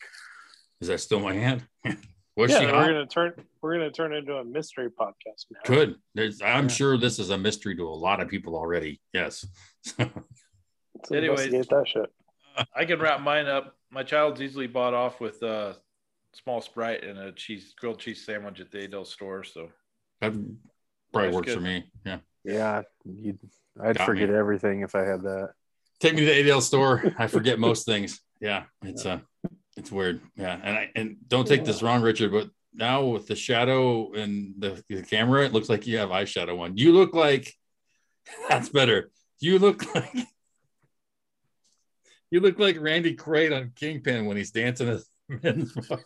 [0.81, 1.63] Is that still my aunt?
[2.39, 2.59] Was yeah.
[2.59, 2.87] she We're hot?
[2.87, 3.33] gonna turn.
[3.61, 5.59] We're gonna turn into a mystery podcast now.
[5.65, 5.95] Could.
[6.15, 6.67] There's, I'm Yeah.
[6.69, 9.01] sure this is a mystery to a lot of people already.
[9.13, 9.45] Yes.
[9.99, 11.51] Let's Anyways.
[11.67, 12.09] that shit.
[12.73, 13.75] I can wrap mine up.
[13.91, 15.75] My child's easily bought off with a
[16.33, 19.43] small sprite and a cheese grilled cheese sandwich at the Adel store.
[19.43, 19.69] So
[20.21, 21.55] that probably That's works good.
[21.55, 21.91] for me.
[22.05, 22.19] Yeah.
[22.45, 23.37] Yeah, you
[23.83, 24.35] I'd Got forget me.
[24.35, 25.49] everything if I had that.
[25.99, 27.13] Take me to the Adel store.
[27.17, 28.21] I forget most things.
[28.39, 28.63] Yeah.
[28.81, 29.19] It's uh
[29.79, 30.21] it's weird.
[30.35, 30.59] Yeah.
[30.61, 34.83] And I and don't take this wrong, Richard, but now with the shadow and the,
[34.89, 36.77] the camera, it looks like you have eyeshadow on.
[36.77, 37.53] You look like
[38.49, 39.09] that's better.
[39.39, 40.13] You look like
[42.29, 44.99] you look like Randy Quaid on Kingpin when he's dancing at
[45.43, 46.03] men's bar.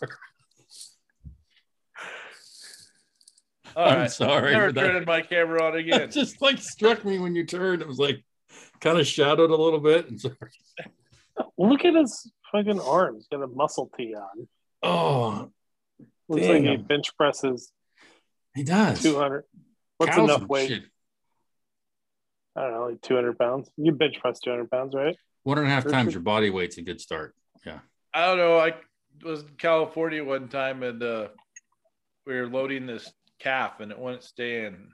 [3.76, 4.12] all I'm right.
[4.12, 4.82] sorry Never for that.
[4.82, 6.02] turning my camera on again.
[6.02, 7.82] It just like struck me when you turned.
[7.82, 8.24] It was like
[8.80, 10.10] kind of shadowed a little bit.
[10.10, 10.30] And so,
[11.58, 13.28] Look at his fucking arms.
[13.32, 14.48] Got a muscle tee on.
[14.84, 15.50] oh,
[16.30, 17.72] Looks like he bench presses
[18.56, 19.02] he does.
[19.02, 19.44] 200.
[19.98, 20.68] What's Cows enough weight?
[20.70, 20.84] shit.
[22.56, 23.70] I don't know, like 200 pounds.
[23.78, 25.18] You bench press 200 pounds, right?
[25.44, 25.96] One and a half Richard?
[25.96, 27.36] times your body weight's a good start.
[27.66, 27.80] Yeah.
[28.14, 28.60] I don't know.
[28.60, 28.76] I
[29.24, 31.28] was in California one time and uh,
[32.28, 34.90] we were loading this calf and it wouldn't stay in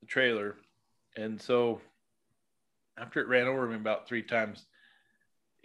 [0.00, 0.56] the trailer.
[1.16, 1.80] And so
[2.98, 4.66] after it ran over me about three times,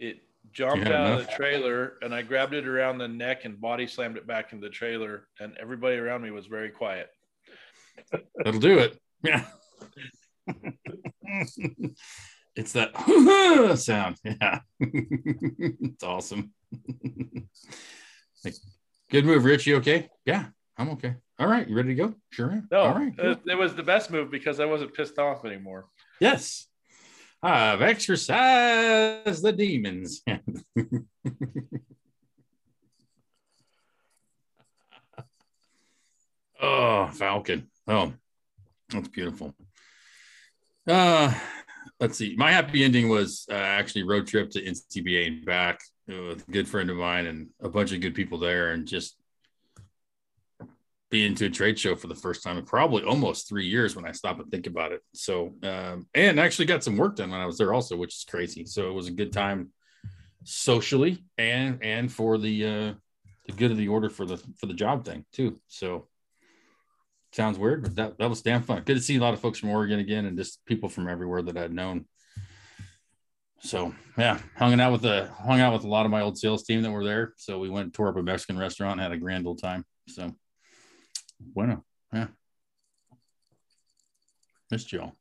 [0.00, 0.22] it
[0.52, 4.16] jumped out of the trailer and I grabbed it around the neck and body slammed
[4.16, 5.28] it back in the trailer.
[5.38, 7.08] And everybody around me was very quiet.
[8.36, 8.98] That'll do it.
[9.22, 9.44] Yeah.
[12.56, 14.16] it's that sound.
[14.24, 14.60] Yeah.
[14.80, 16.52] it's awesome.
[19.10, 19.66] Good move, Rich.
[19.66, 20.08] You okay?
[20.24, 20.46] Yeah,
[20.78, 21.16] I'm okay.
[21.38, 21.68] All right.
[21.68, 22.14] You ready to go?
[22.30, 22.50] Sure.
[22.50, 22.68] am.
[22.70, 23.12] No, All right.
[23.18, 23.32] Uh, cool.
[23.32, 25.86] it, it was the best move because I wasn't pissed off anymore.
[26.20, 26.66] Yes.
[27.42, 30.22] I've exercised the demons.
[36.60, 37.70] oh, Falcon.
[37.88, 38.12] Oh,
[38.90, 39.54] that's beautiful.
[40.86, 41.32] Uh,
[41.98, 42.34] let's see.
[42.36, 45.80] My happy ending was uh, actually road trip to NCBA and back
[46.12, 48.86] uh, with a good friend of mine and a bunch of good people there, and
[48.86, 49.16] just
[51.10, 54.06] being to a trade show for the first time in probably almost three years when
[54.06, 55.02] I stop and think about it.
[55.12, 58.24] So, um, and actually got some work done when I was there also, which is
[58.24, 58.64] crazy.
[58.64, 59.70] So it was a good time
[60.44, 62.94] socially and and for the uh
[63.46, 65.60] the good of the order for the for the job thing too.
[65.68, 66.08] So
[67.32, 68.82] sounds weird, but that, that was damn fun.
[68.84, 71.42] Good to see a lot of folks from Oregon again and just people from everywhere
[71.42, 72.06] that I'd known.
[73.60, 76.64] So yeah, hanging out with the hung out with a lot of my old sales
[76.64, 77.34] team that were there.
[77.36, 79.84] So we went tore up a Mexican restaurant, had a grand old time.
[80.08, 80.34] So
[81.40, 82.28] bueno, yeah.
[84.70, 85.16] Missed y'all.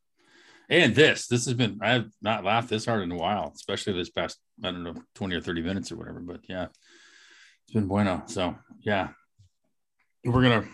[0.70, 3.94] And this, this has been I have not laughed this hard in a while, especially
[3.94, 6.20] this past, I don't know, 20 or 30 minutes or whatever.
[6.20, 6.68] But yeah,
[7.64, 8.24] it's been bueno.
[8.28, 9.10] So yeah.
[10.24, 10.68] We're gonna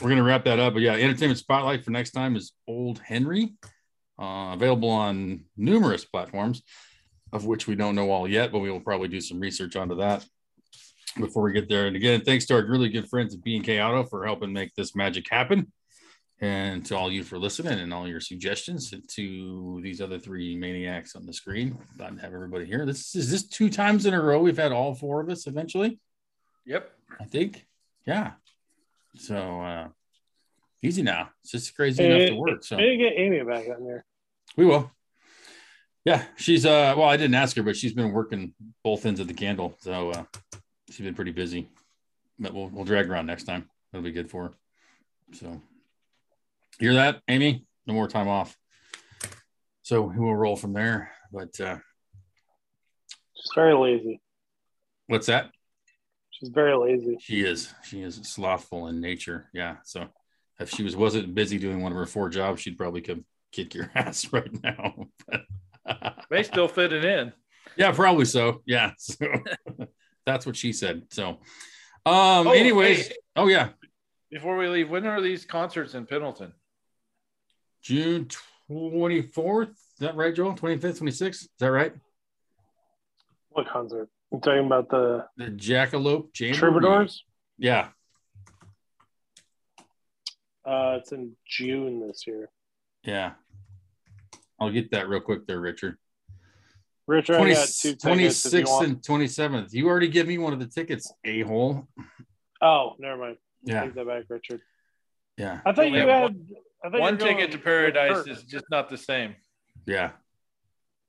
[0.00, 0.74] we're gonna wrap that up.
[0.74, 3.54] But yeah, entertainment spotlight for next time is Old Henry,
[4.18, 6.62] uh, available on numerous platforms.
[7.32, 9.96] of which we don't know all yet, but we will probably do some research onto
[9.96, 10.24] that
[11.18, 11.86] before we get there.
[11.86, 14.94] And again, thanks to our really good friends at B&K Auto for helping make this
[14.96, 15.72] magic happen.
[16.40, 20.56] And to all you for listening and all your suggestions and to these other three
[20.56, 21.78] maniacs on the screen.
[21.96, 22.84] Glad to have everybody here.
[22.84, 26.00] This is this two times in a row we've had all four of us eventually.
[26.66, 26.90] Yep.
[27.20, 27.64] I think.
[28.06, 28.32] Yeah.
[29.14, 29.88] So uh
[30.82, 31.30] easy now.
[31.44, 32.64] It's just crazy Hey, enough to work.
[32.64, 34.04] So Maybe get Amy back on there.
[34.56, 34.90] we will.
[36.04, 39.28] Yeah, she's uh well, I didn't ask her, but she's been working both ends of
[39.28, 39.76] the candle.
[39.78, 40.24] So uh
[40.92, 41.68] she's been pretty busy.
[42.38, 43.68] But we'll we'll drag her on next time.
[43.92, 44.52] That'll be good for her.
[45.32, 45.60] So
[46.78, 47.66] hear that, Amy?
[47.86, 48.56] No more time off.
[49.82, 51.12] So we'll roll from there.
[51.32, 51.78] But uh
[53.34, 54.20] She's very lazy.
[55.08, 55.50] what's that?
[56.30, 57.18] She's very lazy.
[57.20, 57.72] She is.
[57.84, 59.48] She is slothful in nature.
[59.52, 59.76] Yeah.
[59.84, 60.06] So
[60.60, 63.74] if she was wasn't busy doing one of her four jobs, she'd probably come kick
[63.74, 65.06] your ass right now.
[66.30, 67.32] May still fit it in.
[67.76, 68.62] yeah, probably so.
[68.66, 68.92] Yeah.
[68.98, 69.16] So
[70.26, 71.02] that's what she said.
[71.10, 71.28] So
[72.04, 73.14] um Oh, anyways, hey.
[73.36, 73.70] oh yeah.
[74.30, 76.52] Before we leave, when are these concerts in Pendleton?
[77.82, 78.28] June
[78.70, 79.70] 24th.
[79.70, 80.54] Is that right, Joel?
[80.54, 81.28] 25th, 26th?
[81.28, 81.92] Is that right?
[83.50, 84.08] What concert?
[84.32, 86.58] You talking about the The Jackalope Jamboree.
[86.58, 87.24] Troubadours?
[87.58, 87.88] Yeah.
[90.64, 92.48] Uh, it's in June this year.
[93.04, 93.32] Yeah.
[94.60, 95.98] I'll get that real quick there, Richard.
[97.12, 98.46] Richard, 20, I got two tickets.
[98.46, 99.72] 26th and 27th.
[99.74, 101.86] You already give me one of the tickets, a hole.
[102.62, 103.36] Oh, never mind.
[103.64, 103.84] Yeah.
[103.84, 104.62] Take that back, Richard.
[105.36, 105.60] Yeah.
[105.66, 106.36] I thought you have had.
[106.82, 109.36] I thought One ticket to Paradise is just not the same.
[109.86, 110.12] Yeah.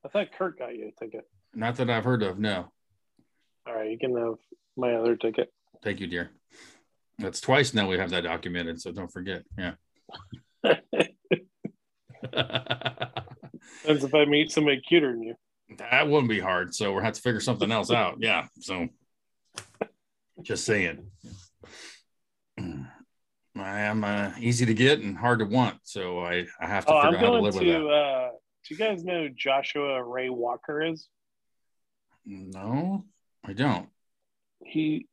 [0.05, 1.25] I thought Kurt got you a ticket.
[1.55, 2.37] Not that I've heard of.
[2.37, 2.69] No.
[3.65, 4.35] All right, you can have
[4.75, 5.53] my other ticket.
[5.81, 6.31] Thank you, dear.
[7.17, 9.43] That's twice now we have that documented, so don't forget.
[9.57, 9.75] Yeah.
[13.83, 15.35] Depends if I meet somebody cuter than you.
[15.77, 16.73] That wouldn't be hard.
[16.73, 18.17] So we'll have to figure something else out.
[18.19, 18.47] Yeah.
[18.59, 18.87] So
[20.41, 21.07] just saying.
[23.55, 25.77] I am uh, easy to get and hard to want.
[25.83, 27.87] So I, I have to Oh, figure I'm out how to going live with that.
[27.87, 28.29] Uh,
[28.67, 31.07] do you guys know who Joshua Ray Walker is?
[32.25, 33.05] No,
[33.43, 33.89] I don't.
[34.65, 35.07] He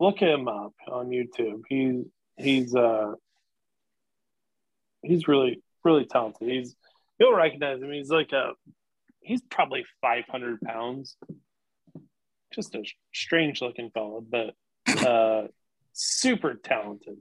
[0.00, 1.62] look him up on YouTube.
[1.68, 2.04] He's
[2.36, 3.12] he's uh
[5.02, 6.48] he's really really talented.
[6.48, 6.74] He's
[7.20, 7.92] you'll recognize him.
[7.92, 8.52] He's like a
[9.24, 11.16] he's probably 500 pounds.
[12.54, 14.54] Just a strange looking fellow, but
[15.06, 15.48] uh
[15.92, 17.16] super talented.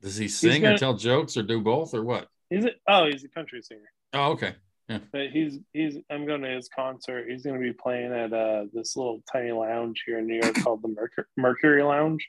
[0.00, 2.28] Does he sing or gonna- tell jokes or do both or what?
[2.50, 3.90] He's a, oh he's a country singer.
[4.14, 4.54] Oh, okay.
[4.88, 7.26] But he's he's I'm going to his concert.
[7.30, 10.54] He's going to be playing at uh this little tiny lounge here in New York
[10.56, 12.28] called the Mercury, Mercury Lounge.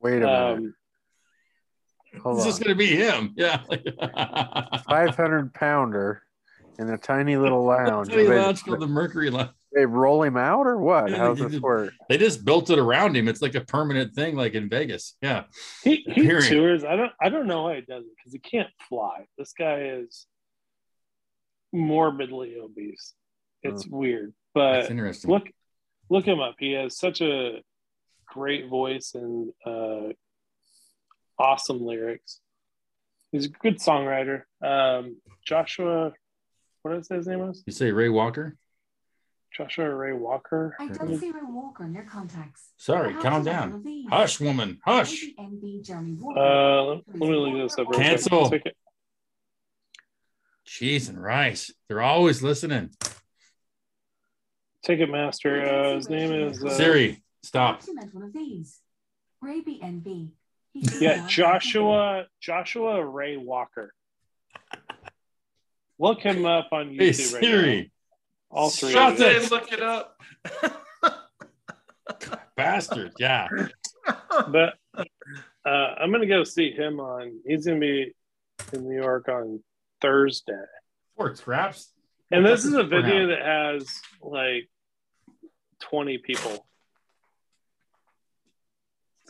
[0.00, 0.28] Wait a minute.
[0.28, 0.74] Um,
[2.22, 2.50] Hold This on.
[2.50, 3.34] is going to be him.
[3.36, 3.62] Yeah.
[4.88, 6.22] 500 pounder
[6.78, 8.08] in a tiny little lounge.
[8.08, 9.50] Tiny They, lounge called the Mercury Lounge.
[9.72, 11.10] they roll him out or what?
[11.10, 11.62] Yeah, How's they this did.
[11.62, 11.92] work?
[12.08, 13.28] They just built it around him.
[13.28, 15.16] It's like a permanent thing, like in Vegas.
[15.22, 15.44] Yeah.
[15.82, 16.84] he he tours.
[16.84, 19.26] I don't I don't know why he does it because he can't fly.
[19.38, 20.26] This guy is
[21.72, 23.14] morbidly obese.
[23.62, 25.30] It's weird, That's but interesting.
[25.30, 25.44] look
[26.10, 26.56] look him up.
[26.58, 27.62] He has such a
[28.26, 30.12] great voice and uh,
[31.38, 32.40] awesome lyrics.
[33.32, 34.42] He's a good songwriter.
[34.62, 36.12] Um, Joshua,
[36.84, 37.62] what did I say his name was?
[37.66, 38.58] You say Ray Walker?
[39.56, 40.76] Joshua Ray Walker.
[40.78, 42.72] I don't see Ray Walker in your contacts.
[42.76, 44.06] Sorry, Perhaps calm down.
[44.10, 44.80] Hush, woman.
[44.84, 45.22] Hush.
[45.38, 46.38] Maybe NB Johnny Walker.
[46.38, 47.78] Uh, let, let me look this up.
[47.78, 47.98] real quick.
[48.00, 48.50] Cancel.
[48.50, 48.76] Ticket.
[50.66, 51.72] Cheese and rice.
[51.88, 52.90] They're always listening.
[54.86, 55.92] Ticketmaster.
[55.92, 57.76] Uh, his name is uh, Siri, stop.
[57.76, 58.78] Perhaps you meant one of these.
[59.40, 60.32] Ray B NB.
[60.74, 63.94] He's Yeah, Joshua Joshua Ray Walker.
[65.98, 67.80] Look him up on YouTube Hey, Siri.
[67.82, 68.56] now.
[68.58, 68.92] All three.
[68.92, 69.26] Shut of you.
[69.26, 69.50] it.
[69.50, 70.20] Look it up.
[72.56, 73.12] Bastard.
[73.18, 73.48] Yeah.
[74.06, 77.40] But uh, I'm gonna go see him on.
[77.46, 78.14] He's gonna be
[78.72, 79.62] in New York on
[80.00, 80.52] Thursday.
[81.16, 81.92] Four scraps.
[82.30, 84.68] And this is a video that has like
[85.82, 86.66] 20 people.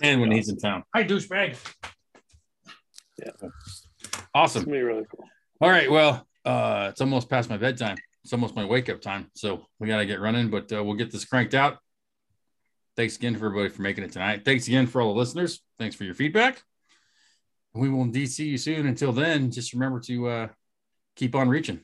[0.03, 0.83] And when he's in town.
[0.95, 1.57] Hi, douchebag.
[3.19, 3.31] Yeah.
[3.43, 4.65] It's Awesome.
[4.65, 5.25] gonna be really cool.
[5.61, 5.91] All right.
[5.91, 7.97] Well, uh, it's almost past my bedtime.
[8.23, 9.31] It's almost my wake up time.
[9.35, 11.79] So we got to get running, but uh, we'll get this cranked out.
[12.97, 14.45] Thanks again for everybody for making it tonight.
[14.45, 15.61] Thanks again for all the listeners.
[15.79, 16.63] Thanks for your feedback.
[17.75, 18.87] We will indeed see you soon.
[18.87, 20.49] Until then, just remember to uh,
[21.17, 21.81] keep on reaching.